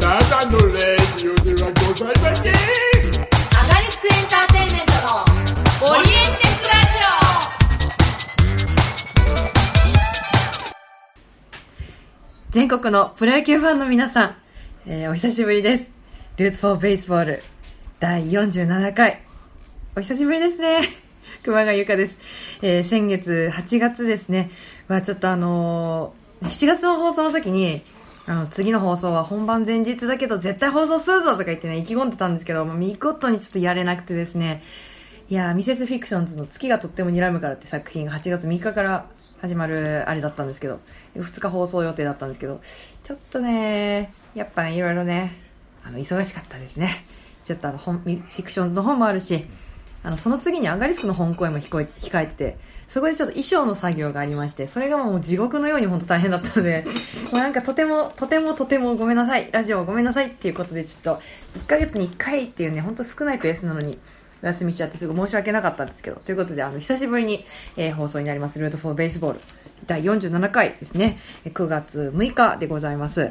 [0.00, 2.56] ただのレディオではございませんア
[3.74, 6.74] ガリスクエンターテインメントのオリエンテスラ
[12.50, 14.36] 全国のプロ野球ファンの皆さん、
[14.86, 15.84] えーお久しぶりです。
[16.36, 17.42] ルーツフォーベースボール
[18.00, 19.22] 第47回。
[19.96, 20.90] お久しぶりですね。
[21.44, 22.18] 熊谷由香です。
[22.60, 24.50] えー先月8月ですね。
[24.88, 27.82] はちょっとあのー7月の放送の時に、
[28.32, 34.62] あの、次の放送は本番前日だけど絶対放送するぞとか言ってね、意気込んでたんですけど、もう見事にちょっとやれなくてですね。
[35.28, 39.04] いや、ミセスフィクションズの月がとっても睨むからって作品が8月3日から
[39.42, 40.80] 始まるあれだったんですけど、
[41.14, 42.62] 2日放送予定だったんですけど、
[43.04, 45.38] ちょっとね、やっぱね、いろいろね、
[45.84, 47.04] あの、忙しかったですね。
[47.44, 49.44] ちょっとあの、本フィクションズの本もあるし、
[50.02, 52.58] あの、その次にアンガリスクの本公演も控えてて、
[52.92, 56.84] そこでちょっと衣装の作業がありまして、それがもう地獄のように本当大変だったので、
[57.32, 61.22] もうなんかとても、とてもとてもごめんなさい、ラジオごめんなさいっていうことで、ちょっと、
[61.58, 63.98] 1ヶ月に1回っていうね、本当少ないペースなのに、
[64.42, 67.46] お休みしちゃってすごい申し訳なかったんですけど、ということで、あの、久しぶりに、
[67.78, 69.40] えー放送になります、ルートフォーベースボール、
[69.86, 73.30] 第47回ですね、えー9月6日でございます。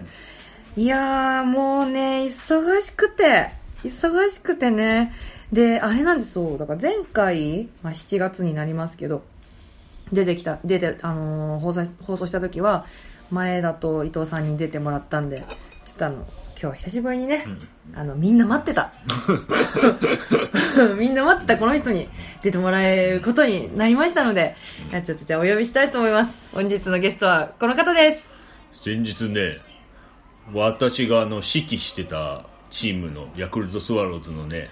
[0.75, 3.51] いやー、もうね、忙しくて、
[3.83, 5.13] 忙しくてね、
[5.51, 9.21] で、あれなんですよ、だから前回、まあ、7月になりますけど、
[10.11, 12.85] 出てきた、出て、あのー放送放送した時は、
[13.29, 15.43] 前田と伊藤さんに出てもらったんで、ちょ
[15.93, 16.25] っとあの、今
[16.59, 17.47] 日は久しぶりにね、
[17.95, 18.93] あの、みんな待ってた。
[20.97, 22.07] みんな待ってたこの人に
[22.43, 24.55] 出てもらえることになりましたので、
[24.91, 26.37] ちょっとじゃあお呼びしたいと思います。
[26.53, 28.29] 本日のゲストはこの方です。
[28.83, 29.57] 先日ね、
[30.53, 34.69] 私があの指揮してたチームのヤクルトスワローズのね、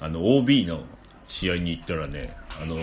[0.00, 0.82] あの OB の
[1.26, 2.76] 試合に行ったらね、あの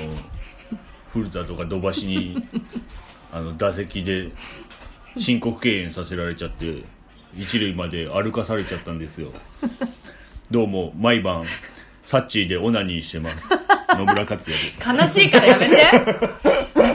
[1.16, 2.46] 古田とか土橋に
[3.32, 4.32] あの打席で
[5.18, 6.84] 申告敬遠させられちゃって、
[7.38, 9.32] 一塁まで歩かされちゃったんですよ。
[10.52, 11.46] どうも毎晩、
[12.04, 13.48] サッチーでオナニーしてます。
[13.98, 14.84] 野村克也です。
[14.88, 15.76] 悲しいからやめて。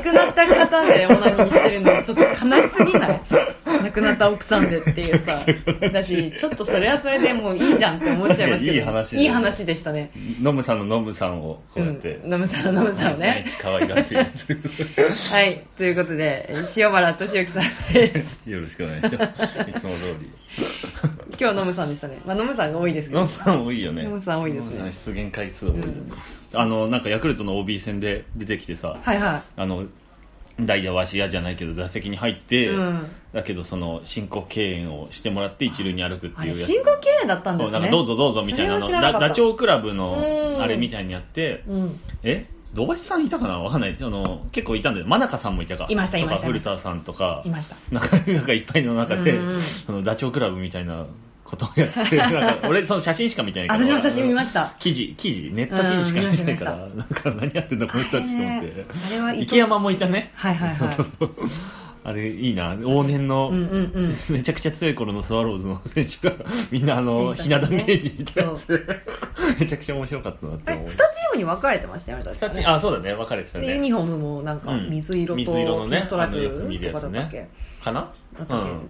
[0.01, 3.21] 亡くなった方でオナニーしてるのちょっと悲しすぎない？
[3.85, 5.41] 亡くなった奥さんでっていうさ。
[5.93, 8.73] だし、ちょっとそれはそれでもういいじゃんって思っちゃいますけど。
[8.73, 10.11] いい話だよいい話でしたね。
[10.41, 13.47] ノムさんのノムさんをこうやって、うん、ノムさん、ノムさんをね。
[13.61, 14.27] 可愛がってる。
[15.31, 15.65] はい。
[15.77, 18.43] ということで、塩原敏之さんです。
[18.47, 19.71] よろしくお願いします。
[19.71, 20.31] いつも通り。
[21.31, 22.19] 今日はノムさんでしたね。
[22.27, 23.21] まあ、ノムさんが多いですけど。
[23.21, 24.03] ノムさん多いよね。
[24.05, 25.85] ノムさん多いですね出現回数多いよね。
[25.87, 26.13] うん
[26.53, 29.87] あの、なんかヤクルトの OB 戦で出てきてさ、はいはあの、
[30.67, 36.67] 代打はし屋じゃないけど打席に入って、うんだけどその申告敬遠をしてもらって一塁に歩くっていうやつ。
[36.67, 37.73] 申告敬遠だったんですね。
[37.73, 40.19] なんかどうぞどうぞみたいなダダチョウ倶楽部の
[40.57, 42.01] うんあれみたいにやって、うん。
[42.25, 42.47] え？
[42.75, 43.61] 土橋さんいたかな？
[43.61, 43.97] わかんない。
[44.01, 45.07] あの、結構いたんだよ。
[45.07, 45.87] 真中さんもいたか。
[45.91, 47.43] いましたいました古田さんとか。
[47.45, 47.77] いました。
[47.91, 49.39] なんか、いっぱいの中で、
[49.87, 51.07] そのダチョウ倶楽部みたいな
[51.51, 53.85] ことをやって、なんか俺その写真しか見てないから。
[53.85, 58.87] 私も写真見ました記事、記事、ネット記事しか見てないから、うんなんか何やってんだこの人たちと思って。
[58.89, 60.33] あれは池山もいたね。
[60.35, 61.49] はいはいはいそうそうそう。
[62.03, 62.75] あれ、いいな。
[62.77, 64.15] 往年の、うんうんうん。
[64.31, 66.35] めちゃくちゃ強い頃のスワローズの選手が、
[66.71, 68.81] みんなあの、ひな壇芸人みたいなやつで、
[69.61, 70.87] めちゃくちゃ面白かったなってえ、思う。
[70.87, 72.55] 二チームに分かれてましたよね、確かね。
[72.55, 73.75] 二つ、あ、そうだね、分かれてたで、ね。
[73.75, 74.89] ユニフォームもなんかうん。
[74.91, 76.91] 水色とピ水色のねンストライプとやつね。
[76.93, 77.49] かだったっけ？
[77.85, 78.13] かな？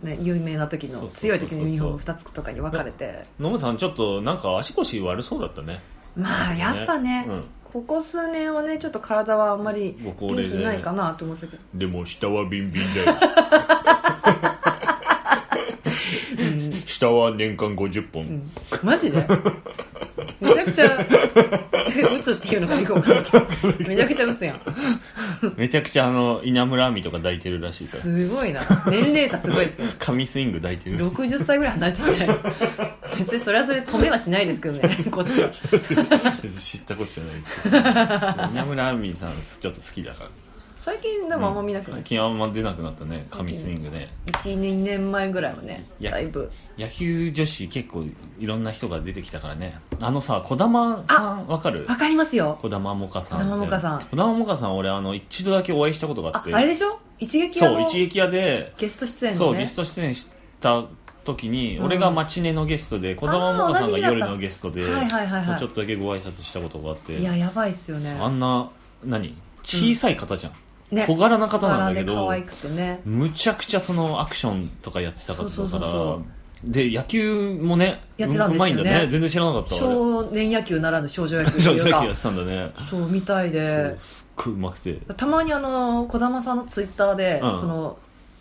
[0.03, 3.25] ね、有名な時の強い時のユニフォーム2つとかに分かれて。
[3.41, 5.81] 野村さん、ちょっとなんか足腰悪そうだったね。
[6.17, 11.63] まあ、やっぱね、うんここ数年はね、ちょっと体はあんまり元気ないかなと思ってたけど。
[11.75, 13.15] でも下はビンビンだよ。
[16.81, 18.25] うん下は年間50本。
[18.25, 18.51] うん
[18.83, 19.27] マジで？
[20.41, 22.97] めちゃくちゃ、 打つっていうのがいけど、
[23.87, 24.61] めちゃくちゃ打つやん。
[25.57, 28.03] めちゃくちゃあの、稲村亜美とか抱いてるらしいから。
[28.03, 28.63] すごいな。
[28.89, 29.89] 年齢差すごいですけど。
[29.99, 31.11] 神スイング抱いてる。
[31.11, 32.29] 60歳ぐらい離れてて、
[33.19, 35.51] 別にそれはそれで止めはしないですけどね、 こっちは。
[36.59, 37.77] 知ったことじゃないですけど。
[38.53, 40.31] 稲村亜美さんちょっと好きだから。
[40.81, 42.01] 最近でもあんま見なくない？
[42.01, 44.09] です最近あんま出なくなったね、神スイングね。
[44.27, 46.51] 1、2年前ぐらいはね、いやだいぶ。
[46.79, 48.03] 野球女子結構
[48.39, 49.79] いろんな人が出てきたからね。
[50.01, 51.85] あのさ、児玉さんわかる？
[51.87, 52.59] わかりますよ。
[52.63, 53.39] 児玉もかさん。
[53.41, 56.55] 児玉もかさん児玉もかさん俺あの一度だけお会いしたことがああっ、て。
[56.55, 56.99] あれでしょ？
[57.19, 59.55] 一撃屋そう、の一撃屋で、ゲスト出演そう。
[59.57, 60.87] ゲスト出演した
[61.25, 68.17] 時に、うん俺がマチネのゲストで、児玉もかさんが夜のゲストで、はいはいはいはいちょっとだけご挨拶したことがあって、いや、やばいっすよね。
[68.19, 68.71] あんな、
[69.05, 69.37] 何？
[69.63, 70.53] 小さい方じゃん。
[70.91, 73.01] ね小柄な方なんだけど可愛くてね。
[73.05, 76.23] むちゃくちゃそのアクションとかやってた方だから、そうそうそうそ
[76.65, 79.09] で、野球もね、やってたんですよねうまいんだね。
[79.11, 79.81] 全然知らなかったわ。
[79.81, 82.73] 少年野球ならぬ少女野球って少いうか女野球やってたんだね。
[82.91, 84.01] そう、みたいそうで。
[84.01, 84.95] すっごいうまくて。
[85.17, 87.99] たまにあの、児玉さんのツイッターで、うんその、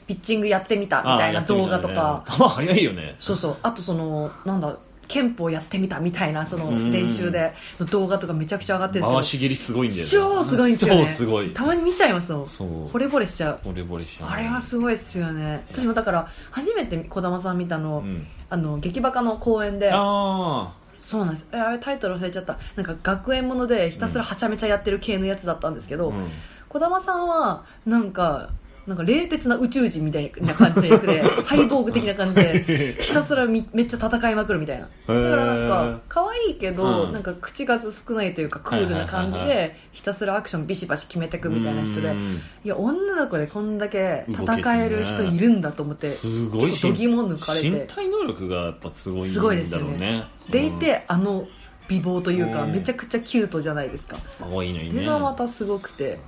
[0.07, 3.15] ピッチングやってみたみたいな動画とか、球早いよね。
[3.21, 4.77] そうそう、あとその、なんだ、
[5.09, 10.09] 憲法やってみたみたいな、そのうん練習での動画とかめちゃくちゃ上がってるんですけど回し蹴りすごいんだよね。
[10.09, 11.05] 超すごいんですよね。
[11.09, 11.49] 超すごい。
[11.49, 12.47] たまに見ちゃいますもん。
[12.47, 13.59] そう惚れ惚れしちゃう。
[13.65, 14.29] ボレボレしちゃう。
[14.29, 15.65] あれはすごいですよね。
[15.71, 18.27] 私もだから、初めて児玉さん見たの、うん。
[18.49, 21.47] あの、劇バカの公演で、あそうなんです。
[21.53, 22.59] えあれタイトル忘れちゃった。
[22.75, 25.97] なんか学園ものでひたすらはちゃめちゃやってる系のやつだったんですけあ。
[25.97, 26.27] ど、うん
[26.69, 28.51] 児玉さんは、なんか、
[28.89, 34.85] なんか冷徹な宇宙人みたいな感じの役で、 サイボーグ的な感じで、 ひたすらみめっちゃ戦いまくるみたいな。
[34.85, 34.89] だ
[35.29, 50.23] からなんか、可愛いけど、うんなんか口数少ないというかクールな感じで、ひたすらアクションビシバシ決めていくみたいな人でう、んいや、女の子でこんだけ戦える人いるんだと思って、すごい度肝抜かれ身て、体能力がやっぱすごいんすごいですよだろうねね。。
[50.49, 51.47] でいて、あの
[51.87, 54.17] 美貌というか、うんめちゃくちゃキュートじゃないですか。
[54.41, 54.95] うん、可愛いのにね。
[54.95, 56.19] それがまたすごくて。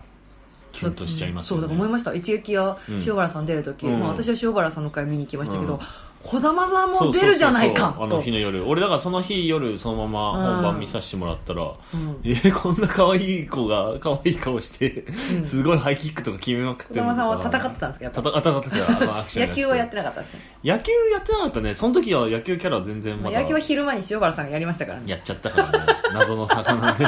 [0.72, 1.62] キュンとしちゃいますそう。
[1.62, 2.14] だから思いました。
[2.14, 5.80] 一撃やうん塩原さん出るとき、うんまあ私は塩原さんの回見に行きましたけどうん、
[6.24, 8.68] 児玉さんも出るじゃないかあのと日の夜。
[8.68, 11.64] 俺だからその日夜そのまま本番見させてもらったら、
[11.94, 20.40] うんえーこんな可愛い子が可愛い顔して、うんすごいハイキックとか決めまくって児玉さんは戦ってたんですかやっぱ戦ってた、野球はやってななかったですね。
[20.64, 21.74] 野球やってなかったね。
[21.76, 23.32] その時は野球キャラは全然まだ。
[23.32, 25.12] まあ野球は昼間に塩原さんがやりましたからね。
[25.12, 25.86] やっちゃったからね。
[26.14, 27.08] 謎の魚 で。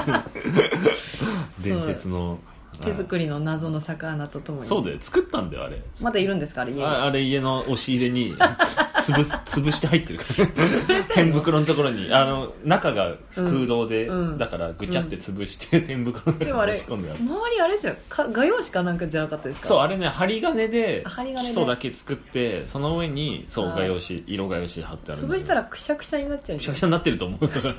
[1.59, 2.39] 伝説の。
[2.81, 4.67] 手作りの謎の魚とともに。
[4.67, 4.97] そうだよ。
[5.01, 5.81] 作ったんだよ、あれ。
[6.01, 6.61] まだいるんですか？
[6.61, 6.83] あれ家に。
[6.83, 10.19] ああれ家の押し入れに潰す 潰して入ってる。
[10.19, 12.13] か ら天袋のところに。
[12.13, 14.37] あの中が空洞で、うんうん。
[14.37, 17.19] だからぐちゃって潰して、天袋のでもあれ、押し込んである。
[17.19, 17.95] 周りあれですよ。
[18.09, 19.67] か画用紙かなんかじゃなかったですか？
[19.67, 21.47] そうあれね針金であ針金で。
[21.47, 27.47] 基礎だけ作ってその上にそうあー画用紙色画用紙貼ってあるんだ潰したらくしゃくしゃになっちゃうくしゃくしゃになってると思う。
[27.47, 27.75] から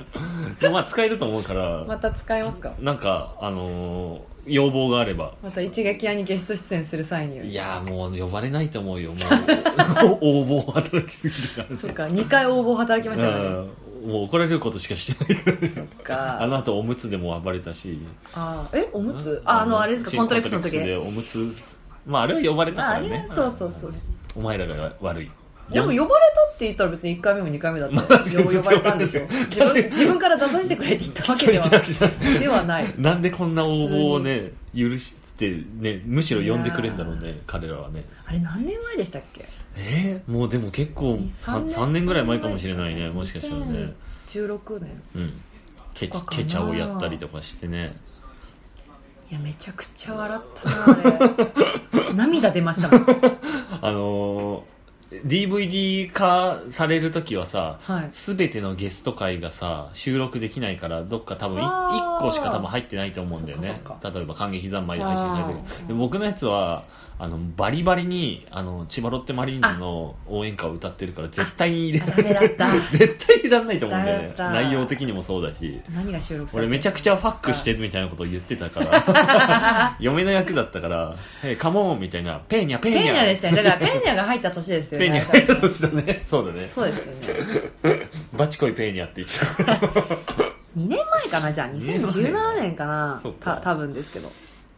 [0.59, 2.73] でもまあ使えると思うから、また使いますか？
[2.79, 5.33] なんかあのー要望があれば。
[5.41, 7.49] また一撃屋にゲスト出演する際に。
[7.49, 9.13] いやーもう呼ばれないと思うよ。
[9.13, 11.77] もう 応募働きすぎてから。
[11.77, 13.49] そっか、2回応募働きましたから
[14.05, 15.57] もう怒られることしかしてないから。
[15.57, 16.41] ねそっか。
[16.41, 17.99] あの後おむつでも暴れたし。
[18.33, 19.41] あーえ、おむつ？
[19.45, 20.77] あ、あの、あれですか、コントレックスの時？
[20.77, 21.53] でおむつ。
[22.05, 23.27] まああれは呼ばれたからね。
[23.31, 23.93] そうそうそう。
[24.35, 25.31] お前らが悪い
[25.69, 28.01] でも呼ばれたって言ったら別に1回目も2回目だった。
[28.19, 31.69] 呼ばれたんでしょ自分 自分から出させてくれって言ったわけでは。
[32.39, 32.93] ではない。
[32.97, 38.05] なんでこんな応募をね許してねむしろ呼んでくれんだろうね彼らはね。
[38.27, 39.45] あれ何年前でしたっけ？
[39.77, 43.93] えー、もうでも結構 3, 3年ぐらい前かもしれないねもしかしたらね。
[44.29, 45.01] 16年。
[45.15, 45.41] うん。
[45.95, 47.97] ケケチャをやったりとかしてね。
[49.31, 52.13] いやめちゃくちゃ笑ったなあれ。
[52.13, 53.01] 涙出ましたもん。
[53.81, 54.74] あのー
[55.11, 58.09] DVD 化されるときはさ、はい。
[58.11, 62.25] すべてのゲスト会がさ、収録できないから、どっか多分あー。
[62.25, 63.67] 1個しか多分入ってないと思うんだよね。
[63.67, 64.13] そっかそっ。
[64.13, 65.59] 例えば、感激三昧で配信されてる。
[65.59, 65.87] あー。
[65.87, 66.85] で僕のやつは、
[67.17, 72.71] あの、バリバリに、あの、千葉ロッテマリーンズの応援歌を歌ってるから、絶対に入れあダメだった。
[72.97, 74.33] 絶対入れらんないと思うんだよね。
[74.37, 75.79] 内容的にもそうだし。
[75.93, 83.03] 何が収録俺めちゃくちゃファックしてるみたいなことを言ってたから、 嫁の役だったから、えカモンみたいな、ペーニャ、ペーニャ。
[83.03, 84.99] ペーニャでしたねだからペーニャが入った年ですよ。
[84.99, 86.23] ね ペーニャ入ったとしたね。
[86.27, 86.67] そうだね。
[86.67, 88.09] そうですよね。
[88.33, 90.55] バチコイペーニャって言っちゃう。
[90.77, 91.53] 2年前かな？
[91.53, 93.21] じゃあ二年前2017年かな？
[93.39, 93.55] か。
[93.55, 94.31] た多分ですけど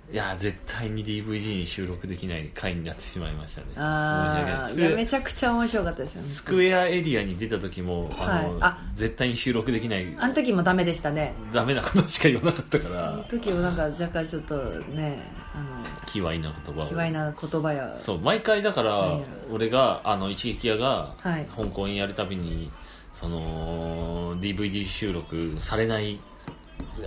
[0.10, 3.68] いや、絶対に DVD に収録できない回になってしまいましたね。
[3.76, 6.30] ああめちゃくちゃ面白かったですよね。
[6.30, 8.58] スクエアエリアに出た時も、あの、はい。
[8.62, 8.78] あ。
[8.94, 11.34] 絶対に収録できない、あの時もダメでしたね。
[11.54, 15.22] ダメなことしか言わなかったかあのら、時もなんか若干ちょっとね
[15.54, 16.86] あの卑猥な言葉を。
[16.86, 17.98] 卑猥な言葉や。
[18.00, 22.72] そう、毎回だからはい、俺が、あの、一撃屋がはい、香港やるたびに、
[23.12, 26.22] その、DVD 収録されない、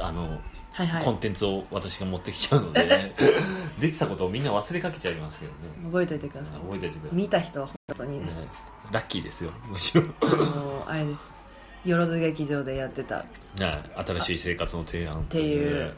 [0.00, 0.40] あの、
[0.80, 1.04] はいはい。
[1.04, 3.14] コンテンツを私が持ってきちゃうので、
[3.78, 5.58] 出てたことをみんな忘れかけちゃいますけどね。
[5.84, 7.18] 覚えておいてくださ覚えておいてください。
[7.18, 8.26] い見た人は本当にね。
[8.26, 8.49] ね。
[8.90, 10.04] ラッキーですよ、むしろ。
[10.22, 11.88] あのあれです。
[11.88, 13.26] よろず劇場でやってた。
[13.56, 15.94] ね新しい生活の提案っていう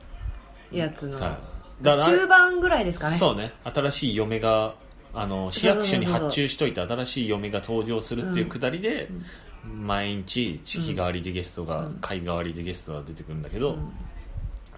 [0.72, 1.18] やつの。
[1.18, 1.38] は
[1.82, 1.84] い。
[1.84, 3.16] 中盤ぐらいですかね。
[3.16, 4.74] そうね、新しい嫁が、
[5.14, 9.08] あの、市役所に発注しといて新しい嫁が登場するっていうくだりで、
[9.64, 11.98] 毎日式代わりでゲストが、うん。
[12.00, 13.92] 会代わりでゲストが出てくるんだけど、うん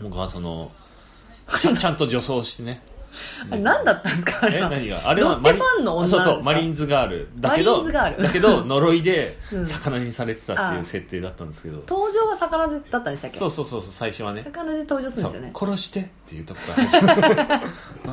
[0.01, 0.73] 僕はその、
[1.61, 2.83] ちゃんちゃんと女装してね。
[3.49, 4.45] あれ何だったんですか？
[4.47, 4.67] あれは。
[4.73, 5.09] え何が？
[5.09, 7.29] あれはロッテファンの女そうそう、マリーンズガール。
[7.39, 8.23] だけマリーど、ンズガール。
[8.25, 9.67] だけど、呪いでうん。
[9.69, 13.39] 魚にされてたっていあう設定だったんですけど、登場は魚でだったんでしたっけ？
[13.39, 14.43] そうそうそうそう、最初はね。
[14.45, 15.53] 魚で登場するんですよね。
[15.57, 17.61] 殺してっていうとこから始まる。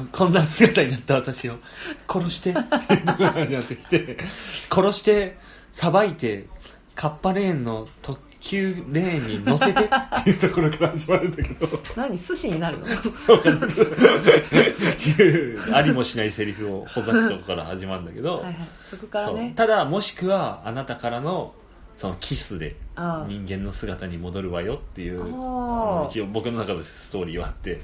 [0.11, 1.55] こんな姿になった私を。
[2.07, 4.17] 殺してっていうところから始まってきて。
[4.71, 5.37] 殺して
[5.71, 6.45] さばいて
[6.93, 12.87] カッパレーンのと9レーンに乗せてっていうところから始まるんだけど、何寿司になるの、
[15.73, 18.43] ありもしないセリフをほざくとこから始まるんだけど、
[19.55, 21.53] ただ、もしくは、あなたからの、
[21.97, 25.21] そのキスで人間の姿に戻るわよっていう、
[26.09, 27.81] 一応僕の中でストーリーはあって、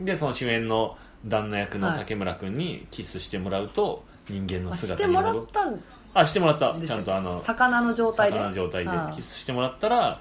[0.00, 0.96] で、その主演の
[1.26, 5.42] 旦那役の竹村君にキスしてもらうと、人間のあして姿にもら戻。
[5.42, 5.82] ったん
[6.14, 6.74] あ、してもらった。
[6.86, 8.38] ちゃんとあの、魚の状態で？
[8.38, 8.90] 魚の状態で。
[9.16, 10.20] キスしてもらったら、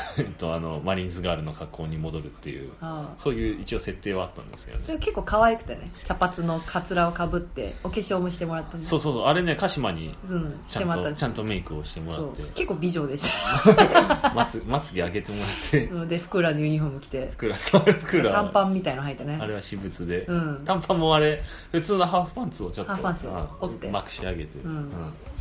[0.18, 2.70] えっと、あの、マリーンズガールの格好に戻るっていう、
[3.16, 4.84] そういう一応設定はあったんですけどね。
[4.84, 14.32] それ結構可愛くてね茶髪のカツラをかぶってお化粧もしてもらったんでそうそうそう、あれね、鹿島にうんしちゃんと、てもらったんちゃんとメイクをしてもらって、結構美女でした。
[14.34, 17.28] まつ、まつげ上げてもらって、うんで福浦のユニフォーム着て。
[17.32, 18.32] ふくら、そうふくら。
[18.32, 19.38] 短パンみたいの履いてね。
[19.40, 20.62] あれは私物で、うん。
[20.64, 23.90] 短パンもあれ、普通のハーフパンツをちょっと、ハーフパンツをうん折って。
[23.90, 24.92] まくし上げて、うん。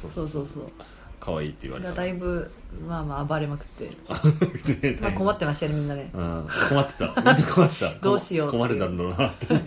[0.02, 0.12] そう。
[0.12, 0.72] そうそうそう
[1.22, 1.94] 可愛いって言われた。
[1.94, 2.52] だいぶ
[2.88, 3.86] まあまあ暴れまくって、
[4.92, 6.10] ねまあ、困ってましたよねみんなね。
[6.14, 7.14] うん、困ってた。
[7.16, 7.94] みんな困ってた。
[8.02, 9.46] どうしよう困るだろうなって。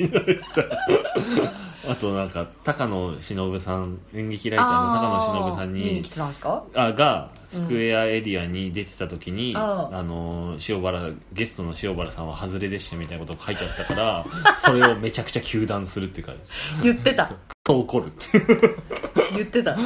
[1.86, 6.64] あとなんか、高野忍さん、演劇ライターの高野忍さんに見に来、てたんですか？
[6.74, 14.24] あが、スクエアエリアに出てた時に、ああの、塩原、ゲストの塩原さんは外れでしたみたいなことを書いてあったから、
[14.64, 16.32] それをめちゃくちゃ糾弾するっていうか、
[16.82, 17.30] 言ってた
[17.66, 18.12] そう怒る。
[19.34, 19.78] 言ってた。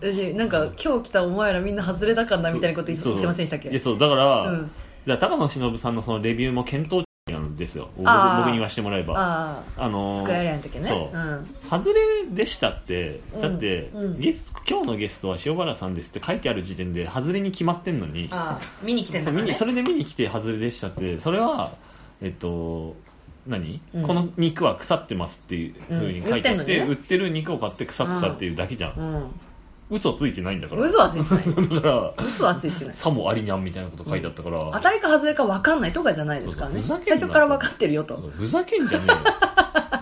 [0.00, 3.68] 私なんか今日来たお前らみんな外れだからなみたいなこと言ってませんでしたっけ？
[3.68, 4.70] いや、そう、だから、うん。
[5.04, 7.90] じゃあ高野忍さんのそのレビューも検討なんですよ。
[7.98, 9.14] 僕に言わせてもらえば。
[9.18, 10.88] ああのーあスクエアエリアの時ね。
[10.88, 13.40] そう、ん、外れでしたって、うん。
[13.42, 14.18] だって、うん。
[14.18, 19.52] ゲスト今日のゲストは塩原さんですって書いてある時点で外れに決まってんのに、ああ見に来てんだからね。
[19.54, 21.72] それで見に来て外れでしたって、それは、
[22.22, 22.96] えっと、
[23.46, 24.02] 何、うん。
[24.06, 29.30] この肉は腐ってますっていうふうに書いてあって、売ってる肉を買って腐ってたっていうだけじゃん。
[29.90, 30.82] うん嘘ついてないんだから。
[30.82, 31.68] 嘘はついてない。
[31.68, 31.88] だか
[32.18, 32.94] ら、嘘はついてない。
[32.94, 36.74] さもありにゃんみたいなこと書いてあったから、当たりか外れか分かんないとかじゃないですからね。
[36.76, 38.16] そうそうふざけんな最初から分かってるよと。
[38.16, 39.18] ふざけんじゃねえよ。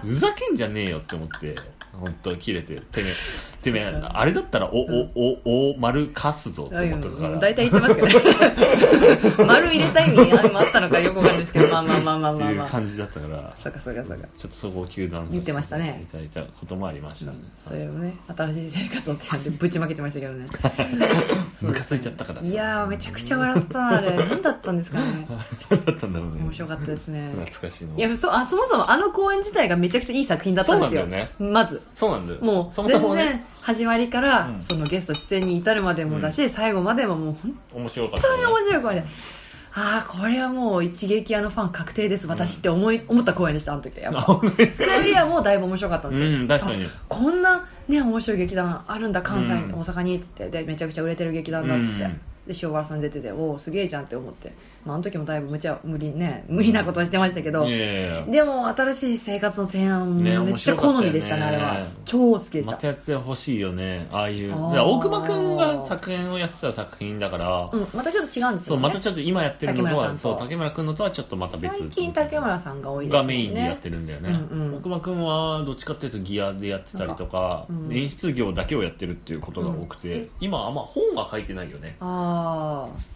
[0.04, 1.56] ふざけんじゃねえよって思って、
[2.00, 3.14] 本当切れて、てめえ、
[3.62, 5.10] てめえ、あれだったら、お、お、
[5.44, 7.38] お、お、丸かすぞって思ったから。
[7.38, 8.14] 大体言ってますけどね。
[9.46, 11.68] 丸入れた意味ああったのかよくわかんないですけど。
[11.68, 14.28] まあまあまあまあっていうまあまあ感じだったから、そうかそうかそうか。
[14.38, 16.04] ちょっとそこを球団言ってましたね。
[16.04, 17.38] いただいたこともありましたね。
[17.56, 20.46] それをね新しい生活をって感じでぶちまけてましたけどね。
[21.60, 22.46] ムカついちゃったからさ。
[22.46, 24.10] いやーめちゃくちゃ笑ったなあれ。
[24.12, 25.26] 何だったんですかね。
[25.70, 26.42] 何だったんだろうね。
[26.42, 27.30] 面白かったですね。
[27.32, 27.96] 懐かしいの。
[27.96, 31.02] いやそあそもそもあの公演自体がめちゃくちゃいい作品だったんですよ。
[31.02, 31.82] そうなんだよまず。
[31.94, 32.40] そうなんだよ。
[32.40, 34.60] もうそもそも全然ね、始まりから、うん。
[34.60, 37.36] そのゲスト出演に至るまでもだし、最後までももう
[37.72, 38.42] 本面白かったよね。
[38.42, 39.04] 当に面白い公演で、
[39.76, 42.28] ああこれはもう一撃屋のファン確定です。
[42.28, 44.40] 私って思い、思った公演でしたあの時やっあぱ
[44.70, 46.84] スクエアエリアもだいぶ面白かったんですよ、うん確かに。
[46.84, 49.80] あこんなね面白い劇団あるんだ関西、うん。
[49.80, 52.20] 大阪にっつってでめちゃくちゃ売れてる劇団だっつって、うん。
[52.46, 54.52] で塩原さん出てておおすげえじゃんって思って、
[54.84, 58.26] まあ、あの時もだいぶ無茶無理ね無理なことをしてましたけど、いやいやいや。
[58.26, 61.86] でも新しい生活の提案ねめっちゃ好みでしたねねあれは。
[62.04, 64.54] 超好きでした、またやってほしいよね、ああいう。
[64.54, 71.78] 大熊くんが作品をやってた作品だから、うん、またちょっと違うんですよ、ね、そう、またちょっと今やってるのとは、そう、竹村くんのとはちょっとまた別。
[71.78, 73.26] 最近竹村さんが多いですよね。
[73.26, 74.30] がメインでやってるんだよね。
[74.50, 74.76] うんうん。
[74.76, 80.30] 大熊くんはどっちかっていうとギアでやってたりとか、うん演出業だけをやってるっていうことが多くて、うん。
[80.40, 81.96] 今あんま本は書いてないよね。
[82.00, 83.13] ああ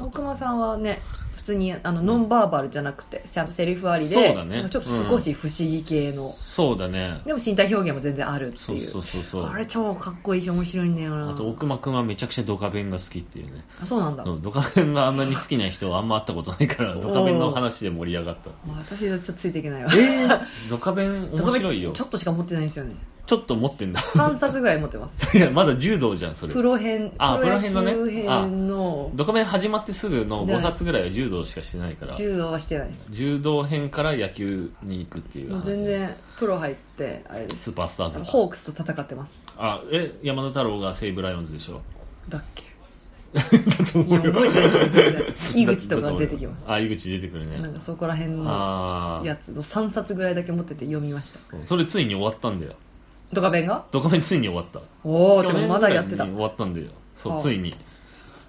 [0.00, 1.02] 大熊さんはね
[1.38, 7.22] 普通にあのノンバーバルじゃなくてちゃんとセリフありでそうだねちょっと少し不思議系の、そうだね。
[7.24, 9.44] でも身体表現も全然あるってそういうそうそうそう。
[9.44, 13.64] あれ超かっこいいし面白いんだよなあと、大熊くんはめちゃくちゃドカベンが好きっていうね。
[13.80, 18.50] あそうなんだ、ドカベンがあんなに好きな人はあんま会ったことないから、ドカベンの話で盛り上がった。
[18.66, 21.92] まあ私はちょっとついていけないわえー、ドカベン面白いよ。
[21.92, 22.96] ちょっとしか持ってないんですよね
[23.28, 24.00] ちょっと持ってんだ。
[24.00, 25.18] 3冊ぐらい持ってます。
[25.36, 26.54] いや、まだ柔道じゃん、それ。
[26.54, 27.92] プロ編あプロ編のね。
[27.92, 29.10] プロ編の。
[29.14, 32.88] ドカベン始まってすぐのじゃあ5冊ぐらいは柔道しかしてないから、柔道はしてない。
[32.88, 35.50] です柔道編から野球に行くっていう。
[35.52, 37.64] もう全然プロ入ってあれです。
[37.64, 39.42] スーパースターズかホークスと戦ってます。
[39.58, 41.82] あ、え、山田太郎が西武ライオンズでしょ？
[42.30, 42.64] だっけ。
[43.34, 43.42] だ
[43.92, 44.32] と思うよ。
[45.54, 46.64] 井口とか出てきます。
[46.66, 47.60] あ、井口出てくるね。
[47.60, 51.56] なんかそこら辺のあやつの3冊ぐらいだけ持ってて読みました。
[51.56, 51.60] あ。
[51.66, 52.72] それついに終わったんだよ。
[53.32, 53.84] ドカベンが？
[53.92, 54.80] ドカベンついに終わった。
[55.04, 56.88] おおでもまだやってた終わったんだよ。
[57.16, 57.76] そう、はあついに。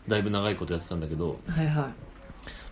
[0.07, 1.86] だいぶ長いことやってたんだけど、はいはい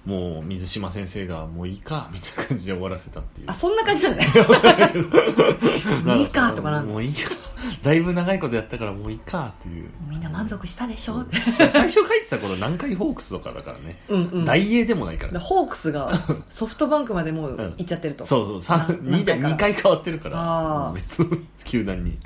[0.08, 3.52] もう水島先生がもういいか、みたいな感じで終わらせたっていう。
[3.52, 4.32] あそんな感じなんだね
[6.24, 7.36] いいかとかなんだもういいか。
[7.84, 9.90] だいぶ長いことやったからもういいかっていう。
[10.08, 11.26] みんな満足したでしょ
[11.58, 14.02] 最初書いてた頃南海ホークスとかだからね。
[14.08, 15.42] うんうん大英でもないから。
[15.42, 16.14] ホークスが
[16.50, 20.94] ソフトバンクまでもう行っちゃってると、 そうそう、な 2, 何回か2回変わってるから。
[20.96, 22.18] 別の球団に。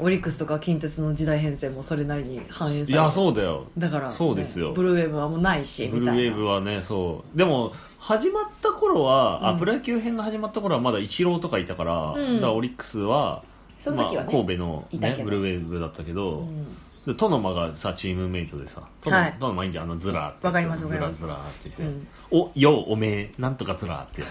[0.00, 3.66] オリックスとか近鉄の時代編成もそれなりに反映されていや、そうだよ。
[3.78, 6.54] だから、そうですよブルーウェーブはもうないし、ブルーウェーブは。
[6.56, 7.38] はね、そう。
[7.38, 13.42] でも、始まった頃は、うんあ、プロ野球編が始まった頃はまだイチローとかいたから、うんだからオリックスは、
[13.80, 16.66] その時はねまあ、神戸の、ね、ブルーウェーブだったけど、うん
[17.06, 20.46] でトノマがさ、チームメイトでさ、トノ,、はいトノマいいんじゃん、あのズラー。
[20.46, 24.26] わかりますズラズラーって言って、うんお、よう、おめえ、なんとかズラーってや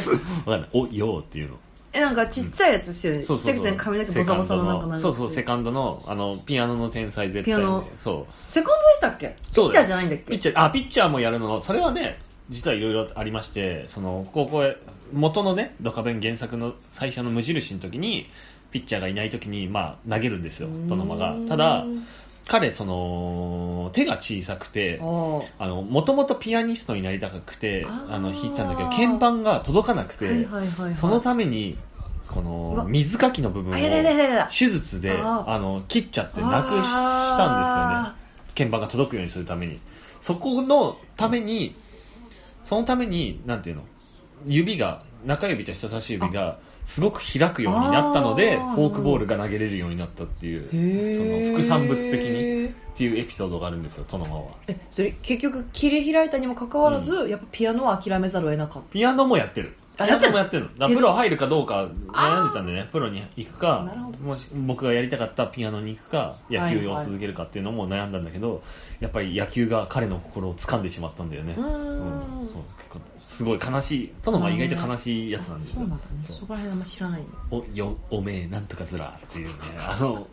[0.00, 0.66] つ。
[0.74, 1.56] お、ようっていうの。
[1.96, 3.22] え、なんかちっちゃいやつですよね。
[3.22, 3.54] そうそうそう。
[3.54, 7.88] ちっちゃくて髪の毛ボサボサのなんかなんかそうそう、セカンドの、あの、ピアノの天才絶対、ね、ピアノ。
[7.96, 8.50] そう。
[8.50, 9.36] セカンドでしたっけ？
[9.52, 10.24] ピッチャーじゃないんだっけ？
[10.24, 14.76] ピッチャー、あ、ピッチャーもやるの、それはね、実はいろいろありまして、その、高校へ、
[15.12, 18.28] 元のね、ドカベン原作の最初の無印の時に、
[18.70, 21.34] ピッチャーがいない時に、まあ、投げるんですよ、トノマが。
[21.48, 21.84] ただ、
[22.48, 30.94] 彼、その、手が小さくて、あの、もともとピアニストになりたくて、あの、弾いてたんだけど、鍵盤が届かなくて、はいはいはいはい。
[30.94, 31.76] そのために、
[32.28, 38.26] この、水かきの部分を、手術で、あの、切っちゃってなくしたんですよあね。
[38.56, 39.80] 鍵盤が届くようにするために。
[40.20, 41.74] そこのために、
[42.64, 43.82] そのために、なんていうの、
[44.46, 54.52] 指が、中指と人差し指が、すごく開くようになったので、フォークボールが投げれるようになったっていう、へそーの副産物的にっていうエピソードがあるんですよ、トノマは。
[54.68, 59.76] え、それ結局切り開いたにもかかわらず、やっぱピアノは諦めざるを得なかっピアノもやってる。
[59.98, 60.64] あピアノもやってる。
[60.64, 60.68] の。
[60.68, 68.62] だからけどプロ入るかどうか悩んでたんでね、プロに行くかなるほど、もし僕がやりたかったピアノに行くか、野球を続けるかっていうのも悩んだんだけど、
[69.00, 71.54] やっぱり野球が彼の心を掴んでしまったんだよね。
[71.56, 72.46] うーん。
[72.46, 72.62] そう。
[72.78, 74.14] 結構すごい悲しい。
[74.22, 75.74] トノマ意外と悲しいやつなんですよ。
[75.76, 76.24] そうなんだね。
[76.26, 77.22] そこら辺あんま知らない。
[77.50, 80.28] お、よ、おめえ、なんとかずらっていうね、 あの、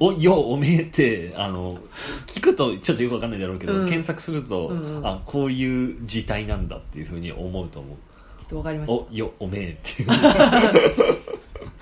[0.00, 1.80] お、よ、おめえって、あの、
[2.26, 3.88] 聞くとちょっとよくわかんないだろうけど、うん。
[3.88, 5.06] 検索すると、うんうん。
[5.06, 7.98] あ、こういう字体なんだっていうふうに思うと思
[8.50, 10.08] とわかりましお、よ、おめえっていう。
[10.08, 10.72] た。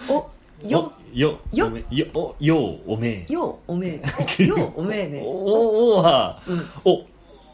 [0.13, 0.31] お、
[0.69, 3.33] よ、およ、よおめよ、お、よ、おめえ。
[3.33, 4.01] よ、おめ
[4.39, 4.45] え。
[4.45, 5.23] よ、 おめえね。
[5.25, 6.67] お、おは、うん。
[6.85, 7.07] お、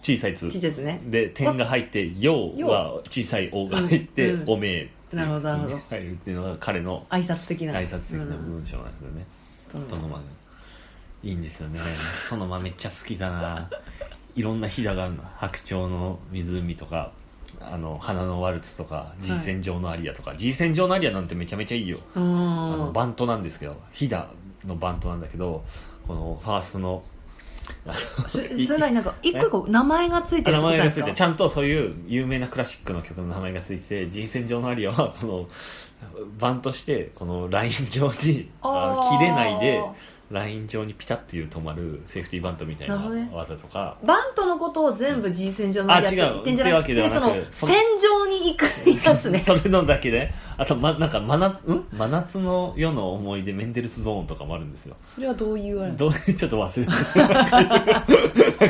[0.02, 0.46] 小さいつ。
[0.46, 1.00] 小さいやつね。
[1.06, 4.90] で、点が入って、よよは小さいおが入って、うんうんおめえ。
[5.12, 7.74] なるほどなるほど入るっていうのが彼の挨拶的な。
[7.74, 9.26] 挨拶的なうん文章なんですよね。
[9.74, 10.22] うんトノマ
[11.22, 11.80] いいんですよね。
[12.28, 13.70] トノマめっちゃ好きだな。
[14.34, 15.22] いろんな飛騨があるの。
[15.36, 17.12] 白鳥の湖とか、
[17.60, 21.98] あの、花のワルツとか、G 線上のアリアとか、G 線上のアリアなんてめちゃめちゃいいよ。
[22.14, 22.92] うあのん。
[22.92, 24.26] バントなんですけど、飛騨
[24.66, 25.64] のバントなんだけど、
[26.06, 27.04] このファーストの、
[28.28, 35.48] それ、なになんか、 一個一個名前がついてるって名ことなんですか前がついて、ちゃんとそういう有名なクラシックの曲の名前がついて、G 線上のアリアは、この、
[36.38, 39.82] バントして、このライン上に、切れないで、
[40.30, 49.42] ライン上にピタっていう止まるセーフティーバントみたいななるほどね技とか、バントのことを全部 G 線上のあやって違うってんじゃなくて、ってわけではなく、その線上に行くやつね。
[49.46, 51.84] それのだけで、あと、ま、なんか、真夏、ん？
[51.92, 54.96] 真夏の夜の思い出、メンデルスゾーンとかもあるんですよ。
[55.04, 57.28] それはどういうあれどういう、 ちょっと忘れました。
[57.28, 58.04] なんか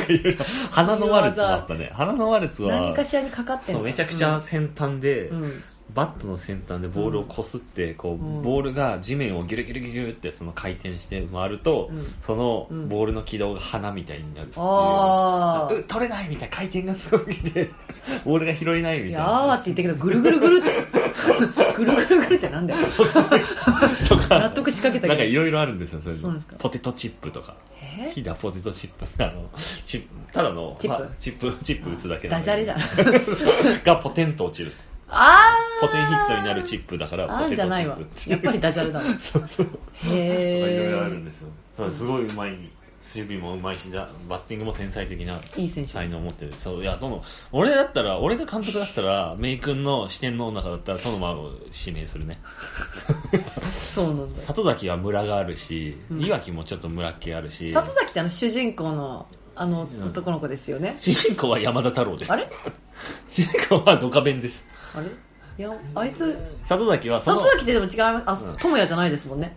[0.09, 1.91] いろいろ花のワルツもあったね。
[1.93, 5.63] 花のワルツは、何かしらにかかってんのそうめちゃくちゃ先端で、うん。
[5.93, 14.51] バットの先端でボールをこすって、こう、うんボールが地面をギュルギュルギュルってその回転して回ると、うんそのうんボールの軌道が花みたいになる。
[14.55, 17.69] あーう取れないみたいな回転がすごくて、
[18.25, 19.31] ボールが拾えないみいたいな。
[19.31, 20.85] やーって言ったけど、ぐるぐるぐるって。
[21.75, 22.87] ぐるぐるぐるってなんだよ。
[24.07, 27.55] とか、納得しかけたけどなんかいろいろあるんですよ、そういうのそうですかポテトチップとか。
[27.97, 29.05] えヒダポテトチップ。
[29.23, 29.49] あの、
[29.85, 33.83] チップ、ただの、チップはチップ、チップ打つだけダジだャレじゃん。
[33.83, 34.73] がポテンと落ちる。
[35.07, 37.97] あーポテンヒットになるチップだから、あポテトチんじゃないわ。
[38.27, 39.65] やっぱりダジャレだわ そうそう。
[39.67, 41.49] とかいろいろあるんですよ。
[41.77, 42.57] そうすごいうまい。
[43.13, 46.53] 守備もうまいしだ、バッティングも天才的ないい選手才能を持ってる。
[46.57, 51.51] そう、いや、どの、俺だったら、俺が監督だったら、メイ君の視点の中だったら、トノマを
[51.85, 52.39] 指名するね。
[53.71, 54.47] そうなんだよ。
[54.47, 60.97] 里崎は村があるし、うん岩木もちょっと村っ気あるし、里崎ってあの主人公のあのうん男の子ですよね。
[60.99, 62.31] 主人公は山田太郎です。
[62.31, 62.49] あれ？
[63.29, 64.65] 主人公はドカベンです。
[64.95, 65.07] あれ？
[65.57, 68.45] いや、あいつ、里崎はその、里崎ってでも違います。
[68.45, 69.55] あうん、智也じゃないですもんね。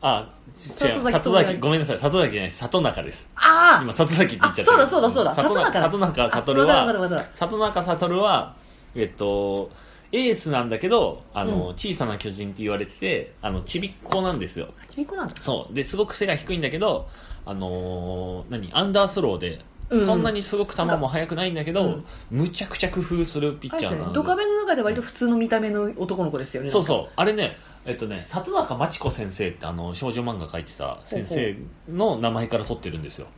[0.00, 0.34] あ、
[0.68, 3.28] 違う、里崎里智也崎、ごめんなさい、里崎じゃない、里中です。
[3.36, 4.82] あ今、里崎って言っちゃった。
[4.82, 8.56] あそうだそうだそうだ里中、里中だ里中悟あわかるわかるわかはる、里中悟は、
[8.94, 9.70] えっと、
[10.12, 14.68] エースなんだけど、あの、うん小さな巨人って言われてて、あの、ちびっこなんですよ。
[14.82, 15.34] あ、ちびっこなんだ。
[15.36, 15.74] そう。
[15.74, 17.08] で、すごく背が低いんだけど、
[17.44, 18.70] あのー何？
[18.72, 20.06] アンダースローで、うん。
[20.06, 22.04] そんなにすごく球も速くないんだけど、うん。
[22.30, 24.12] むちゃくちゃ工夫するピッチャーな。
[24.12, 26.70] ドカベンの中で割と普通の見た目の男の子ですよね。
[26.70, 27.12] そうそう。
[27.16, 31.56] あれね、えっとね、里中真知子先生ってあの、少女漫画描いてた先生
[31.88, 33.28] の名前から取ってるんですよ。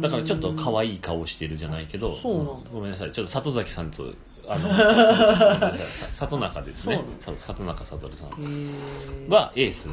[0.00, 4.12] だからちょっと可愛い顔してるじゃないけど、そうなんだごめんなさい、ちょっと里崎さんと、
[4.46, 4.68] あの、
[6.14, 7.02] 里中ですね。
[7.38, 9.28] 里中悟さん。
[9.28, 9.88] はエース。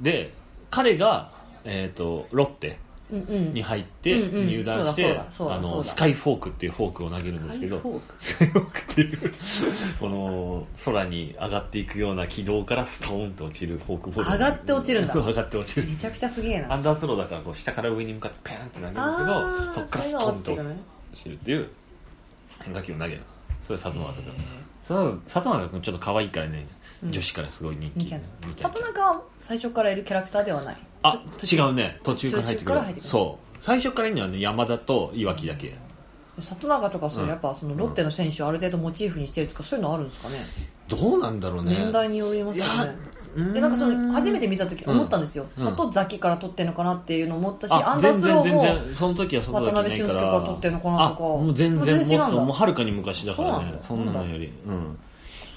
[0.00, 0.34] で
[0.70, 1.32] 彼が、
[1.64, 2.78] えー、とロッテ
[3.10, 9.34] に入って入団してあのスカイフォークっていうフォークを投げるんですけどスカイフォークっていう。
[10.00, 14.32] この空に上がっていくような軌道からストーンと落ちるフォークボール。
[14.32, 15.14] 上がって落ちるんだ。
[15.14, 15.86] 上がって落ちる。
[15.86, 16.72] めちゃくちゃすげえな。
[16.72, 21.68] アンダースローだからこう下から上に向かってペーンって投げるんだあけどーそっからストーンと落ちるっていう
[22.62, 23.20] 変化球を投げる。
[23.66, 25.20] それ佐藤中君。
[25.26, 30.76] 佐藤中君ちょっと可愛いからね、うん女子からすごい人気里中は最初からいるキャラクターではない。
[31.02, 31.98] あ違うね。
[32.02, 32.80] 途中から入ってくる。
[33.00, 33.56] そう。
[33.60, 35.76] 最初からいるのはね山田と岩木だけ。
[36.38, 37.28] 里中とかそううん。
[37.28, 40.44] やっぱそのロッテの選手をある程度モチーフにしてるとかそういうのあるんですかね。
[40.88, 41.78] どうなんだろうね。
[41.78, 42.96] 年代によりますよね。
[43.36, 45.64] なんかその初めて見た時思ったんですよ、うん。
[45.64, 51.20] 里崎から取ってんのかなっていうのを思ったし、あアンダー全スローも然全然その時は外だけないか渡辺俊介らから取ってんのかなとか。
[51.20, 54.98] あもう全然もうはるかに昔だからねそんなんだなのよりうん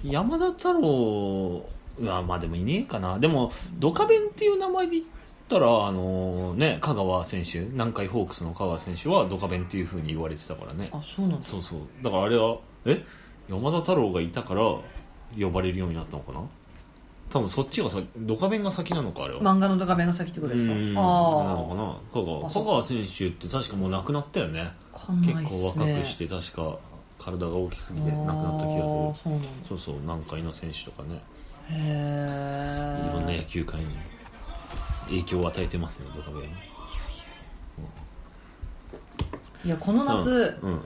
[0.03, 1.65] 山田太郎
[2.01, 3.19] はまあでもいねえかな。
[3.19, 5.05] でもドカベンっていう名前で言っ
[5.47, 10.89] たらあのね香川選手南海ホークスの香川選手はドカベンっていう風に言われてたからね。
[10.91, 11.47] あそうなんだ。
[11.47, 11.79] そうそう。
[12.03, 13.03] だからあれはえ？
[13.49, 16.41] 山田太郎がいたから呼ばれるようになったのかな？
[17.29, 19.41] 多分そっちがさドカベンが先なのかあれは。
[19.41, 20.71] 漫画のドカベンが先ってことですか？
[20.73, 20.93] うん。
[20.93, 22.23] なあのかな？
[22.23, 24.73] 香川香川選手って確かもう亡くなったよね。
[25.25, 26.77] 結構若くして確か
[27.19, 29.39] 体が大きすぎて亡くなった気がする。
[29.69, 31.21] そうそうそう南海の選手とかね。
[31.69, 33.87] へえいろんな野球界に
[35.05, 36.49] 影響を与えてますねドカベン。
[39.65, 40.81] いやこの夏、うん、うん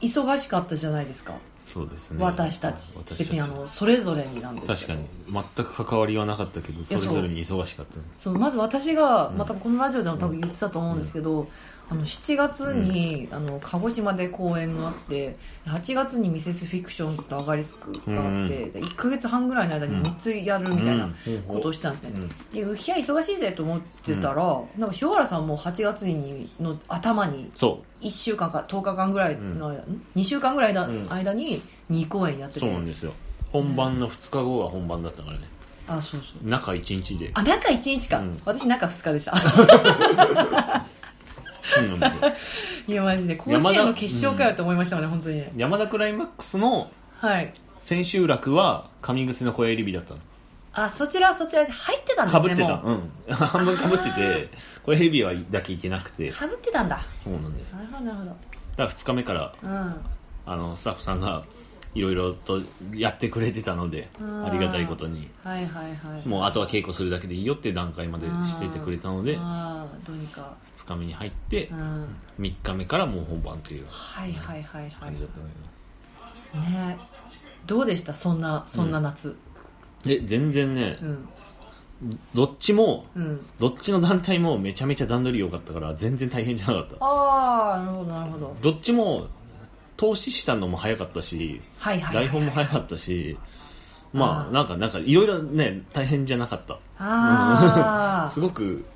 [0.00, 1.34] 忙しかったじゃないですか。
[1.66, 2.24] そうですね。
[2.24, 2.96] 私たち。
[3.18, 5.06] 別にあのそれぞれになんです確かに。
[5.30, 7.96] 全く関わりはなかったけどそれぞれに忙しかった。
[8.18, 9.36] そうまず私が、うん。
[9.36, 11.48] またこのラジオでも多分言ってたと思うんですけど、
[11.90, 18.72] あの7月に、あの鹿児島で公演があって8月にミセスフィクションズとアガリスクがあって、うん。
[18.72, 21.12] で1ヶ月半ぐらいの間に3つやるみたいな
[21.48, 22.28] ことをしてたんですね、うん。
[22.54, 30.02] でうひゃ忙しいぜと思ってたら、なんか塩原さんも8月にの頭にそ1週間か10日間ぐらいの間、ん。
[30.14, 31.12] 2週間ぐらいのうん。
[31.12, 33.14] 間に2公演やってて、うそうなんですよ。
[33.50, 35.48] 本番の2日後が本番だったからね。
[35.88, 36.48] あそうそう。
[36.48, 37.32] 中1日で。
[37.34, 38.40] あ中1日か、うん。
[38.44, 40.86] 私中2日でした
[41.62, 42.32] そうなんですよ。
[42.94, 45.44] いやマジで甲子園の決勝かよと思いましたもんね、本当に。
[45.56, 47.54] 山田クライマックスのはい。
[47.80, 50.20] 千秋楽は上癖の小襟日だったの。
[50.72, 52.76] あそちらはそちらで入ってたんですねかぶってた。
[52.76, 53.02] もう。
[53.28, 53.34] うん。
[53.34, 54.50] 半分かぶってて
[54.84, 56.30] 小襟日はだけいけなくて。
[56.30, 57.04] かぶってたんだ。
[57.22, 57.72] そうなんです。
[57.72, 58.30] なるほどなるほど。
[58.30, 58.42] だか
[58.84, 59.94] ら2日目からうん。
[60.46, 61.44] あのスタッフさんが
[61.94, 62.62] いろいろと
[62.94, 65.28] やってくれてたのでうんありがたいことに。
[65.42, 66.28] はいはいはい。
[66.28, 70.54] もうあとは稽古するだけでいいよっていう段階までしていてくれたのでああどうにか。
[70.76, 72.04] 2日目に入ってうん。
[72.38, 74.90] 3日目からもう本番っていうはいはいはいはい。
[74.92, 75.28] 感じだっ
[76.52, 76.98] たのよね。
[77.66, 78.14] どうでした？
[78.14, 79.36] そんなそんな夏。
[80.04, 81.28] で全然ねうん。
[82.34, 83.46] どっちもうん。
[83.58, 87.04] どっちの団体もめちゃめちゃ段取り良かったから全然大変じゃなかった。
[87.04, 88.56] ああなるほどなるほど。
[88.62, 89.26] どっちも
[90.00, 93.36] 投資したのも早かったしはいはいはい台本も早かったし
[94.14, 94.48] まあー。
[94.48, 96.78] あなんかなんかいろいろね大変じゃなかった。
[96.98, 98.86] ああ すごく、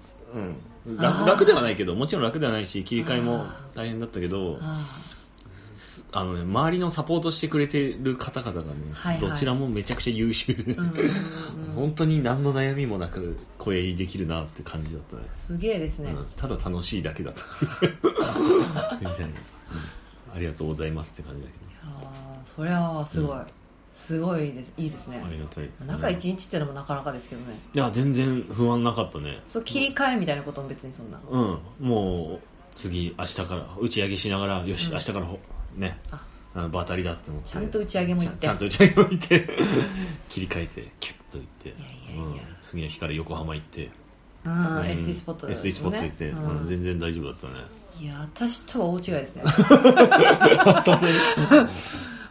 [0.86, 1.26] うん、あ楽ー。
[1.26, 4.82] 楽ではないけどもちろん楽ではないし切り替えも大変だったけどあ
[6.12, 9.20] あの、ね、周りのサポートしてくれてる方々がね、はいはい。
[9.20, 11.74] どちらもめちゃくちゃ優秀で、ーうんうんうんうん。
[11.76, 15.24] 本当に何の悩みもなく声入りできるなって感じだったね。
[15.34, 16.26] すげえですね、うん。
[16.36, 17.44] ただ楽しいだけだった。
[19.02, 19.34] 全然、うん
[20.34, 23.46] ありがとうございますって感じだけああそれはすごい、うん。
[23.94, 24.72] すごいです。
[24.76, 25.18] いいですね。
[25.18, 27.58] どありがたいです、ね、中1日ってのもなかなかですけどね。
[27.74, 29.40] いや全然不安なかったね。
[29.48, 31.58] そう切り替えみたいなことも別にそんな、うん。
[31.80, 32.40] もう
[32.76, 34.92] 次明日から打ち上げしながらよし、うん。
[34.92, 35.38] 明日からほ
[35.76, 35.98] ね。
[36.10, 36.26] あ。
[36.56, 37.50] あの場当たりだって思って。
[37.50, 38.46] ちゃんと打ち上げも行って。
[38.46, 39.48] ちゃんちゃんと打ち上げも行って。
[40.28, 41.68] 切り替えてキュッと行って。
[41.68, 42.24] いやいやいや。
[42.24, 42.40] うん。
[42.60, 43.90] 次の日から横浜行って。
[44.44, 44.80] うん、うん。
[44.82, 46.60] SD スポットですよ SD スポット行って、うん。
[46.60, 46.66] うん。
[46.66, 47.54] 全然大丈夫だったね
[48.00, 49.42] いや私とは大違いですね。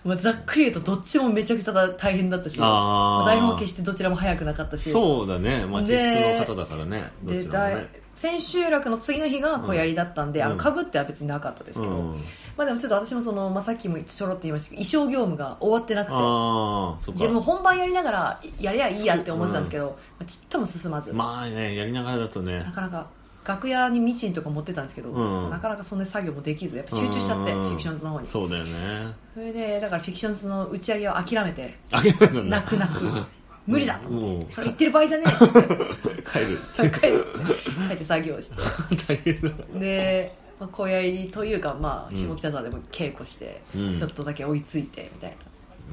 [0.03, 4.91] まあざっくり言うとどっちもめちゃくちゃ大変だったし台本は決してどちらも早くなかったし。
[4.91, 5.65] そうだね。
[5.65, 7.11] まあで実質の方だからね。
[7.23, 10.45] どでね千秋楽の次の日が小槍だったんで、うん。
[10.45, 12.23] あのかぶっては別になかったですけど、うん。
[12.57, 22.59] まあでもちょっと私もその、まあ、さっきもちょろっと言いましたけど衣装業務が終わってなくて自分本番やりながらやりゃいいやって思ってたんですけど、まあちっとも進まず、まあねやりながらだとね。
[22.59, 23.07] なかなか
[23.45, 25.49] 楽屋にミシンとか持ってたんですけど、うん。
[25.49, 27.63] なかなかそんな作業もできずやっぱ集中しちゃって、うん。
[27.63, 28.27] フィクションズの方に。
[28.27, 29.13] そそうだよね。
[29.35, 32.41] れでだからフィクションズの打ち上げを諦めてあげないんだ。
[32.61, 32.99] 泣く泣く。
[33.65, 35.31] 無理だと思ってそれ言ってる場合じゃねえ。
[35.31, 36.59] って言って帰る。
[36.75, 38.55] 帰って帰って作業して。
[39.07, 39.49] 大変だ。
[39.79, 43.97] で、まあ、小槍というか、まあ、うん下北沢でも稽古して、うん。
[43.97, 45.37] ちょっとだけ追いついてみたい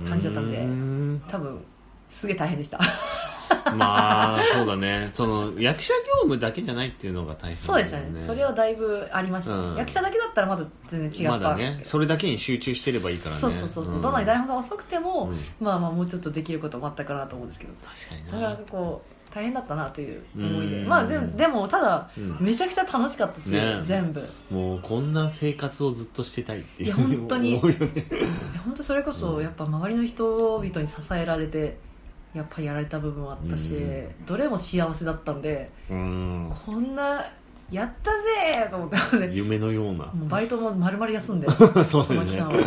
[0.02, 1.22] な感じだったんでうーん。
[1.28, 1.64] 多分
[2.10, 2.78] すげえ大変でした。
[3.74, 5.10] まあ、 そうだね。
[5.12, 8.24] その、役者業務だけじゃないっていうのが大変そうでしたね。
[8.26, 9.76] それはだいぶありました、うん。
[9.76, 11.78] 役者だけだったらまだ全然違まだったんですけど。
[11.80, 13.40] ね、それだけに集中してればいいからね。
[13.40, 14.02] そうそうそうそう、ん。
[14.02, 15.64] どんなに台本が遅くても、うん。
[15.64, 18.30] まあまあもうちょっとできることもあったかなと思うんですけど確かにな。
[18.30, 20.88] かななかこう大変だったなという思いでうん。
[20.88, 22.38] まあでもでもただ、うん。
[22.40, 23.82] めちゃくちゃ楽しかったし、ね。
[23.84, 24.20] 全部。
[24.20, 26.88] いもうこんな生活をずっとしてたいっていう。
[26.88, 27.58] いや本当に。
[27.58, 27.72] 本
[28.74, 31.78] 当それこそやっぱ周りの人々に支えられて
[32.34, 36.52] やっぱやられた部分はあったし、うんどれも幸せだったんでうん。
[36.66, 37.26] こんな
[37.70, 40.06] やったぜーと思ってね 夢のような。
[40.06, 42.64] もうバイトも丸々休んで そうだよその期間はね。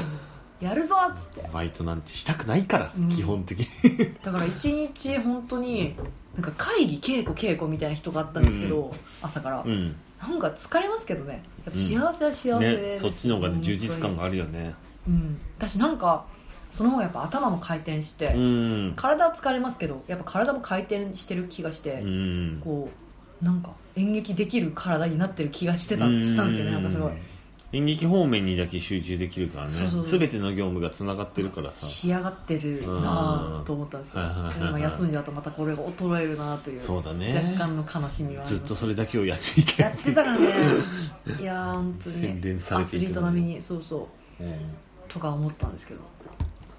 [0.59, 4.15] やるぞっつってバイトなんてしたくないから、うん基本的に。
[4.23, 5.95] だから一日本当に
[6.35, 9.95] なんか会議稽古稽古みたいな人があったんですけど、う朝から、うん。
[10.21, 14.73] なんか疲れますけどねやっぱ幸せは幸せねで、すそっちの方が充実感があるよね。
[15.07, 16.25] うん私なんか
[16.73, 18.93] その方がやっぱ頭も回転して、うん。
[18.95, 22.61] 体は疲れますけどやっぱ体も回転してる気がして、うん。
[22.63, 22.89] こ
[23.41, 27.11] うなんか演劇できる体になってる気がしてたしたんですよねなんかすごい。
[27.73, 29.71] 演劇方面にだけ集中できるからね。
[29.71, 30.19] そうそうそう。
[30.19, 31.87] 全ての業務がつながってるからさ。
[31.87, 37.55] 仕上がってるなぁと思ったんですけど今休んじゃうとまたこれが衰えるなというそうだね。
[37.57, 40.53] 若干の悲しみはずっとそれだけをやっていけやってたからね。
[41.41, 44.07] いやー本当に洗練されアスリート並みにそうそ
[44.39, 44.43] う。
[44.43, 44.55] うん。
[45.07, 46.01] とか思ったんですけど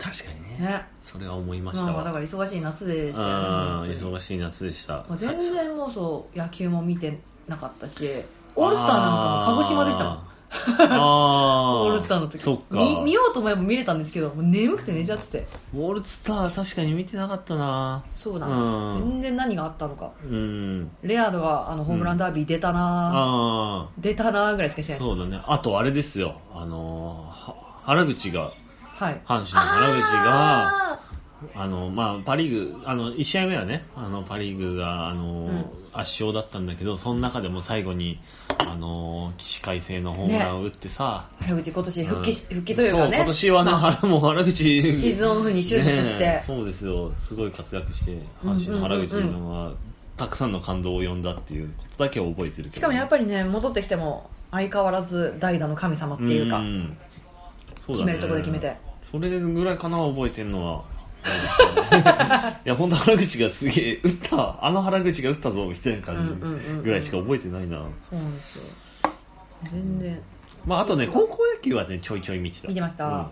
[0.05, 0.59] 確かにね。
[0.59, 0.87] ね。
[1.01, 3.99] それは思いましたまだわから忙しい夏でしたよねあー本当に。
[4.15, 4.93] 忙しい夏でした。
[5.09, 8.23] まあ全然もうそう野球も見てなかったし
[8.55, 10.29] オールスターなんかも鹿児島でしたもん。
[10.79, 12.39] あ オールスターの時。
[12.39, 12.65] そっか。
[12.79, 15.47] 見見ようと思えば見れたんですけどもう眠くて寝ちゃってて。
[15.75, 18.05] オールスター確かに見てなかったな。
[18.13, 19.11] そうなんですよ、うん。
[19.11, 20.13] 全然何があったのか。
[20.23, 20.91] うん。
[21.03, 23.11] レアードがあのホームランダービー出たな。
[23.15, 24.99] あぁ、出たなぁぐらいしかしない。
[24.99, 25.41] そうだね。
[25.47, 26.37] あとあれですよ。
[26.55, 28.64] あのーは原口がはい
[28.99, 31.01] 阪神の原口があ
[31.55, 35.71] あの、まあ、パリーグ、あの、1試合目はね、あの、パリーグが、あの、ん。
[35.93, 38.19] 圧勝だったんだけど、その中でも最後に、
[38.67, 43.17] あの、起死回生のホームランを打ってさ、ー原口今年復帰復帰というかね。
[43.19, 43.93] 今年はね、まあ。
[43.93, 49.73] 原もう 原口、シーズンオフに手術して、ねそうですよ、すごい活躍して、阪神の原口のは、
[50.17, 56.97] たくさんの感動を呼んだっていうことだけは覚えてるけど、しかもやっぱりね戻ってきても相変わらず代打の神様っていうか、ん
[57.87, 58.13] そうだね。
[58.13, 58.77] 決めるとこで決めて。
[59.11, 60.85] それぐらいかな、覚えてんのは。
[62.65, 67.83] いや、本当原口がすげえ、打った、あの原口が打ったぞ、みたいな感うんうんうんうんじぐらいしか覚えてないな。
[68.11, 68.65] そうなんですよ。
[69.71, 70.21] 全然。
[70.67, 72.69] まあ、あとね、高校野球はね、ちょいちょい見てた。
[72.69, 73.27] 見てました、うん。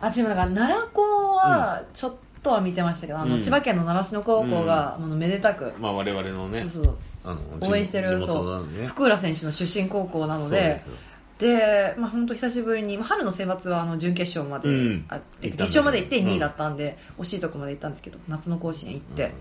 [0.00, 3.42] あでもだから奈良高はちょっとは見てましたけど、あのうん。
[3.42, 6.96] 千葉県の習志野高校が、もうめでたく、まあ、我々のね、そうそう。
[7.26, 8.36] あの応援してる地そう。
[8.44, 8.86] 元なのね。
[8.86, 10.92] 福浦選手の出身高校なのそうですよ
[11.38, 15.04] で、まあ、本当久しぶりに、まあ春の選抜はあの準決勝まで、うん。
[15.08, 16.28] あ決勝まで行ってうん。
[16.28, 19.32] 2位だったんで、惜しいとこまで行ったんですけど夏の甲子園行って、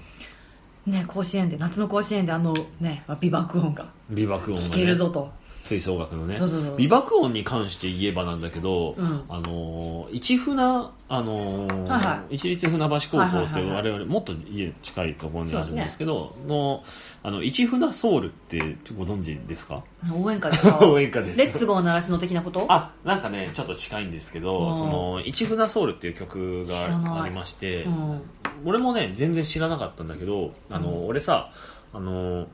[0.86, 5.32] ね、甲子園で夏の甲子園であの、ね、まあ美爆音が聞けるぞと、
[5.64, 6.38] 吹奏楽のね。
[6.38, 6.76] そうそうそう。
[6.78, 9.24] 美爆音に関して言えばなんだけど、うん。
[9.30, 12.38] あのー市船、あのーはいはい。
[12.38, 16.84] 市立船橋高校って我々もっと家近いところにあるんですけどの
[17.24, 18.60] あの市船ソウルって
[18.98, 19.84] ご存知ですか？
[20.14, 20.80] 応援歌ですか？
[20.86, 21.38] 応援歌です。
[21.40, 22.66] レッツゴー習志野的なこと？
[22.70, 28.22] あなんかねちょっと近いんですけうどんその市船ソウルっていう曲がありまして、うん。
[28.66, 31.08] 俺もね全然知らなかったんだけどあの、うん。
[31.08, 31.52] 俺さ
[31.94, 32.48] あの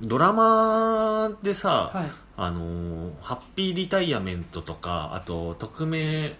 [0.00, 6.36] ドラマでさ、はいあのハッピーリタイアメントとかあと匿名、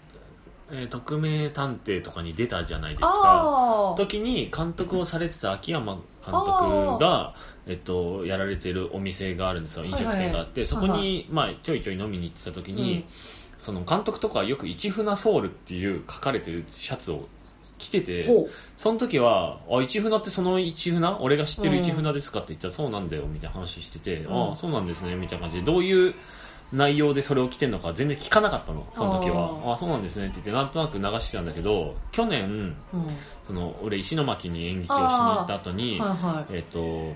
[0.70, 3.94] えー匿名探偵とかに出たじゃないですか。
[3.98, 7.34] 時に監督をされてた秋山監督が、
[7.66, 9.84] えっと、やられてるお店があるんですよ。
[9.84, 10.66] 飲食店があって、はいはい。
[10.66, 13.04] そこに、はいまあ、ちょいちょい飲みに行ってた時に、うん。
[13.58, 17.28] その監督とかはよく「市船ソウル」っていう書かれてるシャツを
[17.82, 18.50] 着ててほう。
[18.78, 21.18] その時は「あ市船ってその市船？
[21.20, 24.48] 俺が知ってる市船ですか?」って言ったら「そうなんだよ」みたいな話してて「うん。
[24.48, 26.14] ああそうなんですね」みたいな感じでどういう
[26.72, 29.70] 内容でそれを着てるのか全然聞かなかったのその時は。
[29.70, 33.16] ああそうなんですねって言ってなんとなく流してたんだけど去年うん。
[33.46, 36.54] その俺石巻に演劇をしに行った後に、はいはい。
[36.54, 37.14] えっ、と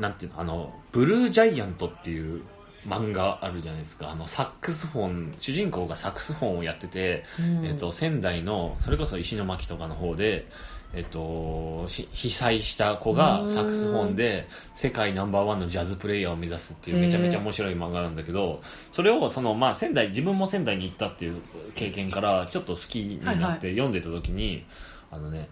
[0.00, 2.42] なんていうのあのブルージャイアントっていう
[2.86, 4.10] 漫画あるじゃないですか。
[4.10, 7.66] あのサックスフォン主人公がサックスフォンをやってて、うん。
[7.66, 10.46] えっと仙台のそれこそ石巻とかの方で、
[10.94, 18.60] えっとし被災した子がサックスフォンで世界ナンバーワンのジャズプレイヤーを目指すっていうめちゃめちゃ面白い漫画なんだけど
[18.94, 21.42] それをその、まあ、仙台自分も仙台に行ったっていう
[21.74, 24.64] 経験からちょっと好きになって読んでた時に、
[25.10, 25.48] あのね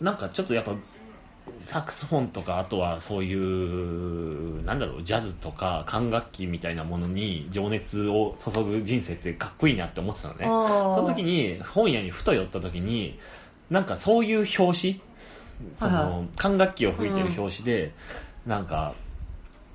[0.00, 0.74] なんかちょっとやっぱ
[1.60, 10.44] サックスフォンとかあとはそういうなんだろうジャズとか管楽器みたいなものに情熱を注ぐ人生ってかっこいいなって思ってたのね。
[10.44, 13.18] その時に本屋にふと寄った時に
[13.70, 15.00] なんかそういう表紙、
[15.76, 17.92] その、管楽器を吹いてる表紙で、
[18.44, 18.94] なんか、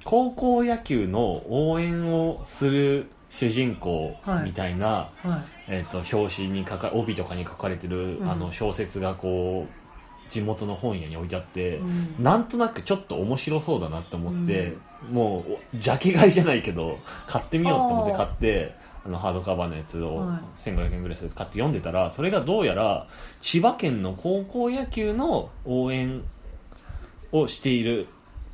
[0.04, 5.72] 高校野球の応援をする主人公みたいな、はい。
[5.72, 8.30] えっ、と、表紙に書か、帯とかに書かれてる、うん。
[8.30, 9.85] あの、小説がこう、
[10.30, 14.78] 地元の本屋に置いてあって、うんなんとなくちょっと面白そうだなって思って、
[15.12, 23.08] もう、ジャケ買いじゃないけど、買ってみようと思って買って、あの、ハードカバーのやつをはい1500円ぐらいするやつ買って読んでたら、それがどうやら、
[23.42, 26.24] 千葉県の高校野球の応援
[27.32, 28.08] をしている、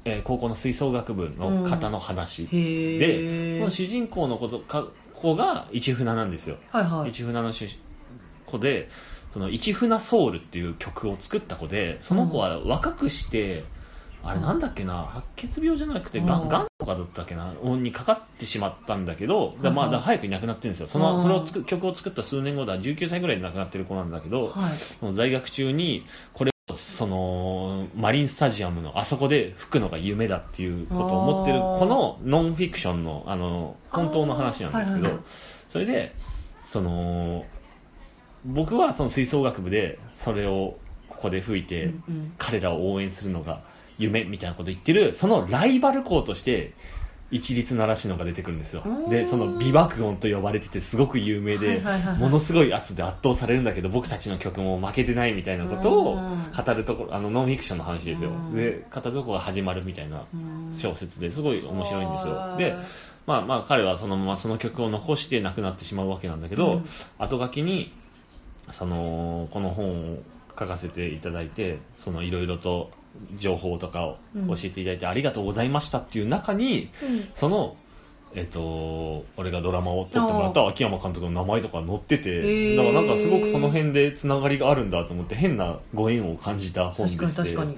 [0.03, 2.47] えー高校の吹奏楽部の方の話。
[2.51, 3.59] へで、え。
[3.59, 6.57] その主人公のことか子が市船なんですよ。
[6.71, 7.13] はいはい。
[7.13, 7.69] 市船の主
[8.47, 8.89] 子で、
[9.33, 13.63] その市船ソウルっていう曲を作った子で、その子は若くして、
[14.23, 20.87] あれなんだっけな、白血病じゃなくて、ががんとかだったっけな、にかかってしまったんだけど、だまあ早くに亡くなってるんですよ。
[20.87, 21.05] そうん。
[21.05, 24.75] の、それをつく曲を作った数年後だ、19歳ぐらいで亡くなってる子なんだけど、はい。
[24.99, 35.13] その在学中に、これを、その、マリンスタジアムのあそこで吹くのが夢だっていうことを思ってる、このノンフィクションの、あの、本当の話なんですけど、あー。
[35.13, 35.23] はいはいはい。
[35.71, 36.15] それで、
[36.67, 37.45] その、
[38.45, 40.77] 僕はその吹奏楽部で、それを
[41.07, 41.93] ここで吹いて、
[42.37, 43.63] 彼らを応援するのが
[43.97, 46.73] 夢みたいなこと言ってる、そのライバル校として、
[47.31, 48.83] 一律習志野が出てくるんですよ。
[49.07, 51.81] で、その美爆音と呼ばれててすごく有名で
[52.19, 56.65] ものすごい圧で圧倒されるんだけど、僕たちの曲も負けてないみたいなことをうん。
[56.65, 58.31] 語るところ、あの、ノンフィクションの話ですよ。
[58.31, 58.57] うん。
[58.57, 60.77] で、語るところが始まるみたいなうん。
[60.77, 62.33] 小説ですごい面白いんですよ。
[62.33, 62.75] はいで、
[63.27, 66.85] まあまあ彼はそのままその曲を残して亡くなってしまうわけなんだけど、うん。
[67.17, 67.93] 後書きに、
[68.71, 70.17] その、この本を
[70.57, 72.91] 書かせていただいて、そのいろいろと
[73.37, 77.75] 情報とかを教えていただいて、ありがとうございましたっていう中に、うんその、
[78.33, 87.41] えっと、俺がドラマを撮ってもらった秋山監督の名前とか載ってて、だからなんかすごくその辺でつながりがあるんだと思って変なご縁を感じた本で確して。
[87.43, 87.77] かに確かに。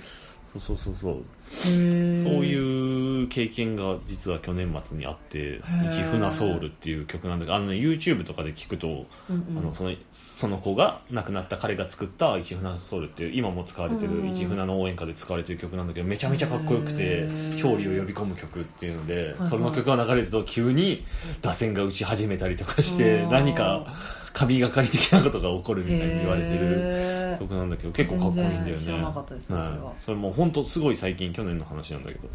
[0.54, 1.66] そうそうそうそう。
[1.70, 5.92] いう経験が実は去年末にあって、ー。
[5.92, 8.88] 一船ソウルっていう曲なんだけど、あのね、YouTube とかで聞くと、
[9.30, 9.58] うんうん。
[9.58, 9.96] あのその
[10.36, 17.28] その子が亡くなった彼が作った一船ソウルっていう、今も使われてうんる一船の応援歌で使われてる曲なんだけど、めちゃめちゃかっこよくて
[17.64, 21.06] 表裏を呼び込む曲っていうのではい、その曲が流れると急に
[21.42, 23.88] 打線が打ち始めたりとかしてう、ん何か
[24.34, 27.24] 神がかり的なことが起こるみたいに言われてる。
[27.40, 32.30] 曲なんだけど結構かっこいいんだよね全然知らなかったですねはいそれもう本当すごい最近去年の話なんだけど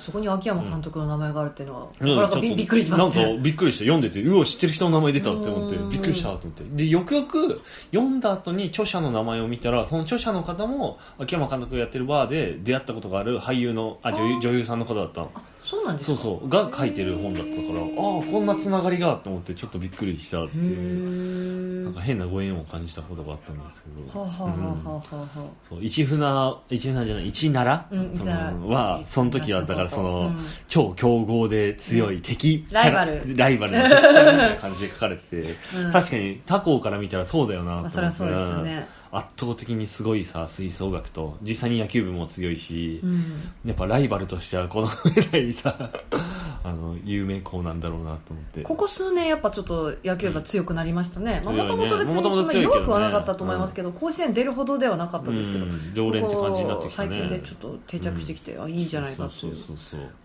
[0.00, 3.24] そこに秋山監督の名前があるっていうのは、うんなかなかちょっとびびっくりしますね。
[3.24, 3.84] なんかびっくりした。
[3.84, 6.64] 読んでて、うわ、知ってる人の名前出たって思ってう、んびっくりしたと思って。
[6.64, 15.32] で、よくよく読んだ後に著者の名前を見たら、その著者の方も、秋山監督がやってるバーで出会ったことがある俳優の、あ、女優女優さんの方だったの。
[15.62, 16.16] あ、そうなんですか？
[16.20, 25.80] そうそう、が書いてる本だったから、ああ、こんなつながりがと思って、ちょっとびっくりしたってへいう、なんーか変なご縁を感じたことがあったんですけど。
[25.80, 33.36] 一船、一船じゃない、一奈良、うんそのは、その時は、だからその、うん超強豪で強い敵、ライバル。
[33.36, 35.92] ライバルの敵 みたいな感じで書かれてて、うん。
[35.92, 38.72] 確かに他校から見たらそうだよなと思って、まあそりゃそうですよね。
[38.96, 43.52] うん圧倒的にすごいさ、吹奏楽と、実際に野球部も強いし、うん。
[43.62, 45.90] やっぱライバルとしてはこの 上ないさ、
[46.64, 48.62] あの、有名校なんだろうなと思って。
[48.62, 51.42] ここ数年やっぱちょっと野球が強くなりましたね。
[51.44, 59.56] うんまあもともと別にそんな弱くはなかったと思いますけど、甲子園出るほどではなかったですけど、うん常連って感じになってきたね最近でちょっと定着してきて、あ、いいじゃないかってそいう。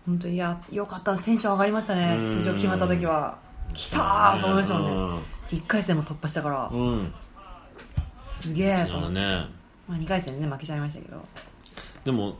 [0.06, 1.14] 本当に、いや、よかった。
[1.18, 2.16] テンション上がりましたね。
[2.18, 3.36] うん出場決まった時は。
[3.74, 5.22] 来たーと思いましたもんね。
[5.50, 7.12] 1回戦も突破したからう、ん。
[8.38, 8.42] うん。
[8.42, 9.14] すげえとそうだ思って。
[9.14, 9.22] ね。
[9.88, 11.24] まあ2回戦でね、負けちゃいましたけど。
[12.04, 12.36] でも、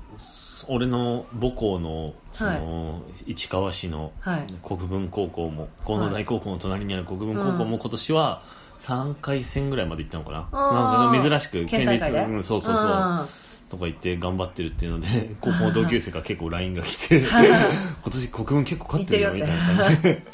[0.67, 4.47] 俺の母校の、その、市川市のはい。
[4.63, 8.43] 国分高校も、河野大高校の隣にある国分高校も今年は
[8.83, 10.39] 3回戦ぐらいまで行ったのかな。
[10.53, 12.19] なんか珍しく、県大会で？
[12.25, 12.87] うん、そうそうそう。
[12.87, 13.29] ん
[13.71, 20.27] とか言って頑張ってるっていうので、 高校の同級生から結構 LINE が来て、は い今年国分結構勝ってるよみたいな感じで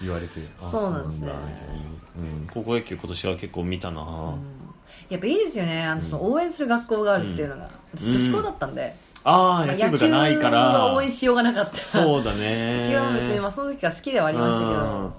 [0.00, 1.74] 言われて、あそうなんですねだみたいな
[2.16, 4.04] うん、高校野球今年は結構見たな、う
[4.36, 4.38] ん
[5.08, 5.84] やっぱいいですよね。
[5.84, 7.70] あの、その応援する学校があるっていうのが。
[7.94, 8.96] 私女子校だったんで。
[9.24, 11.78] ああ、まあ野球部がないか野球はら応援、しようがなかった。
[11.88, 12.84] そうだね。
[12.86, 15.12] 野球は別に、まあその時から好きではありましたけど、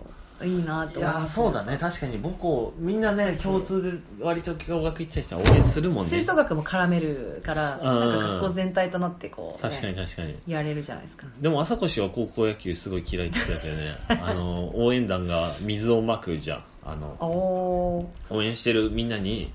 [0.46, 1.26] いいなといや。
[1.28, 6.10] そうだね、確かに母校、みんなね、共通で割と共学行ってた人は応援するもんね。
[6.10, 10.38] 吹奏楽も絡めるから、うんなんか学校全体となってこう、ね確かに確かに。
[10.48, 11.26] やれるじゃないですか。
[11.40, 13.98] でも朝越は高校野球すごい嫌いって言ってたよね。
[14.22, 16.64] あの、応援団が水をまくじゃん。
[16.86, 17.16] あの。
[17.20, 19.52] 応援してるみんなに、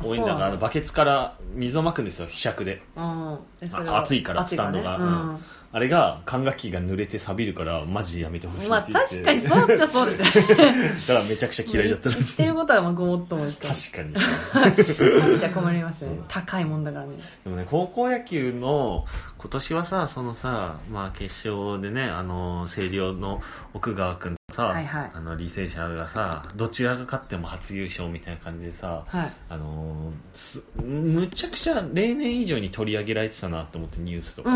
[0.00, 2.82] あ応援団があのバケツから水をまくんですよ、ひしゃくで。
[2.96, 3.38] うん。
[3.86, 4.98] 暑いから、スタンドが。
[4.98, 10.94] ねうんあれが管楽器が濡れて錆びるからマジでやめてほしいまあって言って確かにそうっちゃそうですよね。
[11.06, 13.74] だからめちゃくちゃ嫌いだったのに 言ってることはまあごもっともですけど。
[13.74, 16.24] 確かに じゃあ困りますねそう。
[16.26, 17.12] 高いもんだからね。
[17.44, 19.04] でもね、高校野球の
[19.38, 23.40] 今年はさ、そのさ、まあ決勝でね、あの、星稜の
[23.72, 29.32] 奥川君とさ、はいはいあの、履正社がさ、どちらが勝っても初優勝みたいな感じでさ、はい。
[29.48, 34.50] あのすむちゃくちゃ例年以上に取り上げられてたなと思ってニュースとか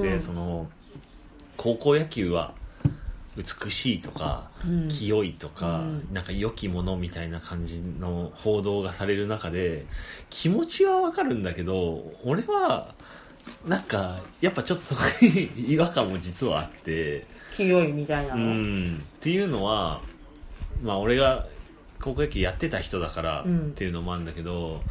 [0.00, 0.43] で、で、その、
[1.56, 2.54] 高校野球は
[3.36, 4.88] 美しいとか、うん。
[4.88, 5.80] 清いとか、う
[6.10, 6.14] ん。
[6.14, 9.86] なんか良きものみたいな感じの報道がされる中で、
[10.30, 12.94] 気持ちはわかるんだけど、俺は、
[13.66, 17.26] なんか、やっぱちょっとそこに違和感も実はあって、
[17.56, 18.44] 清いみたいなうの。
[18.44, 20.02] ん、っていうのは、
[20.82, 21.46] まあ俺が
[22.00, 23.70] 高校野球やってた人だからうん。
[23.70, 24.82] っていうのもあるんだけど、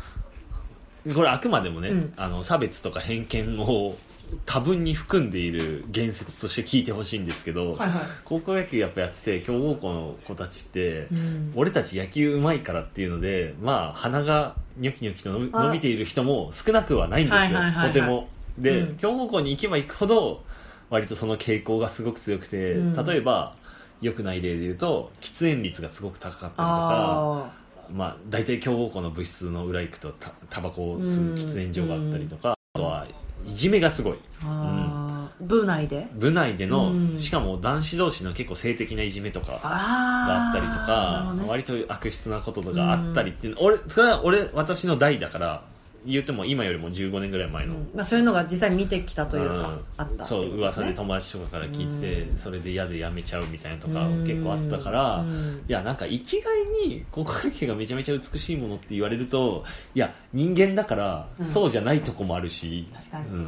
[1.14, 2.14] これあくまでもね、うん。
[2.16, 3.98] あの差別とか偏見を
[4.46, 8.02] 多分に含んでいる言説として聞いてほしいんですけど、はいはい。
[8.24, 11.54] 高校野球やっぱやってて強豪校の子たちって、うん。
[11.56, 17.88] 俺たち野球うまいからっていうのでまあ鼻がニョキニョキと伸びている人も少なくはないんですよ、はいはいはいはい。
[17.90, 18.30] とても。
[18.58, 18.98] で、うん。
[18.98, 20.44] 強豪校に行けば行くほど
[20.90, 23.06] 割とその傾向がすごく強くて、うん。
[23.06, 23.56] 例えば
[24.00, 27.63] 良くない例で言うと喫煙率がすごく高かったりとかあ
[27.94, 33.08] まあ、大体強豪校の部室の裏行くとたタバコを吸う喫煙所があったりとか、あとは
[33.46, 34.14] いじめがすごい。
[34.14, 34.18] ー。
[34.44, 35.46] あー。
[35.46, 36.08] 部内で？
[36.14, 37.20] 部内での、うん。
[37.20, 45.64] しかも男子同士の結構性的ないじめとかあがあったりとか、ね割と悪質なこととかあったりっていうの、俺、それは俺、私の代だから、
[46.06, 47.76] 言っても今よりも15年ぐらい前の。
[47.76, 47.92] うん。
[47.94, 49.86] まあ、そういうのが実際見てきたというか、うん。
[49.98, 52.38] あったってそう、噂で友達とかから聞いてて、うん。
[52.38, 54.24] それで嫌で辞めちゃうみたいなとかうん。
[54.26, 55.64] 結構あったから、うん。
[55.68, 59.64] いや、なんか一概に高校野球がめちゃめちゃ美しいものって言われると、
[59.96, 61.48] いや、人間だからうん。
[61.48, 63.30] そうじゃないとこもあるし、確かに。
[63.30, 63.44] うん。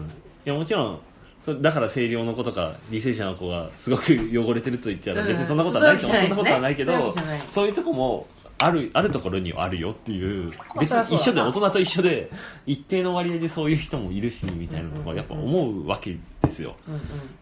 [0.45, 0.99] いや、もちろん、
[1.41, 5.28] そだから星稜の子とか履正社の子がすごく汚れてると言ってたらうん。
[5.28, 6.95] 別にそんなことはないと思う、そういうわけじゃないですね。
[6.95, 8.28] そんなことはないけどそういうとこも
[8.58, 12.32] あるあるところにはあるよっていうあ別に一緒で大人と一緒で
[12.66, 16.78] 一定の割合でそういう人もいるしみたいなとこはやっぱ思うわけですよ。
[16.88, 17.01] うんうん。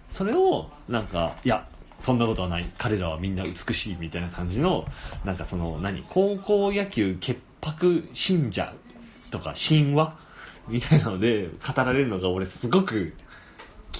[0.09, 1.68] それをなんかいや
[1.99, 2.72] そんなことはない。
[2.78, 4.86] 彼らはみんな美しいみたいな感じの
[5.24, 8.74] なんかその何高校野球潔白信者
[9.30, 10.18] とか神話
[10.68, 13.14] みたいなので語られるのが俺すごく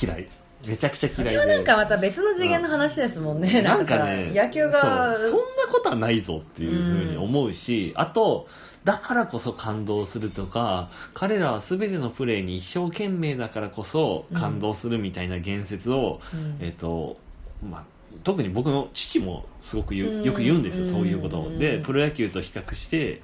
[0.02, 0.28] 嫌い
[0.66, 1.42] めちゃくちゃそ嫌いで。
[1.42, 5.18] れはなんかまた別の次元の話ですもんね、ななんんかかね野球が。
[5.18, 5.30] そう。
[5.32, 8.48] そんなことはないぞっていうふうに思うし、あと
[8.84, 16.58] だからこそ感動するとか彼らは全てのプレーに一生懸命だからこそ感動するみたいな言説を、うん。
[16.60, 17.18] えっと
[17.68, 17.84] まあ
[18.24, 21.48] 特に僕の父もすごくよく言うんですよ、そういうことを。
[21.48, 21.60] うん。
[21.60, 23.22] で、プロ野球と比較して、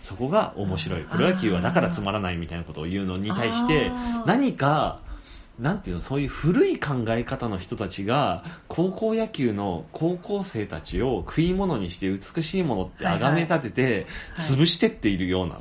[0.00, 1.02] そこが面白い。
[1.02, 3.90] プロ野球はだからつまらないみたいなことを言うのに対して
[4.24, 5.00] 何か、
[5.60, 14.06] なんていうの、そういう古い考え方の人たちが、高校野球の高校生たちを食い物にして美しいものって崇め立てて、はい
[14.40, 15.60] 潰してっているような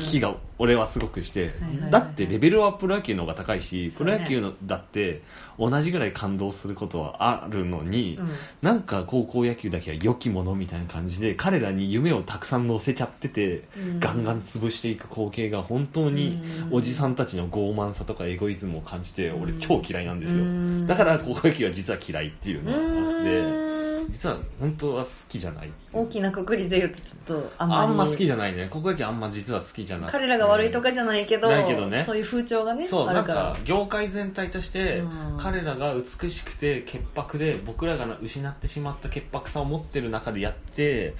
[0.00, 1.54] 気が俺はすごくして、
[1.90, 5.22] だってレベルはプロ野球の方が高いし、プロ野球のだって
[5.58, 8.30] 同じぐらい感動することはあるのに、うん。
[8.60, 14.00] なんか高校野球だけは良きものみたいな感じで、彼らに夢をたくさん乗せちゃってて、うん。
[14.00, 16.38] ガンガン潰していく光景が本当に
[16.70, 16.74] うん。
[16.74, 20.44] おじさんたちの傲慢さとかエゴイズムを感じて、俺超嫌いなんですよ。
[20.44, 23.79] うんだから高校野球は実は嫌いっていううのがあって、
[24.20, 25.72] 実は本当は好きじゃない。
[25.94, 27.82] 大きなくくりで言うとちょっとあんまり。
[27.82, 28.68] あんま好きじゃないね。
[28.70, 30.10] 高校野球あんま実は好きじゃない。
[30.10, 32.02] 彼らが悪いとかじゃないけど,、ないけどね。
[32.04, 41.14] そういう風潮がねそう、なんか業界全体としてうん、彼らが美しくて潔白で、僕らが失ってしまった潔白さを持ってる中でやって、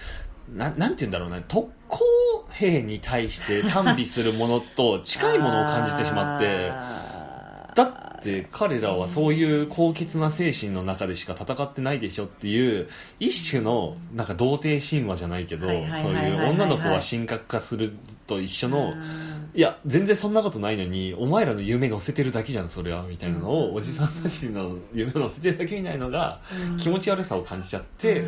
[0.52, 2.00] ななんて言うんだろうね、特攻
[2.50, 6.68] 兵に対して賛美するものと近いものを感じてしまって、
[7.76, 17.94] だって彼らはそういう高潔な精神の中でしか戦ってないでしょっていう一種のなんか童貞神話じゃないけどそうはいう女の子は神格化する
[18.26, 19.50] と一緒のうん。
[19.52, 23.54] いや全然そんなことないのにお前らの夢乗せてるだけじゃんそれはみたいなのうん。
[23.72, 26.40] をおじさんたちの夢乗せてるだけみたいなのが
[26.70, 26.76] うん。
[26.76, 28.26] 気持ち悪さを感じちゃって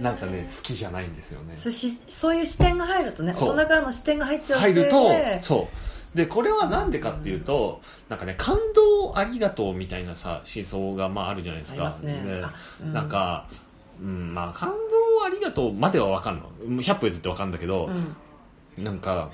[0.00, 1.56] なんかね好きじゃないんですよね。
[2.08, 5.10] そういう視点が入るとね大人からの視点が入っちゃう入ると、
[5.40, 5.89] そう。
[6.14, 11.86] で、これはなんでかっていうと、なんかね、感動ありがとうみたいなさ、思想がまああるじゃないですか。
[11.86, 12.52] ありますねであ
[12.82, 13.46] うんなんか、
[14.00, 16.50] うん、まあ感動ありがとうまではわかんの。
[16.82, 19.30] 100歩譲ってわかんだけどう、んなんか、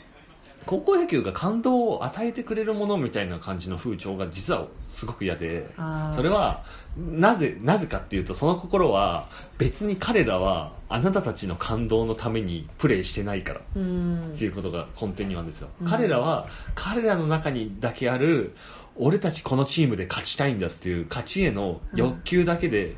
[0.67, 5.71] 高校野球が感動を与えてくれるものみたいな感じの風潮が実はすごく嫌で、
[6.17, 6.65] それは、
[6.97, 13.61] なぜ、なぜかっていうと、その心は、別に彼らは、あなたたちの感動のためにプレイしてないから。
[13.77, 14.33] うん。
[14.35, 15.87] っていうことが根底にはあるんですよ、うん。
[15.87, 18.57] 彼らは彼らの中にだけある
[18.97, 22.97] 俺たちこのチームで勝ちたいんだっていう勝ちへの欲求だけで、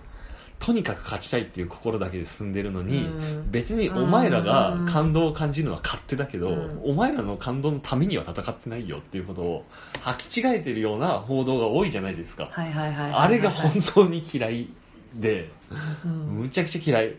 [0.58, 3.50] とにかく勝ちたいっていう心だけで進んでるのに、うん。
[3.50, 6.80] 別にお前らが感動を感じるのは勝手だけど、うん。
[6.84, 9.64] お前らの感動のためには戦ってないよっていうことを
[10.02, 12.50] 履き違えてるような報道が多いじゃないですか。
[12.52, 14.68] あれが本当に嫌い
[15.14, 15.48] で、
[16.04, 16.12] うん。
[16.40, 17.16] むちゃくちゃ嫌い。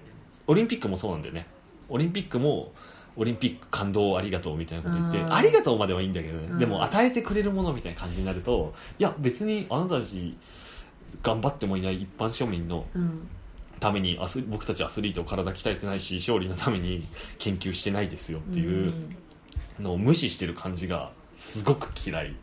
[0.47, 1.47] オリンピックもそうなんだよね。
[1.87, 2.73] オリンピックも、
[3.15, 5.33] オリンピック感動ありがとうみたいなこと言って、うん。
[5.33, 6.59] ありがとうまではいいんだけどね、うん。
[6.59, 10.37] でも与えてくれるものみたいな感じになると、いや、別にあなたたち
[11.23, 13.29] 頑張ってもいない一般庶民のうん。
[13.79, 17.07] ためにアス僕たちアスリート体鍛えてないし、勝利のために
[17.37, 18.91] 研究してないですよっていう
[19.79, 22.35] のを無視してる感じがすごく嫌い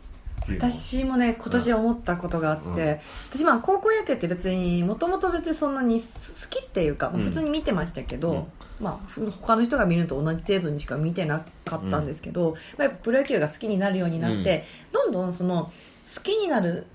[0.54, 2.98] 私もね、今年思ったことがあって、うん。
[3.30, 6.06] 私まあ高校野球って別に、もともと別にそんなに好
[6.48, 7.24] きっていうか、まあうん。
[7.24, 8.84] 普通に見てましたけど、うん。
[8.84, 15.72] まあふ他の人が見るのと同じ程度にしか見てなかったんですけど、まあ、プロ野球が好きになるようになって、どんどんその
[16.14, 16.86] 好きになる、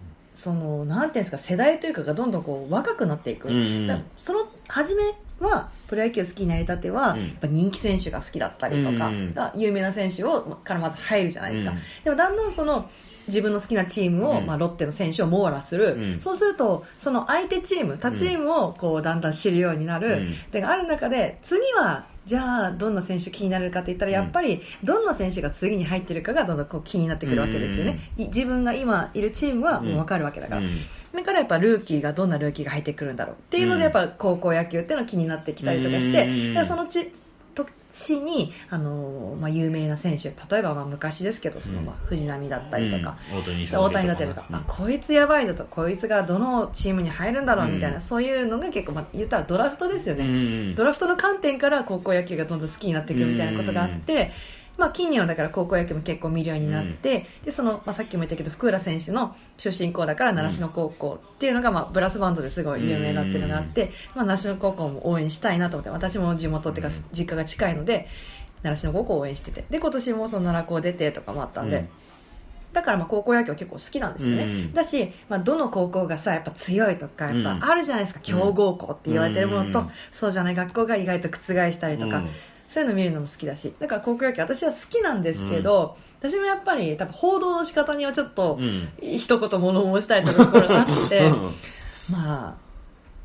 [0.41, 3.49] その、なんていうんですか、世代というかがどんどんこう若くなっていく。
[3.49, 4.11] うんうん。
[4.17, 5.03] その初め
[5.39, 7.19] はプロ野球好きになりたては、うん。
[7.19, 11.77] やっぱ人気選手が好きだったりとか、が有名な選手をからまず入るじゃないですか、うん。
[12.03, 12.89] でもだんだんその
[13.27, 14.47] 自分の好きなチームを、うん。
[14.47, 16.21] まあ、ロッテの選手を網羅する、うん。
[16.21, 20.35] そうするとその相手チーム他チームをこうだんだん知るようになる、うん。
[20.51, 30.77] である中で次はじゃあどんな選手気になるかって言ったらやっぱりどんな選手が次に入ってるかがどんどんこう気になってくるわけですよね、い自分が今いるチームはもう分かるわけだから、うん。
[31.13, 33.79] だからやっぱルーキーがどんなルーキーが入ってくるんだろうっていうのうん。
[33.79, 36.67] でやっぱ高校野球っていうのが気になってきたりとかして、うん。
[36.67, 37.11] そのち
[37.55, 41.85] 年に、あのーまあ、有名な選手例えばまあ昔ですけどその、うん。
[41.85, 43.39] まあ、藤浪だったりとか、うん。
[43.39, 45.65] 大谷だったりとか、あこいつやばいぞと。
[45.65, 48.01] こいつがどのチームに入るんだろうみたいな、うん。
[48.01, 54.31] そういうのが結構、まあ、言ったらドラフトですよね、うんドラフトの観点から高校野球がどんどん好きになっていくみたいなことがあって、
[54.77, 67.05] まあ、近年はだから高校野球も結構見るようになって、でそのまあ、さっきも言ったけど福浦選手の出身校だから習志野高校っていうのが、まあ、ブラスバンドですごい有名だっていうのがあって、まあ、習志野高校も応援したいなと思って私も地元っていうかうん。
[67.13, 68.07] 実家が近いので
[68.63, 71.77] 習志野高校を応援しててで今年もその奈良高出てとかもあったんで。
[71.77, 71.89] うん。
[72.73, 74.73] だからまあ高校野球は結構好きなんですよね、うん。
[74.73, 77.43] だし、まあ、どの高校がさやっぱ強いとかやっうん。
[77.43, 79.91] ぱあるじゃないですか、強豪校って言われてるものと、うん。
[80.13, 81.37] そうじゃない学校が意外と覆
[81.73, 82.29] したりとか、うん
[82.73, 88.89] そういうの見るのも好きだしだから高校野球私は好きなんですけど、私もやっぱり多分報道の仕方にはちょっと、うん。
[89.01, 91.55] 一言物申したいところがあって、うん。
[92.09, 92.55] まあ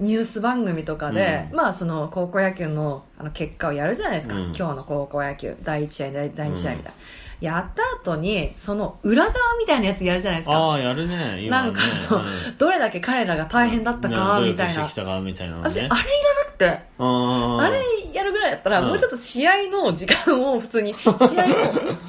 [0.01, 1.57] ニュース番組とかで、うん。
[1.57, 4.43] まあその高校野球のあの結果をやるじゃないですか、うん。
[4.47, 6.93] 今日の高校野球第1試合第第2試合みたいな、
[7.41, 10.57] やった後にその裏側みたいなやつやるじゃないですか。
[10.57, 11.67] ああ、やるね、今ね。
[11.67, 11.81] なんか
[12.11, 12.25] あの、
[12.57, 14.41] どれだけ彼らが大変だったか。
[14.41, 15.89] みたいなみたいなの私、ね。
[15.91, 16.81] あれいらなくて。
[16.99, 17.83] ああれ
[18.15, 18.89] やるぐらいだったら、うん。
[18.89, 21.15] もうちょっと試合の時間を普通に、 試合の、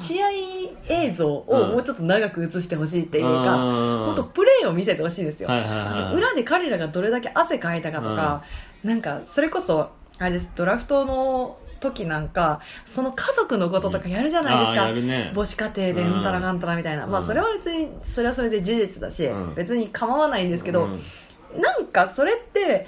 [0.00, 0.28] 試合
[0.88, 1.70] 映像をうん。
[1.72, 4.06] もうちょっと長く映してほしいっていうか、うん。
[4.06, 5.48] 本当プレーを見せてほしいんですよ。
[5.48, 8.44] 裏で彼らがどれだけ汗かいたかとか、
[8.82, 14.90] なんか、それこそ、あれです、ドラフトの時なんか、その家族のこととかやるじゃないですか。
[14.90, 15.32] るね。
[15.34, 17.06] 母子家庭でうんたらかんたらみたいな。
[17.06, 21.02] まあ、うんそれは別に、それはそれで事実だし、うん別に構わないんですけど、うん
[21.60, 22.86] なんかそれって、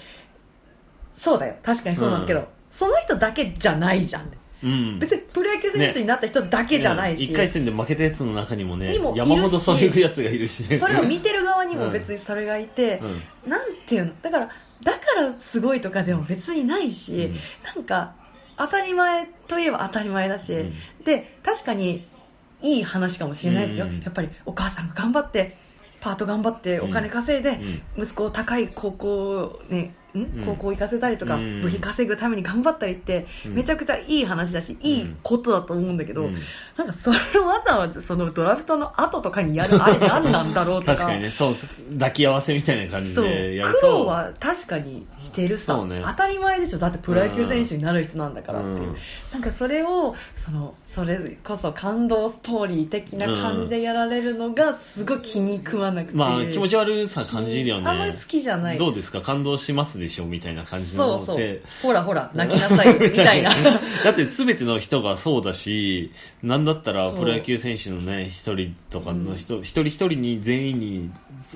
[1.17, 1.57] そうだよ。
[1.63, 4.31] 確かにそうなんだけど、うんその人だけじゃないじゃん。
[4.63, 4.99] うん。
[4.99, 10.79] 別にプロ野球選手になった人だけじゃないし、一回戦で負けたやつの中にもね、山本そういうやつがいるしね。
[10.79, 14.51] それを見てる側にも別にそれがいて、うんなんていうのだから、
[14.83, 18.15] だからすごいとかでも別にないし、うんなんか、
[18.61, 21.05] 当たり前といえば当たり前だし、うん。
[21.05, 22.07] で、確かに
[22.61, 23.87] いい話かもしれないですよ。
[23.87, 24.01] うん。
[24.01, 25.57] やっぱりお母さんが頑張って、
[26.01, 27.59] パート頑張ってお金稼いで、
[27.97, 30.23] 息子を高い高校ね、ん？
[30.41, 30.47] うん。
[30.47, 31.61] 高校行かせたりとか、うん。
[31.61, 33.55] 部費稼ぐために頑張ったりって、うん。
[33.55, 36.39] めちゃくちゃいい話だし、いいことだと思うんだけど、うん。
[36.77, 40.97] なんかそれをわざわざそのドラフトの後とかにやるあれ何なんだろうとか。
[40.97, 41.55] 確かにね、そう、
[41.95, 44.07] 抱き合わせみたいな感じでやる苦労と。
[44.07, 46.79] は確かにしてるさ、当たり前でしょ。
[46.79, 48.97] だってプロ野球選手になる人なんだからっていう、うん。
[49.33, 57.89] なんかそれをそのそれこそ感動ストーリー的な感じでやられるのがすごい気に食わなくて、まあ、気持ち悪さ感じるよね。
[57.89, 58.79] あんまり好きじゃない。
[58.79, 59.21] どうですか？
[59.21, 60.00] 感動します？
[60.01, 61.39] でしょみたいな感じそうそう。
[61.39, 61.63] のって。
[61.83, 63.51] ほらほら泣きなさいよみたいな。
[64.05, 71.11] だって全ての人がそうだし、なんだったらそうプロ野球選手のね、一人とかの人、一人一人に全員に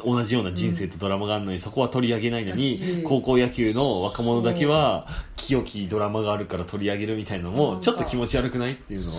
[0.05, 9.18] 同じような人生とドラマがあるのに、そこは取り上げないのに、高校野球の若者だけは清きドラマがあるから取り上げるみたいなのもちょっと気持ち悪くないっていうのそ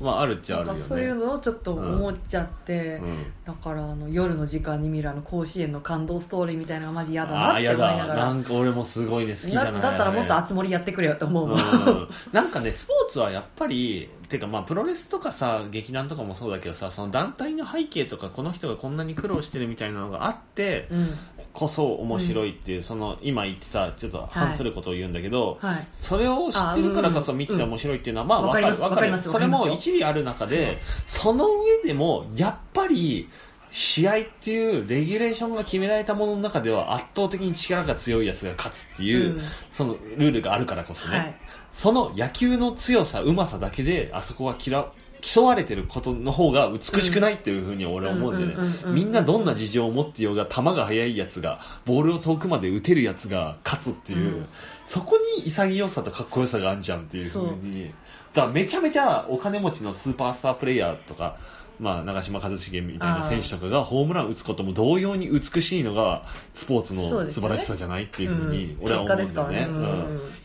[0.00, 0.04] う。
[0.04, 0.84] はまああるっちゃあるよね。
[0.88, 3.32] そういうのをちょっと思っちゃって、うん。
[3.46, 12.08] だからあの夜の時間に見るあの甲子園の感動ストーリーみたいなのがマジ嫌だあなって思いながら俺もすごいね好きじゃないなだったらもっと熱盛やってくれよと思ううん。
[12.32, 21.18] なんかね、スポーツはやっぱり、てかまあプロレスとかさ、劇団とかもそうだけどさ、その団体の背景とか、この人がこんなに苦労してるみたいなのがあって、うん
[21.58, 25.86] こそ面白いっていう、その今言ってた、ちょっと反することを言うんだけど、はい。
[25.98, 29.28] それを知ってるからこそ見てて面白いっていうのは、まあうんわかるわかります。
[29.28, 33.28] わかるそれも一理ある中で、その上でも、やっぱり、
[33.70, 39.42] 試合っていうレギュレーションが決められたものの中では圧倒的に力が強いやつが勝つっていう、うん。
[39.72, 41.34] そのルールがあるからこそね、はい。
[41.72, 44.86] その野球の強さ、うまさだけで、あそこは嫌
[45.20, 48.54] 競われてることの方が美しくないっていうふうに俺は思うんでね。
[48.86, 54.46] みんなどんな事情を持ってようが球が速いやつがボールを遠くまで打てるやつが勝つっていう、うん。
[54.86, 57.92] そこに潔さとかっこよさがあるじゃんっていうふうに。
[58.34, 61.36] だからめちゃめちゃお金持ちのスーパースタープレイヤーとか、
[61.78, 66.24] まあ、長嶋一茂みたいな選手とかがホームラン打つことも同様に美しいのが
[66.54, 68.84] スポーツの素晴らしさじゃないっていうふうにうん。
[68.84, 69.68] 俺は思うんだよね。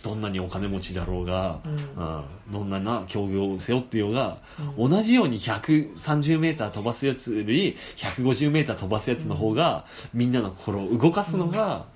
[0.03, 1.71] どんなにお金持ちだろうが、うん。
[1.71, 2.23] うん。
[2.51, 4.38] どんなな競技を背負ってようが、
[4.77, 11.88] う同じように130メーター飛ばすやつより150メーター飛ばすやつの方が、みんなの心を動かすのが、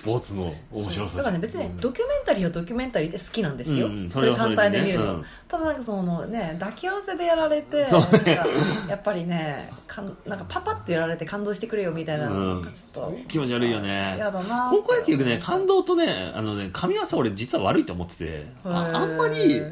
[0.00, 5.24] スポーツの面白さだからね別にドキュメンタリーはドキュメンタリーで好きなんですよ、うんうんそれ単体で見るの、うん。
[5.46, 7.86] ただなんかそのね抱き合わせでやられて
[8.88, 12.62] やっぱりねかんなんかパパってやられて感動してくれよみたいな、うん。
[12.62, 14.16] なんかちょっと気持ち悪いよね。
[14.18, 14.70] やだな。
[14.70, 19.62] 高校野球ね、感動とね、あのね、噛み合わせ俺実は悪いと思ってて、ああんまり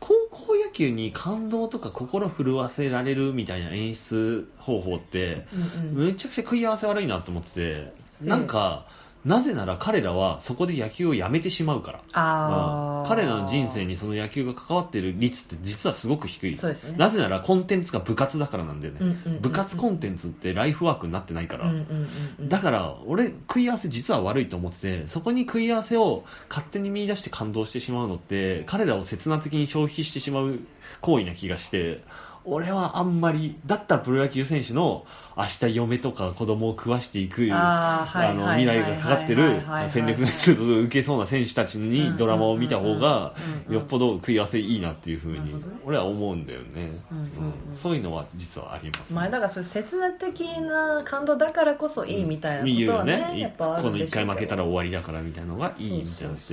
[0.00, 5.58] 高校野球に感動とか心震わせられるみたいな演出方法って、う
[5.94, 6.06] んうん。
[6.06, 8.86] めちゃくちゃ食い合わせ悪いなと思ってて、なんか、
[9.28, 12.00] なぜなら彼らはそこで野球をやめてしまうから。
[12.12, 16.52] あーうん彼らの人生にその野球が関わっている率って実はすごく低い。
[16.52, 16.58] ね
[16.96, 18.98] なぜならコンテンツが部活だからなんだよね。
[19.00, 21.68] うんうんうんうん部活コンテンツってライフワークになってないから。
[21.68, 22.08] うんうんうん
[22.40, 30.60] うんだから、俺、食い合わせ実は悪いと思ってて、そこに食い合わせを勝手に見出して感動してしまうのって、彼らを切な的に消費してしまう
[31.00, 32.02] 行為な気がして、
[32.44, 35.04] 俺はあんまり、だったらプロ野球選手の
[35.36, 43.00] 明日嫁とか子供を食わしていく、あのはい未来がかかってはいる戦略熱を受けそうな選手たちにドラマを見た方がうんうん。
[43.00, 47.24] うんうんよっぽど食い合わせいいなっていうふうに俺は思うんだよね、うんうん
[47.70, 47.76] うん。
[47.76, 54.26] そういうのは実はあります、まあだからそういう切な的な感動だからこそいいみたいなことはね,、やっぱあこの1るんでしょうけど。
[54.26, 56.50] 回負けたら終わりだからみたいなのがいいみたいなのでそ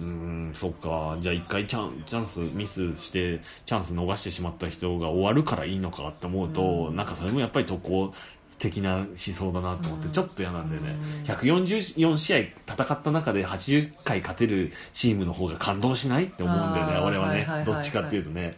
[0.00, 1.16] うんそっか。
[1.20, 6.96] じゃあ1回チャンチャンスミスしてチャンス逃してしまった人が終わるからいいのかって思うと、うん。
[6.96, 8.14] なんかそれもやっぱり特攻
[8.58, 10.12] 的な思想だなと思ってうん。
[10.12, 11.24] ちょっと嫌なんだよね、うん。
[11.24, 17.36] 144試合戦った中で80回勝てるチームの方が感動しないって思うんだよね俺はね。
[17.36, 17.64] はいはいはいはい。
[17.64, 18.56] どっちかっていうとね、ね。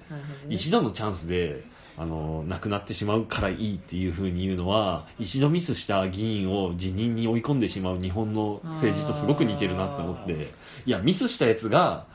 [0.49, 1.65] 一度のチャンスで、
[1.97, 10.51] あの、亡くなってしまうからいいっていう風に言うのは、一度ミスした議員を辞任に追い込んでしまう日本の政治とすごく似てるなって思って、
[10.87, 12.07] いや、ミスしたやつが、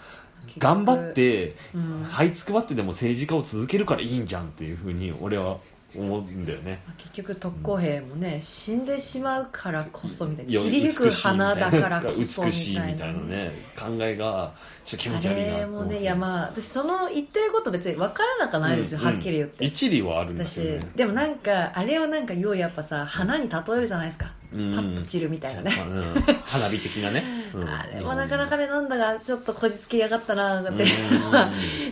[0.58, 5.58] 頑張って、うん這いつくばってでも政治家を続けるからいいんじゃんっていう風に俺は
[5.98, 6.82] 思うんだよね。
[6.98, 14.56] 結局特攻兵もね、死んでしまうからこそみたいな散りゆく花だからこそみ美しいみたいなね、考えが、
[14.86, 19.64] ちょっと気持ち悪いなあれもね、いやまあ、私その言ってること別に分からなくはないですよ、うんはっきり言って。
[19.66, 20.92] 一理はあるんだ私けどね。
[20.96, 24.34] でもなんか、あれをなんかようやっぱさ、花に例えるじゃないですか。
[24.54, 24.74] うん。
[24.74, 25.72] パッと散るみたいなね。
[25.88, 26.24] うん。
[26.46, 27.52] 花火的なね。
[27.54, 27.70] うん。
[27.70, 30.70] あれもなかなかね、なんだかちょっとこじつけやがったなって。
[30.72, 30.88] うん。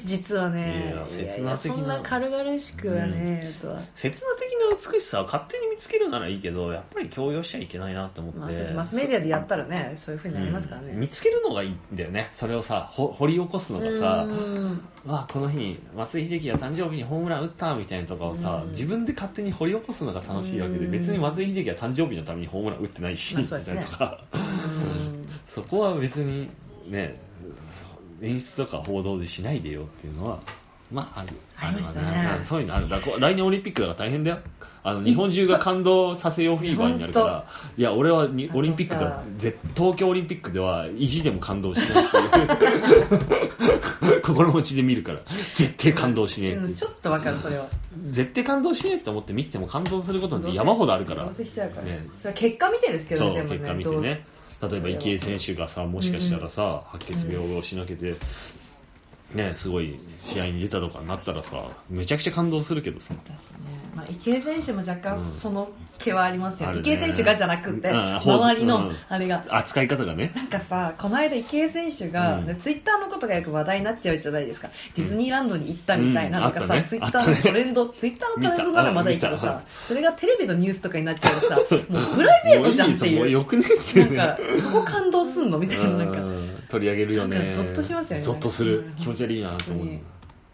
[0.06, 0.96] 実はね。
[1.08, 1.78] 切な的な。
[1.78, 8.40] そんな軽々しくはね、とは切な的な美しさを勝手に見つけるならいいけど、やっぱり強要しちゃいけないなと思って。
[8.40, 11.00] まあ、マスメディアでやったらねそういう風になりますからね、うん。
[11.00, 12.30] 見つけるのがいいんだよね。
[12.34, 18.72] それをさ、ほ掘り起こすのがさ、うんわあこの日に松井秀喜が誕生日にホームラン打ったみたいなとかをさ、うん。
[18.72, 20.92] 自分で勝手に掘り起こすのが楽しいわけで、うん。
[20.92, 25.28] 別に松井秀喜は誕生日のためにホームラン打ってないし、まあみたいなとか、うん。
[25.50, 26.50] そこは別に
[26.88, 27.20] ね、
[28.22, 30.40] 演出とか報道でしないでよっていうのは、
[30.90, 31.30] まあある。
[31.58, 32.42] ありまね。
[32.44, 32.88] そういうのある。
[32.88, 34.40] だ来年オリンピックだから大変だよ。
[34.84, 37.46] あの、日本中が感動させようフィーバーになるから、
[37.78, 42.44] いや、俺はにオリンピックではぜ東京オリンピックでは意地でも感動しないってい
[44.18, 44.22] う。
[44.24, 45.20] 心持ちで見るから、
[45.56, 46.68] 絶対感動しねえっていう。
[46.68, 47.68] うんちょっとわかるそれは。
[48.12, 51.30] 絶対感動しねえって思って見ても感動することなんて山ほどあるから。
[52.34, 54.26] 結果見てですけどそう、ねでもね結果見てね。
[54.70, 58.16] 例えば池江選手がさ、もしかしたらさ、白血病をしなけて、
[59.34, 63.14] ね、すごい試合に出たとかなったらさ、めちゃくちゃ感動するけどさ。
[63.16, 65.32] 確かにね、まあ、池江選手も若干うん。
[65.34, 65.70] その
[66.00, 66.82] 気はありますよ、あるね。
[66.82, 68.96] 池江選手がじゃなくて、周りのうん。
[69.10, 69.44] あれが。
[69.50, 70.32] 扱い方がね。
[70.36, 72.60] なんかさ、この間池江選手が、うん。
[72.60, 74.70] ツイッターのことがよく話題になっちゃうじゃないですか。
[74.96, 76.44] ディズニーランドに行ったみたいな、うん。
[76.44, 76.84] なんかさ、ね。
[76.84, 81.56] ツイッターのトレンド、ツイッターのトレンドならまだいいけどさ、それがテレビのニュースとかになっちゃうとさ、
[81.90, 83.18] もうプライベートじゃんっていう。
[83.18, 83.66] もういいよくね。
[83.66, 85.58] っていうねなんか、そこ感動すんの？
[85.58, 86.20] みたいな、なんか。
[86.78, 87.54] うん取り上げるよね。
[87.54, 88.96] ゾッとしますよねゾッとするうん。
[88.96, 90.02] 気持ち悪いなと思う本。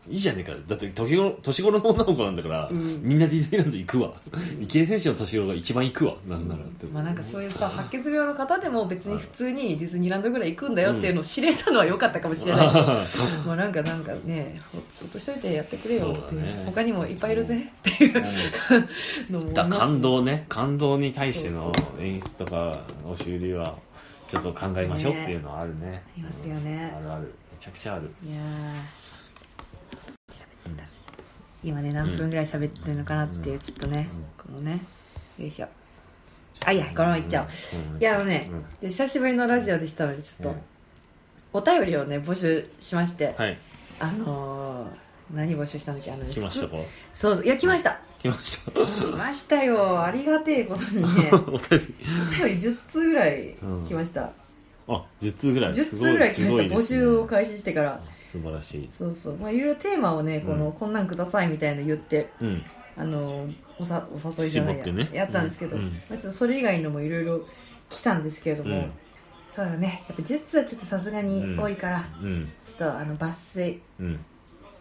[0.09, 0.53] いいじゃねえか。
[0.67, 4.13] だって年頃年頃の女の子なんだから、うんみんなディズニーランド行くわ。
[4.59, 6.15] 池江選手の年頃が一番行くわ。
[6.27, 6.87] なんならって。
[6.87, 12.85] まあなんかそういうさ、白血病の方でも別に普通にディズニーランドぐらい行くんだよっていうのを知れたのは良かったかもしれないけど、
[13.45, 18.23] まあなんかなんかね、ほっとしといてやってくれよってね他にもいっぱいいるぜっていう
[19.29, 23.77] のも感動動ね、感動に対しての演出とか、押し売りは、
[24.29, 26.03] ちょっと考えましょうっていうのはあるね。
[26.05, 26.93] ありますよね。
[26.95, 27.23] あるある。
[27.23, 28.13] めちゃくちゃある。
[28.23, 28.43] いやー。
[30.31, 30.89] 喋ってた。
[31.63, 34.07] 今ね何分ぐらい喋ってるのかなっていうちょっとね、
[34.37, 34.85] このね。
[35.39, 35.67] よいしょ。
[36.63, 37.47] あいやこのままいっちゃおう、
[37.95, 38.01] うん。
[38.01, 38.51] いやあのね、
[38.81, 40.55] で久しぶりのラジオでしたのでちょっと、
[41.53, 43.57] お便りをね募集しまして、はい。
[43.99, 46.75] あのー、何募集したんだっけあのね来ましたか？
[47.15, 47.45] そうそう。
[47.45, 48.71] いや来ました来ました。
[48.71, 48.77] 来
[49.17, 51.95] ましたよありがてえことにね お便り。
[52.43, 53.55] お便り10通ぐらい
[53.87, 54.31] 来ました、
[54.87, 55.73] あ、10通ぐらい。
[55.73, 57.51] 10通ぐらい来ました、募集を開始。
[57.53, 58.89] 始してから素晴らしい。
[58.93, 62.63] そうそうまあいろいろテーマをねこの、うんこんなんくださいみたいなの言ってうん。
[62.97, 63.47] あの
[63.77, 67.45] おさお誘いじゃないや,、ねやったんですけど、うんまあ、ちょっとそれ以外のもいろいろ
[67.87, 68.91] 来たんですけれども、うん
[69.51, 72.51] そうだねやっぱ10通はちょっとさすがに多いから、うん。
[72.65, 74.19] ちょっとあの抜粋うん。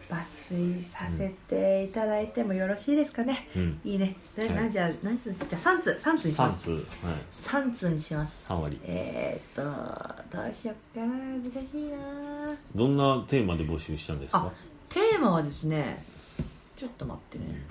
[0.09, 3.81] 抜粋させていただいてもよろしいですかね、うん。
[3.85, 4.15] いいね。
[4.33, 6.63] それはいなじゃあ、何通じゃあ3通、3通にしま3す。
[6.63, 6.71] 通。
[6.71, 6.83] はい。
[7.43, 8.33] 3通にします。
[8.47, 8.79] 3割。
[8.83, 14.51] えーっと、どうしよっかな、難しいなどんなテーマで募集したんですあか、
[14.89, 16.03] テーマはですね、
[16.75, 17.61] ちょっと待ってね。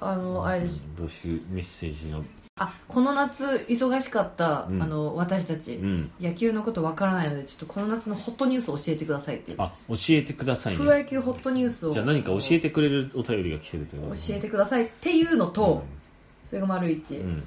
[0.00, 0.84] あの、あれです。
[0.96, 2.24] 募集メッセージの。
[2.56, 6.10] あ、この夏忙しかった、うんあの、私たち、うん。
[6.20, 9.54] 野球のことわからないので、ちょっとこの夏のホットニュースを教えてくださいって。
[9.58, 11.02] あ、教えてくださいプロね。
[11.02, 11.92] 野球ホットニュースを。
[11.92, 15.84] じゃあ何か教えてくれるお便りが来てるとい教えてくださいっていうのと、
[16.46, 17.16] それが丸一。
[17.16, 17.46] うん。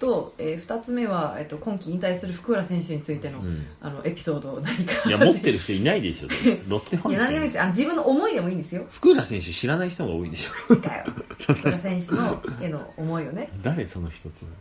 [0.00, 3.66] と、え2つ目は、えっと、今季引退する福浦選手についての,、うん。
[3.80, 5.08] あのエピソードを何か。
[5.08, 6.28] いや、持ってる人いないでしょ。
[6.66, 7.62] ロッテファンいや何でもいいですよ。
[7.62, 8.86] あの自分の思いでもいいんですよ。
[8.90, 10.50] 福浦選手知らない人が多いでしょ。
[10.50, 10.74] 福
[11.68, 13.52] 浦選手のへの思いをね。
[13.62, 14.56] 誰その人っていうの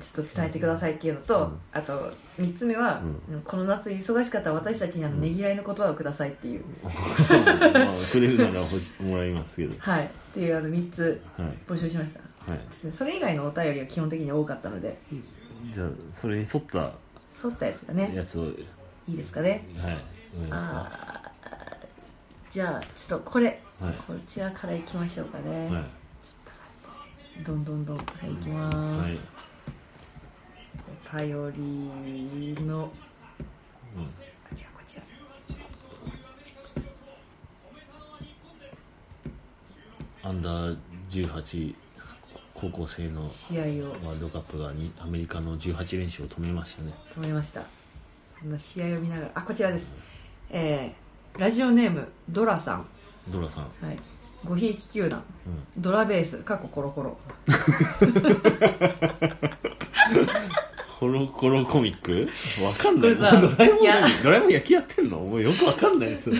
[0.00, 1.58] ちょっと伝えてくださいっていうのと、うん。
[1.72, 3.02] あと3つ目は、
[3.44, 6.92] この夏忙しかった私たちにあのねぎらいの言葉をくださいっていう、まあ、
[8.10, 8.66] くれるなら
[9.00, 9.74] もらいますけど。
[9.78, 10.04] はい。
[10.04, 11.58] っていうあの3つはい。
[11.68, 12.20] 募集しました。
[12.20, 12.31] はい。
[12.46, 12.92] ですね。
[12.92, 14.96] それ以外のお便りが基本的に多かったので。
[15.72, 15.88] じゃあ、
[16.20, 16.92] それに沿った
[17.44, 18.12] 沿ったやつがね。
[18.14, 18.52] やつを、はい。
[19.08, 19.66] いいですかね。
[19.78, 21.32] お願いあー
[22.50, 23.94] じゃあちょっとこれ、はい。
[24.06, 25.84] こちらからいきましょうかね、はい。
[27.42, 29.18] どんどんどんはいいきます、はい。
[31.14, 31.52] お便
[32.56, 32.92] りの。
[33.96, 34.02] うん。
[34.02, 34.06] あ
[34.54, 35.02] 違うこちら。
[40.24, 40.76] アンダー
[41.08, 41.74] 18
[42.62, 43.90] 高校生の試合を。
[44.06, 46.92] ワールドカップがにアメリカの18連勝を止めましたね。
[47.16, 47.64] 止めました。
[48.40, 49.90] 今試合を見ながらあこちらです。
[50.50, 52.86] えー、ラジオネームドラさん。
[53.32, 53.64] ドラさん。
[53.84, 53.98] はい。
[54.44, 55.82] ごひいき球団うん。
[55.82, 57.18] ドラベース過去コロコロ
[61.02, 62.30] コロコロコミック？
[62.64, 63.16] わかんない。
[63.16, 64.00] これさドラえもんいや。
[64.02, 65.18] 何ドラえもん野球やってんの？
[65.18, 66.30] もうよくわかんないやつ。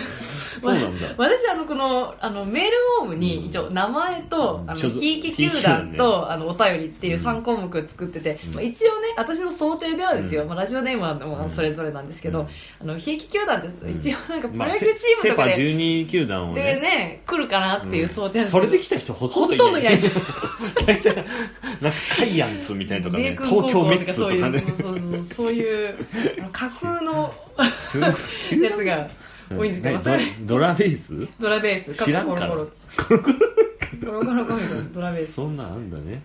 [0.61, 1.15] そうなんだ。
[1.17, 8.53] 私あのこのあのメールフォームに一応名前と、あのうん所属ひいき球団ひいき球団と、あのお便りっていう3項目作ってて、うん。
[8.53, 10.47] まあ、一応ね私の想定ではですよ、うん。
[10.47, 12.47] まあ、ラジオネームはまうそれぞれなんですけど、うん。
[12.79, 13.99] あのひいき球団ってうん。
[13.99, 16.75] 一応なんかプロまあ野球チームとかで,、セセパ12球団をでね。
[16.79, 19.99] ね来るかなっていう想定なんですそけどれで来た人ほとんどいほとんどいない
[20.87, 25.95] 大体、なんかカイアンツみたいなとかね、米軍東京メッツとかういうそうそうそういう
[26.51, 27.33] 架空の
[27.95, 29.09] やつが
[29.49, 31.27] 多いんですけど、うんそれドラベース？
[31.39, 32.49] ドラベース知らんから。
[32.49, 33.31] コロコロコロ
[34.03, 36.23] コロコロコミックドラベースそんなんあんだね。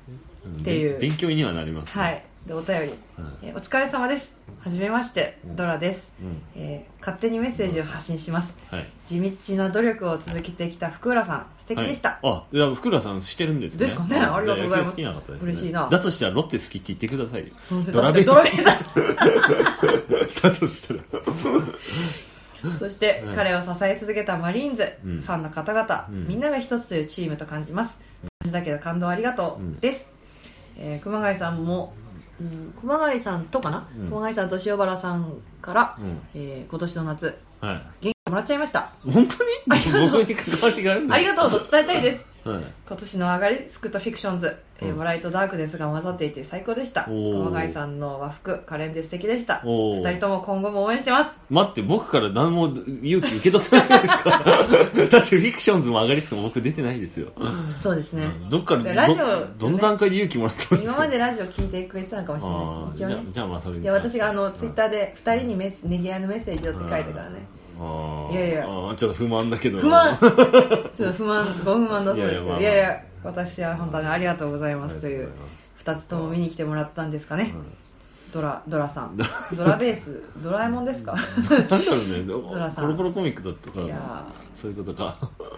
[0.48, 2.02] んっていう勉強にはなりますね。
[2.02, 2.24] はい。
[2.48, 2.94] で、お便り。
[3.42, 4.32] えーお疲れ様です。
[4.64, 6.42] はじめまして、うんドラです、うん。
[6.56, 8.56] えー勝手にメッセージを発信します。
[8.70, 8.90] はい。
[9.06, 12.18] 地道な努力を続けてきた福浦さん、素敵でした。
[12.22, 13.80] はい、あ、いや、福浦さんしてるんですね。
[13.80, 15.52] ですかねありがとうございますじゃあ野球好きな方ですね。
[15.52, 17.54] 嬉しいなだとしたらロッテ好きって言ってくださいよ。
[17.68, 18.64] 本当にドラベドラベース
[20.42, 21.00] だとしたら。
[22.78, 27.98] そして、はい彼を支え続けたマリーンズ、うんファンの方々、うんみんなが一つというチームと感じます。
[28.22, 30.10] 同じだけど感動ありがとう、うんです。
[30.78, 31.92] えー熊谷さんも、
[32.40, 36.20] うん熊谷さんとかな、うん熊谷さんと塩原さんから、うん。
[36.34, 38.04] えー今年の夏、はい。
[38.06, 38.92] 元気もらっちゃいました。
[39.04, 39.50] 本当に？
[39.70, 42.24] ありがとう関わりがあるありがとうと伝えたいです。
[42.48, 42.64] はい。
[42.88, 47.04] 今年の上がりスクとフィクションズ、えーうん笑いとダークネスが混ざっていて最高でした。
[47.06, 49.60] 熊谷さんの和服、可憐で素敵でした。
[49.64, 51.34] 二人とも今後も応援してます。
[51.50, 54.30] 待って、僕から何も勇気受け取ってないですか？
[55.10, 57.32] だってフィクションズも上がりつつも僕出てないですよ。
[57.74, 58.24] そうですね。
[58.24, 60.82] うんどっからでラジオど、どの段階で勇気もらったんですか？
[60.82, 63.02] 今までラジオ聞いてくれてたのかもしれあないーです。
[63.02, 63.14] 一応ね。
[63.14, 67.48] じゃあじゃあまあそれにで、私があの、うんツイッターで二人にメッセネギアのメッセージをって書いてからね。
[68.30, 68.64] いやいや。
[68.64, 69.78] ちょっと不満だけど。
[69.78, 70.18] 不満。
[70.94, 72.34] ちょっと不満、ご不満だそうですけど。
[72.34, 72.60] いやいやまあまあ。
[72.60, 75.16] いやいや、私は本当にありがとうございますという。
[75.16, 77.52] ありがとうございます、二つとも見に来てもらったんですかね。
[77.54, 77.87] うん
[78.32, 79.24] ドラ、ドラさんド。
[79.56, 81.14] ドラベース、ドラえもんですか？
[81.14, 82.24] なんだろうね、
[82.58, 85.16] ラさんコロコロコミックだったかいやら、そういうことか。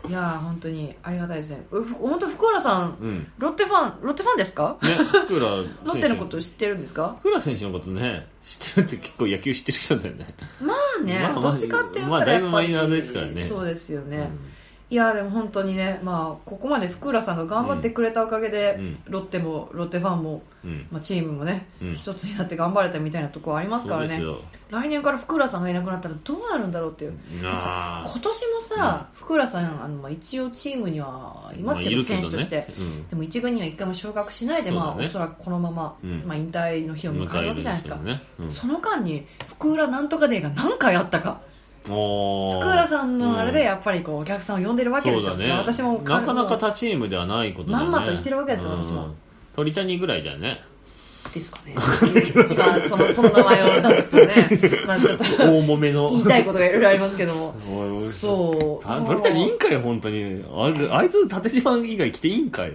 [0.08, 1.66] いやー、本当にありがたいですね。
[2.00, 3.18] 本当、福浦さん、うん。
[3.20, 4.76] ね、ロッテファン、ロッテファンですか？
[4.80, 5.64] 福浦 ロ
[5.94, 7.16] ッテのこと知ってるんですか？
[7.20, 10.34] 福浦選手のことね、知ってるって結構野球知ってる人だよね。
[10.60, 14.16] まあね、まあまあどっちかって言ったまあらやっぱり、だいぶマイナーですからねそうですよね。
[14.18, 14.50] うん
[14.90, 20.88] いやーでも本当にね、まあ、ここまで福浦さんが頑張ってくれたおかげで、うんロッテも、ロッテファンも、うん。
[20.90, 24.20] まあ、チームもね、うん一つになって頑張れたみたいなところありますからね。
[24.68, 27.18] 来年から福浦さんがいなくなったらどうなるんだろうっていう。
[27.40, 32.66] 今年もさ、福浦さん、あのまあ、一応チームにはいますけど、まあいる選手として。
[32.76, 38.00] うんでも一軍には一回も昇格しないで、ねまあ、おそらくこのまま、うんまあ、引退の日を迎えるわけじゃないですか。
[38.02, 41.42] ねうんその間に、福浦なんとかデーが何回あったか。
[41.84, 45.30] 福浦さんのあれでうんやっぱりこうお客さんを呼んでるわけですよ。
[45.30, 45.52] そうだね。
[45.52, 47.84] 私もなかなか他チームではないことだね。
[47.84, 49.14] まんまと言ってるわけですよ私もうん。
[49.54, 50.62] 鳥谷ぐらいだよね。
[51.34, 51.74] ですかね。
[51.74, 56.10] 今、その、その名前を出すとね、 まあちょっと、大揉めの。
[56.10, 57.54] 言いたいことがいろいろありますけども。
[58.18, 60.44] そうあ鳥谷いいんかい、本当に。
[60.52, 62.72] あれあいつ、縦島以外来ていいんかい。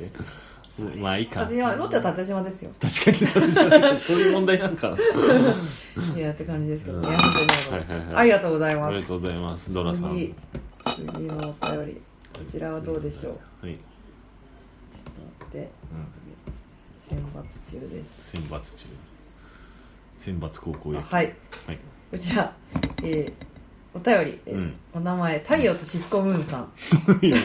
[0.97, 1.41] まあいいか。
[1.41, 2.71] 縦島、ロッテは縦島ですよ。
[2.81, 3.17] 確かに、
[3.99, 4.97] そういう問題なんかな。
[6.15, 7.07] いや、って感じですけど、ね、
[8.13, 8.87] ありがとうございます。
[8.87, 10.09] ありがとうございます、ドラさん。
[10.11, 10.35] 次、
[10.95, 12.01] 次のお便り。
[12.33, 13.65] こちらはどうでしょう。
[13.65, 13.75] はい。
[13.75, 15.69] ちょっと待って、
[17.07, 18.31] 選抜中です。
[18.31, 18.85] 選抜中。
[20.17, 21.07] 選抜高校野球。
[21.07, 21.35] はい。
[21.67, 21.79] はい。
[22.11, 22.53] こちら、
[23.03, 23.54] えー、
[23.95, 26.69] お便り、えーうんお名前、太陽とシスコムーンさん。
[27.25, 27.37] いや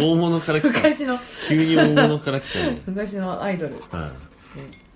[0.00, 0.68] 大物から来た。
[0.68, 2.82] 昔の、急に大物から来たね。
[2.86, 3.74] 昔のアイドル。
[3.90, 4.10] はい。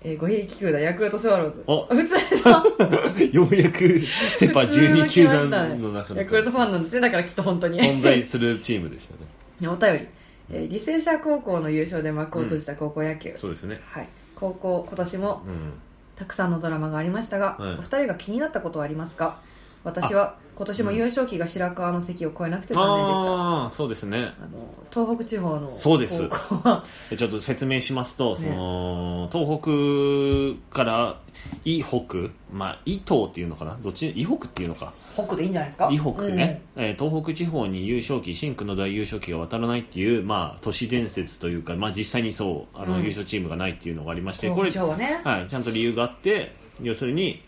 [0.03, 1.63] えー、五匹球団ヤクルトスワローズ。
[1.65, 2.15] お普通
[2.47, 4.03] の、 ようやく
[4.35, 5.49] セ・パ12球団
[5.81, 7.79] の中でヤクルトファンなんですね、だからきっと本当に。
[7.79, 9.67] 存在するチームでしたね。
[9.67, 10.07] お便り。
[10.51, 13.33] えー、履正社高校の優勝で幕を閉じた高校野球。
[13.37, 13.79] そうですね。
[13.87, 14.07] はい。
[14.35, 15.73] 高校、今年もうん。
[16.15, 19.39] たくさんのドラマがありましたが、はいお二人が気になったことはありますか？
[19.85, 23.31] 私は今年も優勝旗が白川の関を越えなくて残念でした。
[23.31, 24.33] ああ、そうですね。
[24.41, 26.27] あの東北地方のそうです。
[26.29, 28.35] 高校は、 でちょっと説明しますと、ね。
[28.37, 31.19] その東北から
[31.65, 35.89] 伊北、まあ、伊東っていうのかな、どっち、伊北っていうのか、北でいいんじゃないですか？
[35.91, 43.01] 伊北ね、えー東北地方に優勝旗、真空の大優勝旗が渡らないっていう、まあ、都市伝説というか、まあ、実際にそう、あの、うん。
[43.03, 45.21] 優勝チームがないっていうのがありまして、東これ、北地方はね。
[45.23, 47.41] はい、ちゃんと理由があって、要するに、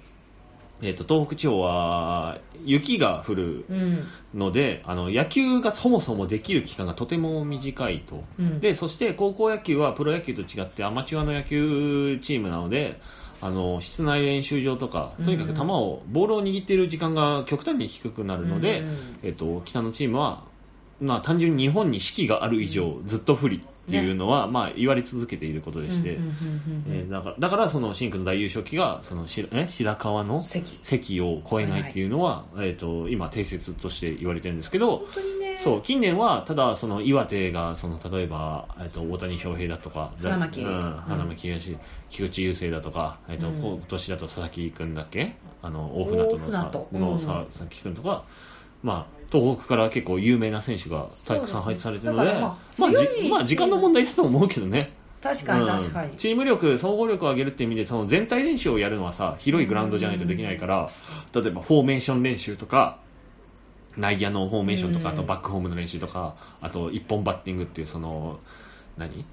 [0.82, 4.04] えっ、と、東北地方は雪が降るうん。
[4.34, 8.24] ので、あの、野球がそもそもできる期間がとても短いと。
[8.40, 13.00] うんで、そして高校野球はプロ野球と違ってアマチュアの野球チームなので、
[13.40, 20.46] あの、室内練習場とか、とにかく球を、ボールを握っている時間が極端に低くなるので、うんえっと、北のチームは、
[21.00, 26.18] まあ、単純に日本に四季がある以上、ずっと不利っていうのは、まあ、言われ続けていることでして、
[27.10, 30.80] だから、だからその、真空の大優勝旗が、その、しえ白川の関。
[30.84, 35.58] 席を超えないっていうのは、えっ、と、今、定説として言われてるんですけど本、当にね。
[35.64, 40.62] そう、近年は、ただ、その、岩手が、その、例えば、えっ、と、大谷翔平だとか、花巻。
[40.62, 41.78] うん、花巻東、
[42.10, 43.60] 菊池雄星だとか、えっ、と、うん。
[43.60, 45.36] 今年だと佐々木君だっけ？
[45.62, 47.18] あの、大船渡のさうん。
[47.18, 48.26] 佐々木君とか、
[48.84, 54.94] まあ、東北から結構有名な選手がたくさん配置されてるので、まあ、まあ強いじまあ、時間の問題だと思うけどね。
[55.22, 56.12] 確かに確かに。
[56.12, 60.92] うんチーム力、総合力を上げるって意味で、その全体練習をやるのはさ、広いグラウンドじゃないとできないから、
[61.34, 63.00] 例えばフォーメーション練習とか、
[63.98, 65.14] 内野のフォーメーションとか、うん。
[65.16, 68.40] あとバックホームの練習とか、あと一本バッティングっていう、その、
[68.98, 69.26] 何？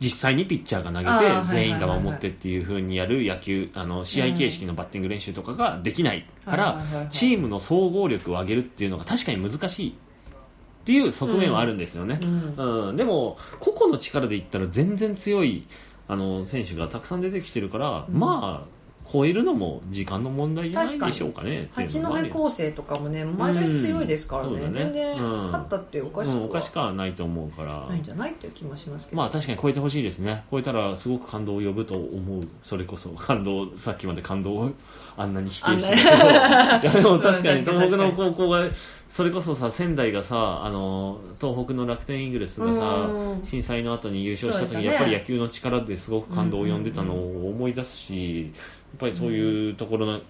[0.00, 12.20] 実際にピッチャーが投げて、全員が守ってっていう風にやる野球、あの、試合形式のバッティング練習とかができないからチームの総合力を上げるっていうのが確かに難しいっていう側面はあるんですよね。
[12.22, 12.88] うん。
[12.88, 15.66] うん、でも、個々の力で言ったら全然強い
[16.08, 18.18] あの選手がたくさん出てきてるから、うん。
[18.18, 18.75] まあ、
[19.12, 21.68] 超えるのも時間の問題じゃないでしょうかね。
[21.72, 27.86] 八戸構成とかもね、毎年強いですからね、うんね全然うん勝ったっておかしくうんおかしはくはないと思うから。
[27.88, 29.16] ないんじゃないっていう気もしますけど。
[29.16, 30.44] まあ確かに超えてほしいですね。
[30.50, 32.48] 超えたらすごく感動を呼ぶと思う。
[32.64, 34.70] それこそ感動、さっきまで感動を
[35.16, 36.92] あんなに否定してたけど。
[36.92, 38.70] いやでも 確かに東北の高校が
[39.08, 48.52] それこそさ、仙台がさ、あの、東北の楽天イーグルスがさうん、震災の後に優勝した時に、やっぱり野球の力ですごく感動を呼んでたのを思い出すし、
[48.98, 50.20] ぱりそういうところの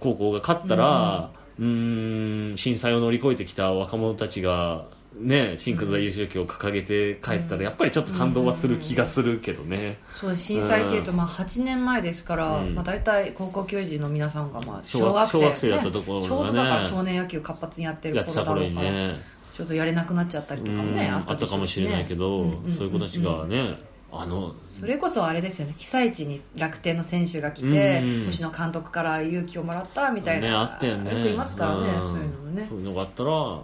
[0.00, 9.98] 高校が勝ったら、うーん、震災を乗り越えてきた若者たちが、ね、真空大優勝旗を掲げて帰ったら、やっぱりちょっと感動はする気がするけどね。
[10.08, 12.74] そう震災っていうと、まあ、8年前ですから、うん。
[12.74, 16.28] まあ、大体高校球児の皆さんがまあ小小学生,、小学生だったところがね。
[16.28, 19.20] ちょうどだから少年野球活発にやってる頃だろうから、ね。
[19.52, 21.14] ちょっとやれなくなっちゃったりとかもね、うん。
[21.14, 22.76] あったかもしれないけど、んんん。
[22.76, 23.78] そういう子たちがね、
[24.10, 25.74] あの、それこそあれですよね。
[25.76, 31.14] 被災地に楽天の選手が来て、うん星野監督から勇気をもらったみたいな、ね、あったよね。
[31.14, 32.00] よくいますからね、ん。
[32.00, 32.66] そういうのもね。
[32.68, 33.62] そういうのがあったら、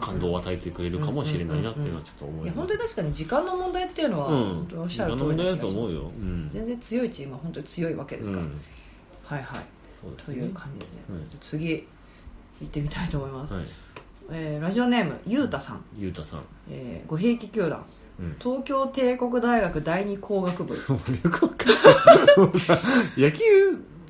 [0.00, 2.56] 感動を与えてくれるかもしれないなっていうのはちょっと思います。
[2.56, 4.44] 本当に確かに時間の問題っていうのは、うん。
[4.44, 6.02] 本当におっしゃる通りだと思うよ。
[6.02, 6.48] うん。
[6.50, 8.60] 全然強いチームは本当に強いわけですから、うん
[9.24, 9.64] はいはい。
[10.00, 11.20] そうですという感じですね、はい。
[11.40, 11.86] 次
[12.60, 14.44] 行ってみたいと思います、えはい。
[14.58, 16.44] ーラジオネームゆうたさん、ゆうたさん。
[16.70, 17.70] えー、ごひいき球団。
[17.70, 17.84] うん。
[18.40, 20.74] 東京帝国大学第二工学部。
[20.88, 23.20] もうよくわかんない。
[23.20, 23.42] 野球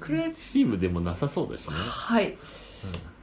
[0.00, 1.76] クレチームでもなさそうですね。
[1.76, 2.36] はい、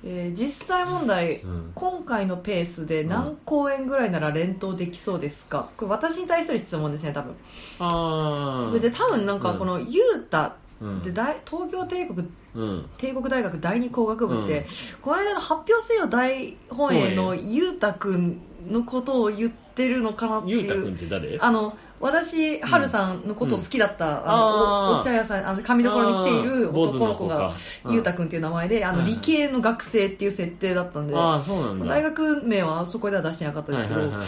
[0.03, 1.71] えー実際問題、うん。
[1.75, 7.35] 今回のペースで何公演ぐらいなら連投できそうですか、これ私に対する質問ですね多分。
[7.79, 8.79] ああ。
[8.79, 12.89] で多分なんかこのゆうたうん、で大東京帝国うん。
[12.97, 14.65] 帝国大学第二工学部って、うん。
[15.01, 20.61] この間の発表せよ大本営のゆうたくんのことを言ってるのかなっていう。
[20.61, 21.37] ゆうたくんって誰？
[21.39, 24.97] あの私、はるさんのことを好きだった、あのあー。
[24.97, 27.53] おお茶屋さん、あの髪所に来ている男の子が
[27.89, 31.85] ゆうたくんっていう名前で、あの理系の学生っていう設定だったんで、ああ、そうなんだ。
[31.85, 34.27] 大学名はそこでは出してなかったですけど、はいはいはい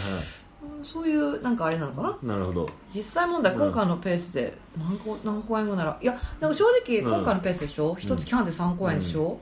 [0.84, 2.18] そういうなんかあれなのかな？
[2.22, 2.26] い。
[2.26, 2.68] なるほど。
[2.94, 7.14] 実際問題、うん今回のペースで何個何公演後なら、いや、でも正直、うん。
[7.14, 9.38] 今回のペースでしょ、一月半で3公演でしょ、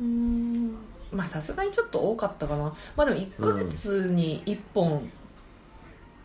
[0.00, 0.76] うーん、
[1.16, 5.10] まあさすがにちょっと多かったかな、まあでも1ヶ月に1本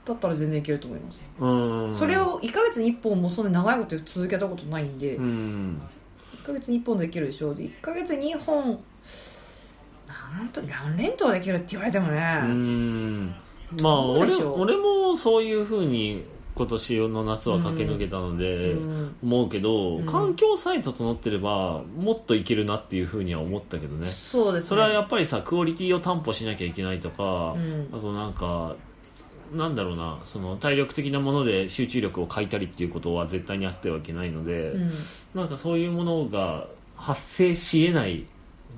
[0.06, 1.22] だったら全然いけると思います。
[1.40, 1.48] う
[1.90, 1.96] ん。
[1.98, 5.82] それを1ヶ月に1本もそんなに長いこと続けたことないんで、うん。
[6.44, 8.84] 1ヶ月に1本できるでしょ、で1ヶ月に2本、
[10.08, 12.40] なんと何連投できるって言われてもね。
[12.44, 13.36] うん。
[13.80, 16.26] まあ、俺俺もそういうふうに
[16.56, 19.16] 今年の夏は駆け抜けたので、うん。
[19.24, 20.06] 思うけど、うん。
[20.06, 24.12] 環境さえ整ってれば、もっといけるなっていうふうには思ったけどね。
[24.12, 24.70] そうですね。
[24.70, 27.90] それはやっぱりさ、クオリティを担保しなきゃいけないとか、うん。
[27.92, 28.76] あとなんか、
[29.54, 34.92] なんだろうな、その体力的なもので集中力を欠いたりっていうことは絶対にあってはいけないので、うん。
[35.34, 38.28] なんかそういうものが発生し得ない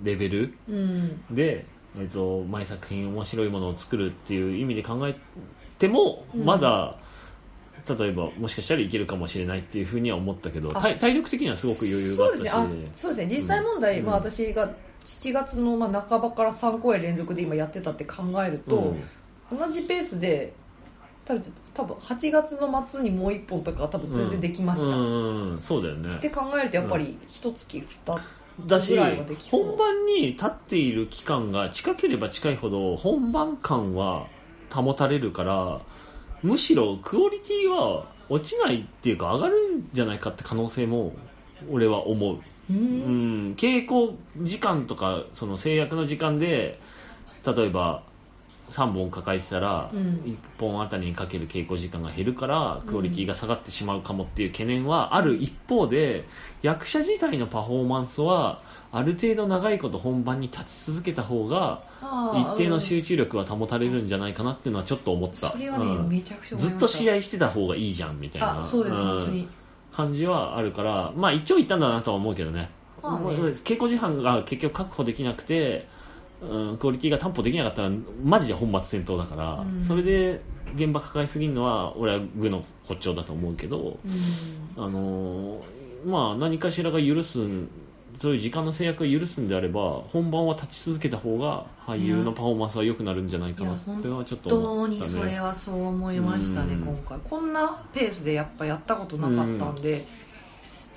[0.03, 1.23] レベルうん。
[1.29, 1.65] で、
[1.97, 5.15] えっと毎作品面白いものを作るっていう意味で考え
[5.77, 6.45] ても、うん。
[6.45, 6.97] まだ
[7.87, 12.49] 例えばもしかしたらいけるかもしれないっていうふうには思ったけどあ体体力的にはすごく余裕があったし。
[12.93, 13.35] そうですね、ね。
[13.35, 14.05] 実際問題、うん。
[14.05, 14.73] まあ、私が
[15.03, 18.95] 7月のまあ半ばから3公演連続で今やってたって考えると、
[19.51, 20.53] 同じペースで
[21.25, 24.93] 多分多分8月の末にもう1本とか多分全然できました、うん。
[24.93, 26.17] うんうんそうだよね。
[26.17, 28.21] って考えるとやっぱり一月2
[28.67, 29.63] だしつぐらいはできそう。
[29.65, 34.27] 本番に立っている期間が近ければ近いほど本番感は
[34.71, 35.81] 保たれるから
[36.43, 41.13] むしろクオリティは落ちないっていうか上がるんじゃないかって可能性も
[41.71, 42.39] 俺は思う、う
[42.69, 46.79] うんん、稽古時間とかその制約の時間で
[47.45, 48.03] 例えば
[48.73, 50.21] 3本抱えてたら、うん。
[50.25, 55.35] 1本あたりにかける稽古時間が減るからクオリティが下がってしまうかもっていう懸念はある。
[55.35, 56.25] 一方で
[56.61, 58.61] 役者自体のパフォーマンスは
[58.91, 61.83] ある程度長いこと本番に立ち続けた方が
[62.35, 65.51] 一定の集中力は保たれるんじゃないかなっていうのはちょっと思った。
[65.51, 66.09] それはね、うん。
[66.09, 68.61] めちゃくちゃ思いずっと試合してた方がいいじゃんみたいな
[69.91, 72.71] 感じはあるからまあ一長一短だなとは思うけどね。
[73.03, 73.27] まあね。
[73.63, 75.87] 稽古時間が結局確保できなくて、
[76.49, 77.91] うん、クオリティが担保できなかったら
[78.23, 79.83] マジで本末転倒だから、うん。
[79.83, 80.41] それで
[80.75, 83.99] 現場抱えすぎるのは俺は具の骨頂だと思うけど、
[84.77, 84.83] うん。
[84.83, 87.39] あのーまあ何かしらが許す
[88.21, 94.55] そういう時間の制約が許すんであれば本番は立ち続けた方が俳優のパフォーマンスは良くなるんじゃないかなっていうのはちょっとね。
[94.55, 96.81] 本当にそれはそう思いましたね、うん。
[96.83, 97.19] 今回。
[97.23, 100.05] こんなペースでやっぱやったことなかったんで、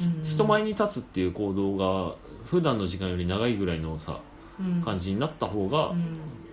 [0.01, 0.25] うん。
[0.25, 4.36] 人前に立つっていう行動が普段の時間より長いぐらいのさうん
[4.85, 6.49] 感じになった方がうん。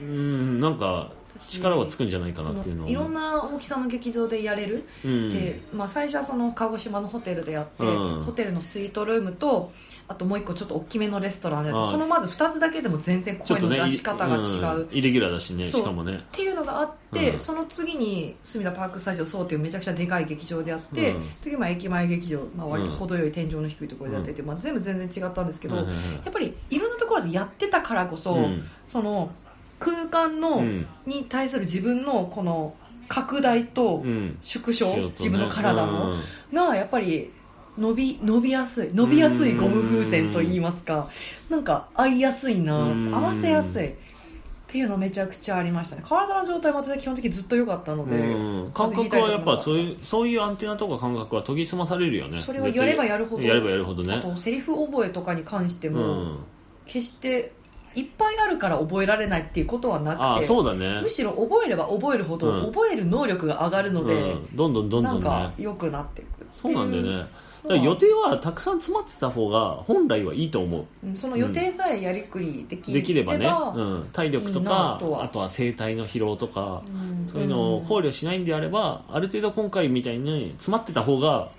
[0.00, 4.88] うんなんか力はつくんじゃないかなっていうのいろんはな大きさの劇場でやれる。
[5.04, 5.30] うん。
[5.30, 8.22] で、まあ、最初はその鹿児島のホテルでやって、うん。
[8.22, 9.72] ホテルのスイートルームと
[10.08, 14.38] あともう一個ちょっと大きめのレストランでそのまず2つだけでも全然声の出し方が違
[14.80, 14.88] う、ん。
[14.92, 16.18] イレギュラーだしねしかもね。
[16.18, 17.38] っていうのがあって、うん。
[17.38, 21.30] その次に隅田パークスタジオそうっていうめちゃくちゃでかい劇場であって、うん。
[21.42, 28.68] 次まあ駅前劇場、まあ、割と程よい天井の低いところでやってて、まあ、全部全然違ったんですけど、やっぱりいろんなところでやってたからこそ、うん。
[28.86, 29.32] その
[29.78, 30.86] 空間の、うん。
[31.06, 32.74] に対する自分のこの
[33.08, 34.38] 拡大とうん。
[34.42, 35.14] 縮小、うとね。
[35.18, 36.24] 自分の体の、うん。
[36.54, 37.32] がやっぱり
[37.78, 41.08] 伸び伸びやすい伸びやすいゴム風船といいますか
[41.50, 43.14] なんか合いやすいなうん。
[43.14, 43.88] 合わせやすい。
[43.88, 46.02] っていうのめちゃくちゃありましたね。
[46.04, 48.70] 体の状態も私は基本的にずっと良かったので、うん。
[48.72, 52.42] 感覚はやっぱそういうそういうアンテナとか感覚は研ぎ澄まされるよね。
[52.44, 53.42] それはやればやるほど。
[53.42, 54.14] やればやるほどね。
[54.14, 56.44] あとセリフ覚えとかに関してうも、ん。
[56.84, 57.52] 決して
[57.96, 61.00] いっぱいあるから覚えられないっていうことはなくてああそうだね。
[61.02, 62.72] むしろ覚えれば覚えるほど、うん。
[62.72, 64.56] 覚える能力が上がるので、うん。
[64.56, 67.26] どんどんどんどんなんかね良くなっていくそうなんだよね。
[67.66, 70.86] だ予定はたくさん詰まってた方が本来はいいと思う。
[71.04, 77.28] うんその予定さえやりくりできできればね、ばうん、体力とかあとは生体の疲労とか、うん。
[77.28, 81.50] そういうのを考慮しないんであれば、ある程度今回みたいに詰まってた方が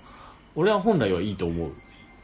[0.54, 1.72] 俺は本来はいいと思う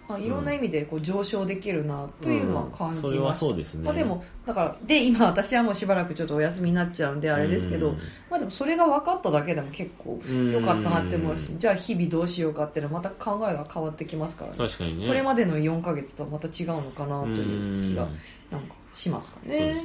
[0.06, 3.12] まあ、いろんな意味でこう上昇できるなというのは感じました、うん。
[3.14, 3.84] それはそうですね。
[3.84, 7.94] まあ、でもだからで今私はもうしばらくちょっとお休みになっちゃうんであれですけど、うん。
[8.28, 10.20] まあ、でもそれが分かっただけでも結構
[10.52, 11.58] 良かったなって思うし、うん。
[11.58, 15.06] じゃあ日々どうしようかっていうのはまた考えが変わってきますからね確かにね。
[15.06, 18.06] これまでの4ヶ月とはまた違うのかなという気が
[18.50, 19.56] なんかしますかね。
[19.56, 19.80] いはいはい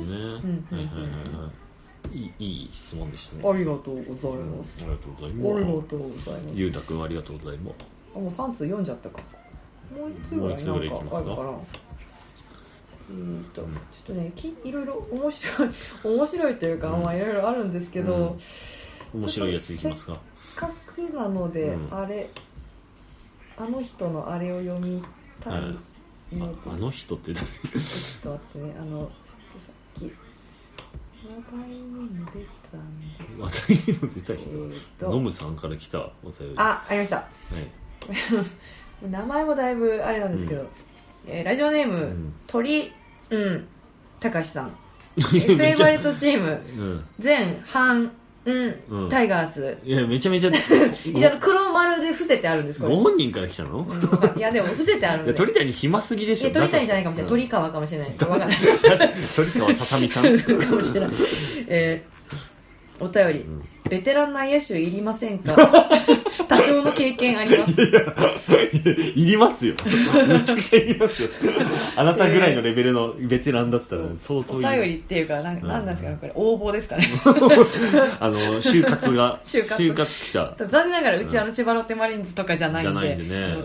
[1.37, 1.69] はい。
[2.73, 3.49] 質問でしたね。
[3.49, 4.81] ありがとうございます。
[4.81, 6.59] ありがとうございありがますとうございます。
[6.59, 7.75] ゆうたくんありがとうございます。
[8.15, 9.21] あもう3通読んじゃったか
[9.95, 11.49] もう1通ぐらいもう一通ぐらいなんかかあるかな
[13.11, 13.67] えーとちょっ
[14.05, 15.69] とねきいろいろ 面白い
[16.03, 17.03] 面白いというか、うん。
[17.03, 18.37] まあいろいろあるんですけど、
[19.13, 20.19] 面白いやついきますか。
[20.55, 22.29] せっかくなので、うんあれ
[23.57, 25.03] あの人のあれを読み
[25.43, 27.45] たいはいので、ああの人って誰？
[27.45, 30.13] ちょっと待ってねあのちょっとさっき
[31.25, 34.37] 話題にも出たんです話題にも出たえ
[34.97, 36.53] 人ノムさんから来たお便り。
[36.57, 37.17] あありました。
[37.17, 37.29] はい
[39.07, 40.67] 名前もだいぶあれなんですけど、うん。
[41.27, 42.33] えーラジオネーム、うん。
[42.47, 42.91] 鳥
[43.29, 43.67] うん
[44.19, 44.75] たかしさん。
[45.33, 47.03] めフェイバリットチームうん。
[47.19, 48.11] 全半
[48.45, 49.09] うん、うん。
[49.09, 49.77] タイガース。
[49.83, 50.49] いやめちゃめちゃ。
[51.03, 52.95] 一応黒丸で伏せてあるんですこれ。
[52.95, 53.85] ご本人から来たの？
[53.87, 55.31] うんいやでも伏せてあるんで。
[55.31, 56.45] いや鳥谷暇すぎでしょ。
[56.45, 58.09] いや鳥谷じゃないかもしれない、うん鳥川かもしれない。
[58.09, 58.57] わかんない
[59.35, 60.23] 鳥川ささみさん。
[60.39, 61.09] かもしれない、
[61.67, 62.18] えー
[62.99, 63.63] お便り、うん。
[63.89, 65.55] ベテラン内野手いりませんか？
[66.47, 67.73] 多少の経験あります。
[69.15, 69.73] いりますよ。
[70.27, 71.29] めちゃくちゃいりますよ。
[71.95, 74.69] あなたぐらいのレベルのベテランだったら相当おいる。
[74.71, 75.67] 便りっていうかなんうん。
[75.67, 76.31] なんなんですかねこれ。
[76.35, 77.07] 応募ですかね。
[78.19, 79.81] あの、就活が、就活。
[79.81, 80.55] 就活来た。
[80.67, 82.91] 残念ながらうちあの千葉ロッテマリーンズとかじゃないんで。
[82.91, 83.23] じゃないんで
[83.57, 83.63] ね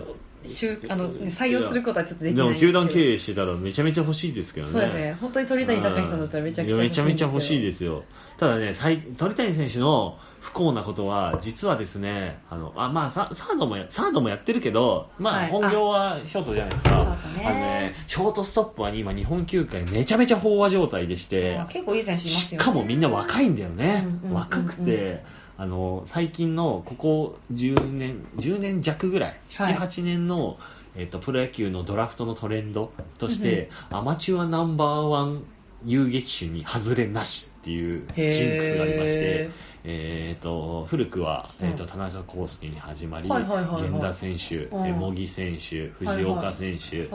[0.89, 4.73] あの採用することはちょっとできないんですけど球団経営してたらめちゃめちゃ欲しいですけどね。
[4.73, 8.03] そうですね本当に鳥谷隆さんだったらめちゃくちゃいやめちゃめちゃ欲しいすですよ。
[8.37, 16.89] ただね、最鳥谷選手の不幸なことは、実はですね、あの、あ、まあ、ササードもや、サードもやってるけど、まあ、はい本業はショートじゃないですか。
[16.89, 24.33] ショートねあのね、ショートストップは今、日本球界めちゃめちゃ飽和状態でして、あ結構いい選手いますよねしかもみんな若いんだよねうんうんうんう。
[24.33, 25.23] ん若くて、
[25.57, 29.73] あの、最近のここ10年、10年弱ぐらい、はい。
[29.73, 30.59] 7、8年の、
[30.95, 35.43] えっと、プロ野球のドラフトのトレンドとして、アマチュアナンバーワン
[35.83, 39.51] 遊撃手に外れなしっていうジンクスがありましてへ、
[39.83, 41.89] えっと、古くは、えっと、うん。
[41.89, 47.09] 田中康介に始まり、源田選手、茂木選手、藤岡選手、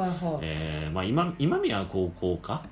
[1.38, 2.62] 今宮高校か？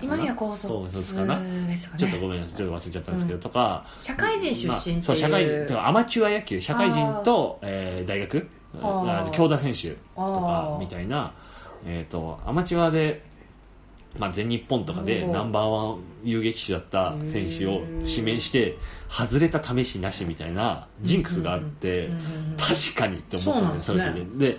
[0.00, 1.78] 今宮高卒ですかね。
[1.96, 4.96] ちょっとごめんなさい、ちょっと忘れちゃったんですけど、うんとか、社会人出身っていう。
[4.98, 8.48] まあそう、社会アマチュア野球、社会人と、えー大学、
[8.80, 9.30] あー。
[9.32, 11.34] 京田選手とかみたいな、
[11.84, 13.26] えっ、と、アマチュアで、
[14.18, 18.78] まあ、全日本とかでナンバーワン遊撃手だった選手を指名して、
[19.08, 22.10] 外れた試しなしみたいなジンクスがあって
[22.56, 24.58] 確かにって思ったんです、そうれでで。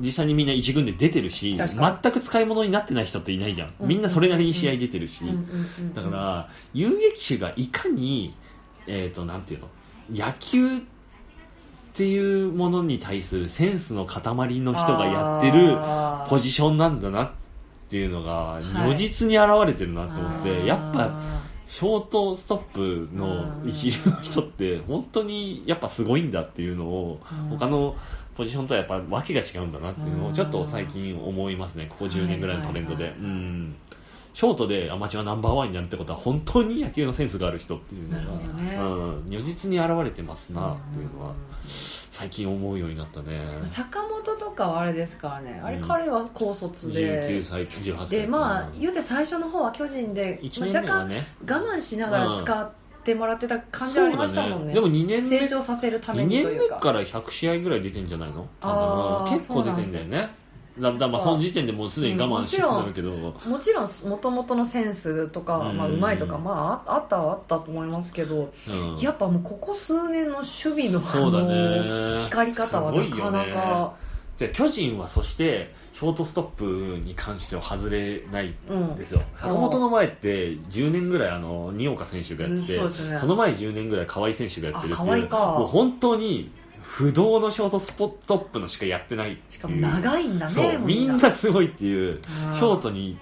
[0.00, 3.74] で実際にみんな一軍で出てるし、全く使い物になってない人っていないじゃん。
[3.80, 5.40] みんなそれなりに試合出てるし、うんうんうん
[5.78, 8.34] うんだから、遊撃手がいかに、
[8.86, 9.68] えっ、と、なんていうの、
[10.10, 10.80] 野球っ
[11.94, 14.20] ていうものに対するセンスの塊
[14.60, 15.78] の人がやってる
[16.28, 17.30] ポジションなんだなっ
[17.88, 18.64] ていうのが、はい。
[18.64, 20.66] 如実に現れてるなと思って、あー。
[20.66, 27.20] やっぱ、ショートストップの一流の人って、本当にやっぱすごいんだっていうのを
[27.50, 27.96] うん、他の
[28.36, 30.34] ポジションとはやっぱ訳が違うんだなっていうのを、うん。
[30.34, 33.14] ちょっと最近思いますね、ここ10年ぐらいのトレンドで。
[33.18, 33.76] うん。
[34.36, 38.76] ショートでアマチュアナンバーワンになるってことは本当に野球のセンスがある人っていうのなるほどね。
[38.76, 41.36] が、うん、如実に現れてますなっていうのはうん
[42.10, 43.40] 最近思うようになったね。
[43.64, 48.20] 坂本とかはあれですからね、あれうん彼は高卒で、19歳、18歳。
[48.20, 52.72] でまあうん言うて最初の方は巨人で、1まあ、年若干我慢しながら使っ
[53.06, 54.74] てもらってた感じはありましたもんね、ね。
[54.74, 58.48] でも2年目成長させるため2年にというか、目から100試合ぐらい出てんじゃないの？
[58.60, 60.30] あ結構出てんだよね。
[60.78, 68.98] だだまあその時点でもうすでに我慢してたんだけど、もちろんもともとのセンスとか、まあ、うんうまいとか、まあ、ああったはあったと思いますけど、うん。
[69.00, 72.22] やっぱもうここ数年の守備ののね。
[72.24, 73.94] 光り方はなかなか、
[74.36, 79.38] じゃあ巨人はそしてショートストップに関しては外れないんですよ、うん。
[79.38, 83.18] 坂本の前って10年ぐらいあの新岡選手がやってて、うんそね。
[83.18, 86.50] の前10年ぐらい河合選手がやってるっていうもう本当に
[86.82, 91.32] 不動のショートスポットップのしかやってないしかも長いんだねそうみんな。
[91.32, 92.54] すごいっていううん。
[92.54, 93.18] ショートに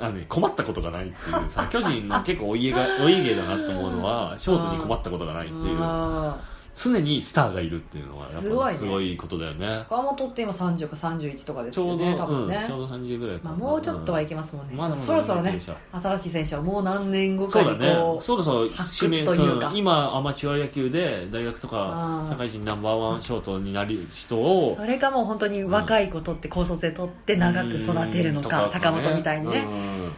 [0.00, 5.78] あのね、困ったことがないっていうさ 巨人の結構お家がお家芸だなと思うのはショートに困ったことがないっていう。
[5.82, 6.38] あ
[6.76, 9.66] 常にスターがいるっていうのはやっぱすごいことだよね。
[9.66, 15.58] ー坂本って今30か31とかですちょうど、よね多分ね、うん、ちょうど30ぐらいかまあ、なもうちょっとはいけますもんね、まだまだそろそろね
[15.92, 19.70] 新しい選手はもう何年後かにそうだこうね、そろそろ発掘というか。
[19.70, 19.76] ん。
[19.76, 28.72] 今、アマチュア野球で大学とあかー社会人ナンバーワンショートになる人をそれかもう本当に若い子取って高卒で取って長く育てるのか、うん。
[28.72, 30.12] 坂本みたいにね、うん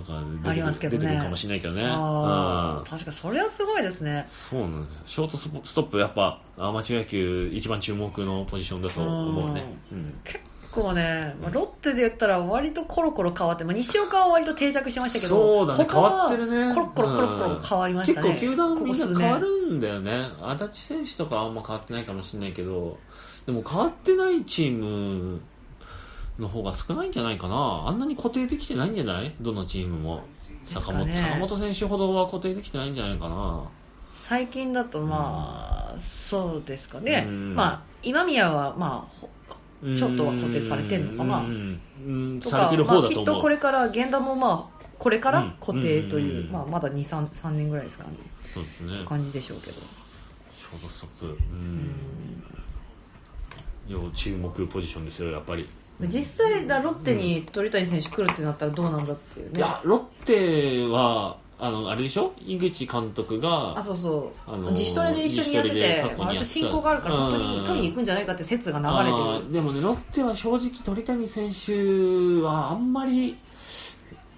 [0.00, 0.98] とか出てくるありますけどね。
[0.98, 1.82] 出てくるかもしれないけどね。
[1.82, 1.88] うん。
[2.88, 4.26] 確かそれはすごいですね。
[4.28, 5.02] そうなんですよ。
[5.06, 5.36] ショート
[5.66, 9.64] ストップ、やっぱアマチュア野球一番注目のポジションだと思うね。
[9.92, 10.20] うん。
[10.24, 10.40] 結
[10.72, 16.74] 構ね、まあ、ロッテで言ったら割とコロコロ変わって、まあ、西岡は割と定着しましたけどそうだね、変わってるね。
[16.74, 18.34] コロコロコロコロ変わりましたね、うん。
[18.34, 20.28] 結構球団みんな変わるんだよね。
[20.42, 22.98] 足立選手とかはあんま変わってないかもしれないけど、
[23.46, 25.40] でも変わってないチーム
[26.40, 27.84] の方が少ないんじゃないかな。
[27.86, 29.34] あんなに固定できてないんじゃない？
[29.40, 30.24] どのチームも。
[30.66, 33.64] 坂本、ね坂本選手ほどは固定できてないんじゃないかな。
[34.28, 39.28] 最近だとまあ、そうですかね、うんまあ、今宮はまあほ
[39.96, 48.10] ちょっとは固定されてんのかなうんうんとされてるまあ、きっとこれから源田もまあこれから固定という、うんまあ、まだ23 3年ぐらいですかね
[48.54, 49.04] そうですね。
[49.04, 51.26] 感じでしょうけど、ショートストップ。
[51.26, 51.30] う。
[51.30, 51.94] うん
[53.88, 55.68] 要注目ポジションですよ、やっぱり。
[56.08, 59.58] 実際だロッテに鳥谷選手来るってなったらどうなんだっていうね。
[59.58, 62.32] いや、ロッテは、あの、あれでしょ？
[62.38, 73.36] 井口監督が、あそうそう、あのー自主トレで一緒にやってて割と親交があるから本当に取りに行くんじゃないかって説が流れあてーでもね、ロッテは正直鳥谷選手はあんまり、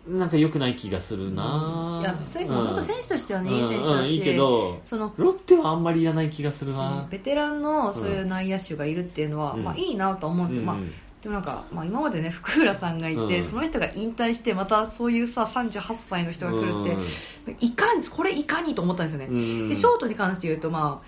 [0.08, 2.00] なんか良くない気がするな。
[2.02, 2.48] るいやせうん。
[2.48, 3.98] 本当選手としてはねいい選手だし、うん。
[3.98, 7.06] うんいいけど、そのロッテはあんまりいらない気がするな。
[7.08, 9.62] ベテランのそういう内野手がいるっていうのは、うん。
[9.62, 10.66] まあ、いいなと思うんですよ、うん。
[10.66, 10.76] まあ、
[11.22, 13.44] でもなんか、まあ、今までね福浦さんがいて、うん。
[13.44, 19.68] その人が引退してまたそういうさ38歳の人が来るって、いかにこれいかにと思ったんですよね、うん。
[19.68, 21.06] でショートに関して言うと、まあ、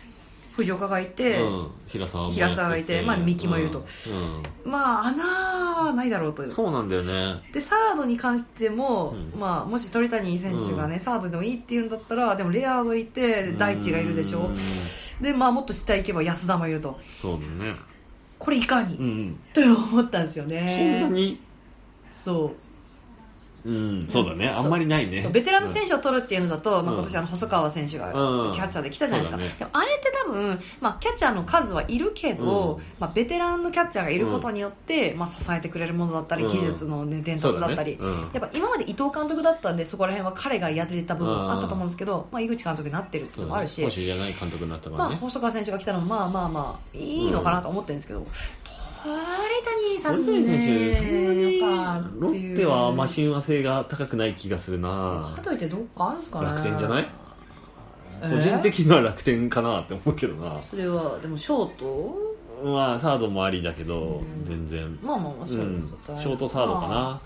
[0.52, 1.70] 藤岡がいて、うん。
[1.88, 3.80] 平沢がいてまあ三木もいると。
[4.64, 4.70] うん。
[4.70, 5.24] まあ穴
[5.86, 6.46] はないだろうとう。
[6.46, 7.42] んそうなんだよね。
[7.52, 9.40] でサードに関しても、うん。
[9.40, 11.00] まあ、もし鳥谷選手がね、うん。
[11.00, 14.46] サードでもいいっていうんだったらでもレアードいて大地がいるでしょ。
[14.46, 14.56] うん。
[15.20, 17.00] で、まあ、もっと下行けば安田もいると。
[17.20, 17.74] そうだね。
[18.38, 19.40] これいかに、うん。
[19.52, 21.40] と思ったんですよそんなねに、
[22.14, 22.73] そう
[23.64, 24.48] うん、そうだね。
[24.48, 25.26] あんまりないね。
[25.32, 28.54] ベテランの選手を取るっていうのだと、まあ、うん今年あの細川選手がうん。
[28.54, 29.54] キャッチャーで来たじゃないですか、ね。
[29.58, 32.82] でもあれって多分、まあ、キャッチャーの数はいるけど、うん。
[32.98, 36.52] まあ、ベテランのキャッチャーがいることによって、まあ、支えてくれるものだったり、うん。
[36.52, 37.98] 技術の、ね、伝達だったり、ね。
[38.00, 38.30] うん。
[38.32, 45.20] やっぱ今まで伊藤監督だったんでそこら辺は彼がやってた部分あったと思うんですけど、まあ、井口監督になってるっていうのもあるし、保守じゃない監督になったかまあ、らね。
[45.20, 48.26] 細川選手が来たのもまあまあまあいいのかなと思ってるんですけど、
[49.04, 49.14] 鳥
[50.02, 50.96] 谷選手、ね。
[50.96, 51.60] そんなに
[52.18, 55.30] ロッテはあんま親和性が高くない気がするな。
[55.36, 56.46] かといってどっかあるんですかね。
[56.46, 57.10] 楽天じゃない？
[58.22, 58.30] え？
[58.30, 60.58] 個人的には楽天かなって思うけどな。
[60.58, 62.16] それはでもショート？
[62.64, 64.98] まあ、サードもありだけどうん、全然。
[65.02, 67.20] まあまあまあそうういんうことはショートサードかな。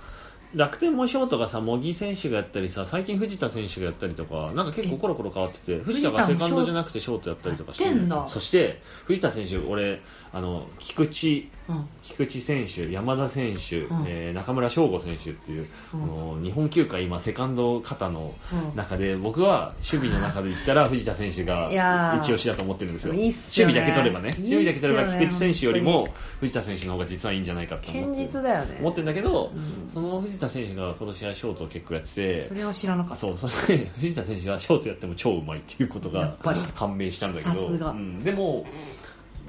[0.54, 7.84] 楽天もショートがさ、茂木選手がやったりさ、最近藤田選手がやったりとか、なんか結構コロコロ変わってて、藤田がセカンドじゃなくてショートやったりとかして
[8.28, 10.00] そして、藤田選手、俺、
[10.32, 11.88] あの、菊池、うん。
[12.02, 14.04] 菊池選手、山田選手、うん。
[14.06, 16.02] えー中村翔吾選手っていう、うん。
[16.02, 18.76] あの日本球界今セカンド肩のうん。
[18.76, 21.70] 中で、僕は守備の中で言ったら藤田選手が
[22.16, 23.14] 一押しだと思ってるんですよ。
[23.14, 23.34] いいね。
[23.56, 24.30] 守備だけ取ればね。
[24.30, 26.08] いね守備だけ取れば菊池選手よりも
[26.40, 28.24] 藤田選手の方が実はいいんじゃないかって思って。
[28.24, 28.78] 堅実だよね。
[28.80, 29.90] 思ってるんだけど、うん。
[29.92, 33.16] その藤田選手が今年はショートを結構やっててそ、れは知らなかった。
[33.16, 36.36] そう、そして藤田選手はショートやっても超うまいっていうことが
[36.74, 38.20] 判明したんだけど、うん。
[38.20, 38.66] でも、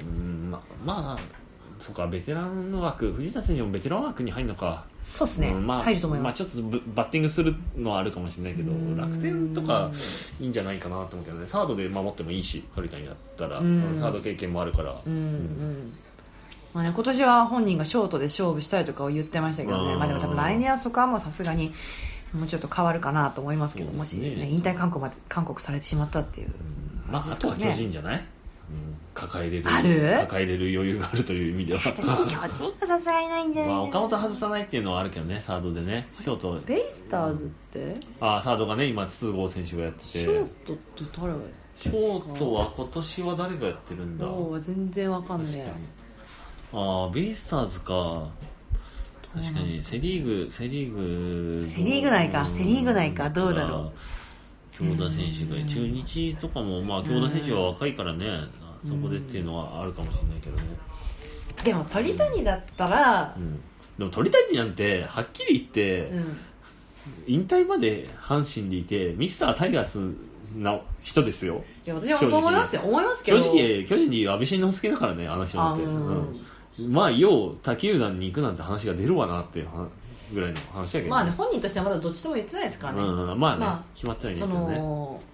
[0.01, 1.19] うん、ままあ、
[1.79, 4.85] そうか、ベテランの枠、藤田選手もベテラン枠に入るのか。
[5.01, 8.97] そうですね、うんまあ、入ると思います、あ、ちょっとブバッティングするのはあるかもしれないけどうん。
[8.97, 9.91] 楽天とか
[10.39, 11.47] いいんじゃないかなと思うけどね。
[11.47, 13.97] サードで守ってもいいし鳥谷だったら、うん。
[13.99, 15.93] サード経験もあるから、うんうん。
[16.73, 21.73] まあね、今年は本人がショートで勝負したいとかを言ってましたけどね、うんまあ、でも多分来年はそこはもうさすがに
[22.33, 26.49] もうちょっと変わるかなと思いますけど、もし、ねね、引退勧告まで勧告されてしまったっていう、
[27.07, 28.25] まあ、あとは巨人じゃない、
[29.13, 30.17] 抱えれるある？
[30.21, 31.81] 抱えれる余裕があるという意味では。
[31.81, 32.49] 巨人は
[32.87, 37.97] さすがにないんじゃないまあ岡本外さないっていうのはあるけどねサードでねショートベイスターズって？
[38.21, 40.07] あサードがね今筒香選手がやってて。
[40.07, 41.39] ショートって誰が
[41.81, 44.25] ショートは今年は誰がやってるんだ？
[44.61, 46.81] 全然わかんね確かに。
[46.81, 48.29] ああベイスターズか。
[49.33, 52.45] 確かにセ・リーグセ・リーグセリーグ内か。
[52.47, 53.29] んセリーグ内か。
[53.29, 53.93] どうだろ
[54.71, 58.25] 京田選手が中日とかもまあ京田選手は若いからね
[58.87, 60.63] そこでっていうのはあるかもしれないけどね。
[61.61, 63.59] えでも鳥谷だったらうん。
[63.97, 66.37] でも鳥谷なんてはっきり言って、うん。
[67.27, 69.99] 引退まで阪神でいてミスタータイガース
[70.55, 71.63] な人ですよ。
[71.85, 72.81] いや私もそう思いますよ。
[72.83, 73.39] 思いますけど。
[73.39, 76.35] 正直巨人でいう安倍晋之助だからねあの人なんて、あうん。
[76.79, 76.93] うん。
[76.93, 79.89] まあよう他球団に行くなんて話が出るわなっていう話
[80.33, 83.39] ぐらいの話だけど、まあね本人としてはまだどっちとも言ってないですからね、うんうん。
[83.39, 85.29] まあね決まってはいないそけどね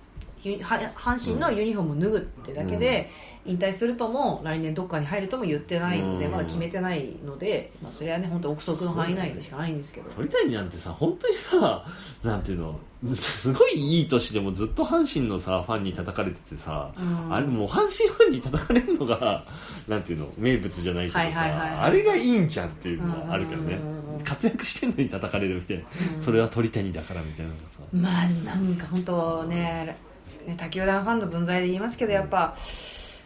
[0.46, 3.10] 阪神のユニフォームを脱ぐってだけで、
[3.46, 6.32] 引退するとも来年どっかに入るとも言ってないので、うん。
[6.32, 11.86] まだ決めてないので、まあ、それはね本当憶測の範囲内でしかないんですけど、鳥谷なんてさ、本当にさ、
[12.24, 12.80] なんていうの、
[13.16, 17.34] すごいいい年でもずっと阪神のさ、ファンに叩かれててさ、うん。
[17.34, 19.46] あれもう阪神ファンに叩かれるのが、
[19.88, 23.76] なんていうの、名物じゃないけどさ、あれがいいんじゃんっていうのはあるけどね。
[23.76, 25.84] うん、活躍してんのに叩かれるみたいな、
[26.18, 26.22] うん。
[26.22, 27.52] それは鳥谷だからみたいな
[27.94, 29.98] まあなんか本当ね
[30.46, 32.56] ね他球団ファンの分際で言いますけどやっぱ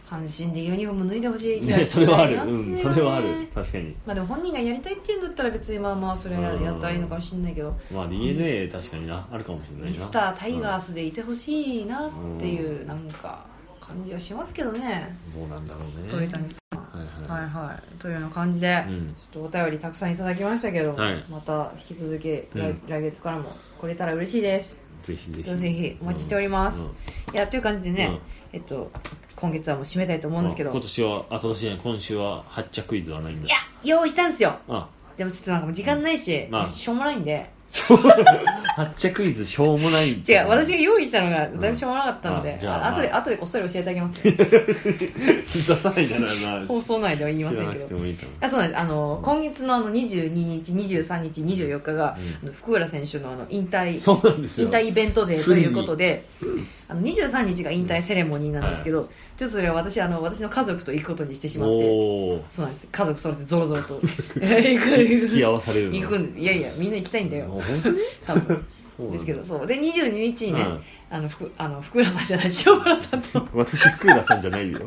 [0.09, 3.95] 阪神でユニフォーム脱いでほしい気がね、それはある、うん、それはある、確かに。
[4.07, 9.87] まあでも本人がやりたいっていうんだったら別にまあまあそれはやったらいいのかもしれないけど、まあ DNA 確かにな、あるかもしれないな。
[9.89, 13.45] ミスタータイガースでいてほしいなっていうなんか
[13.79, 16.11] 感じはしますけどね、うんどうなんだろうね。
[16.11, 16.77] 鳥谷さん。
[16.79, 17.41] はいはい。
[17.41, 24.75] はいはい、というような感じで、うんちょっとお便りたくさんいただきましたけど、はいまた引き続き来,、うん来月からも来れたら嬉しいです。
[25.03, 25.43] ぜひぜひ。
[25.43, 26.79] ぜひお待ちしております。
[26.79, 26.91] うんうん
[27.33, 28.19] いやという感じでね、
[28.53, 28.91] えっと
[29.35, 33.47] 今月はもう締めたいと思うんですけど、あ今年は、あ、今年じゃない、今週は発着クイズはないんだ。
[33.47, 34.57] いや用意したんですよ。
[34.67, 37.51] あ、でもちょっとなんかもう時間ないし、まあしょうもないんで。
[38.75, 40.11] 発着クイズしょうもない。
[40.11, 42.87] 違う、私が用意したのがだいぶしょうもなかったので、あじゃあ。
[42.87, 44.33] あ後で、まあ後でこっそり教えてあげますよ。
[44.39, 46.67] 出さないならな。
[46.67, 47.97] 放送内では言いませんけど。
[48.41, 48.79] あそうなんです。
[48.79, 52.53] あの今月のあの22日、23日、24日が、うん。
[52.53, 54.67] 福浦選手のあの引退そうなんですよ。
[54.67, 56.25] 引退イベントデーということで、
[56.87, 62.43] あの23日が引退セレモニーなんですけど、ちょっとそれは私あの私の家族と行くことにしてしまって。
[62.55, 62.87] そうなんです。
[62.91, 64.01] 家族それでぞろぞろと。
[64.01, 65.97] 行く 付き合わされるの。
[65.97, 67.58] 行くんいやいやみんな行きたいんだよ。
[67.58, 67.97] あ本当に？
[68.25, 68.65] 多分。
[69.11, 69.67] ですけどそう。
[69.67, 73.47] で22日にね、うんあの福あの福浦さんじゃない塩原さんと。
[73.55, 74.81] 私、福浦さんじゃないよ。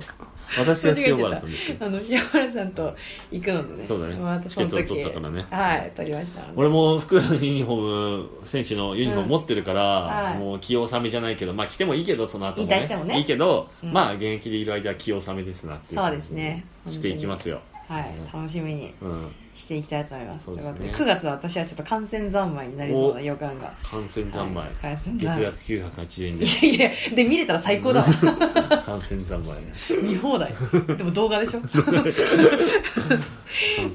[0.56, 1.76] 私は塩原さんですよ。
[1.80, 2.94] あの塩原さんと
[3.32, 3.86] 行くのでね。
[3.88, 4.14] そうだね。
[4.14, 5.46] またその時チケット取ったからね。
[5.50, 10.38] はい取りました俺も福浦のユニフォーム、選手のユニフォーム持ってるから、はい。
[10.38, 12.76] もう気を納めじゃないけど、まあ来てもいいけど、その後も、ね。
[12.76, 13.18] 引退してもね。
[13.18, 13.92] いいけど、うん。
[13.92, 16.64] まあ現役でいる間は気を納めですなっていうそうですね。
[16.88, 17.62] していきますよ。
[17.88, 18.14] はい。
[18.32, 18.94] 楽しみに。
[19.02, 19.32] うん。
[19.54, 20.44] していきたいと思います。
[20.46, 20.72] そうですね。
[20.74, 23.72] ということで9月は私はちょっと感染三昧になりそうな予感が。
[23.82, 24.64] 感染三昧。
[24.82, 24.98] はい。
[25.18, 25.42] 月昧。
[25.42, 26.78] 額980円いで。
[26.80, 28.06] やいやで見れたら最高だわ。
[28.86, 29.56] 感染三昧。
[30.02, 30.54] 見放題。
[30.96, 31.60] でも動画でしょ？
[31.68, 31.84] そう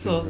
[0.04, 0.26] そう。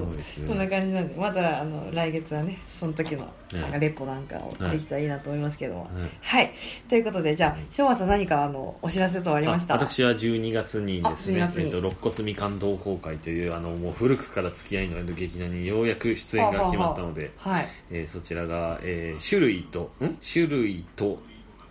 [0.47, 5.89] こんな感じなんでまたあの来月はねその時のうんなんかレポなんかをできたらいいなと思いますけども。
[6.21, 6.43] はい。
[6.43, 6.51] はい、
[6.89, 9.75] ということでじゃあ昭和さん何かあのお知らせとありました？
[9.75, 11.65] あ私は12月にですねあ12、月に。
[11.65, 17.67] えっと、肋骨みかん同好会というあのもう古くから付き合いのある劇団にようやく出演が決まったので、はい。
[17.91, 20.17] えーそちらが、えー種類とん？
[20.21, 21.19] 種類と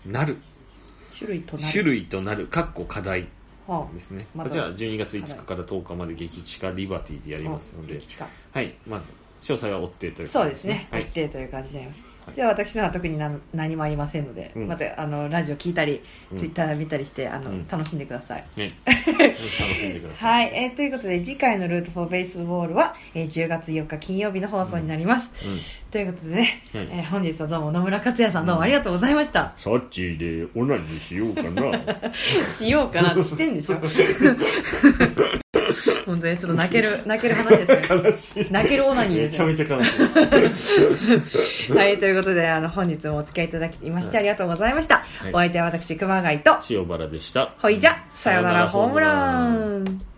[0.04, 0.36] なる。
[1.16, 1.72] 種類となる。
[1.72, 3.28] 種類となるかっこ課題
[3.66, 8.74] はですね、こちら12月5日から10日まで劇地下リバティでやりますので、激近はい。
[8.86, 9.00] まあ、
[9.42, 11.88] 詳細は追ってというそうですね、はい一定という感じで。
[12.26, 12.36] はい。
[12.36, 14.68] では私のは特に何何もありませんので、うん。
[14.68, 16.38] またあのラジオ聞いたり、うん。
[16.38, 17.68] ツイッター見たりしてあの、うん。
[17.68, 18.44] 楽しんでください。
[18.56, 20.46] ね、 楽しんでください。
[20.46, 25.30] はい、えーということで次回のルートフォーベースボールは、えー10月4日金曜日の放送になります。
[25.96, 29.54] うんということでね、はいえー本日はどうも野村克也さんどうもありがとうございました。
[29.58, 31.72] サッチーでオナニーしようかな。
[32.58, 33.76] しようかなってしてんでしょ。
[36.04, 38.02] 本当にちょっと泣ける泣ける話ですね。
[38.04, 38.52] 悲しい。
[38.52, 39.46] 泣けるオナニーめちゃ。
[39.46, 41.72] めちゃ悲しい。
[41.72, 44.96] はい、ということであの本日もお付き合いいただきましてありがとうございました。
[44.96, 46.58] いお相手は私熊谷と。
[46.68, 47.54] 塩原でした。
[47.58, 50.15] ほいじゃ、さよならホームラン。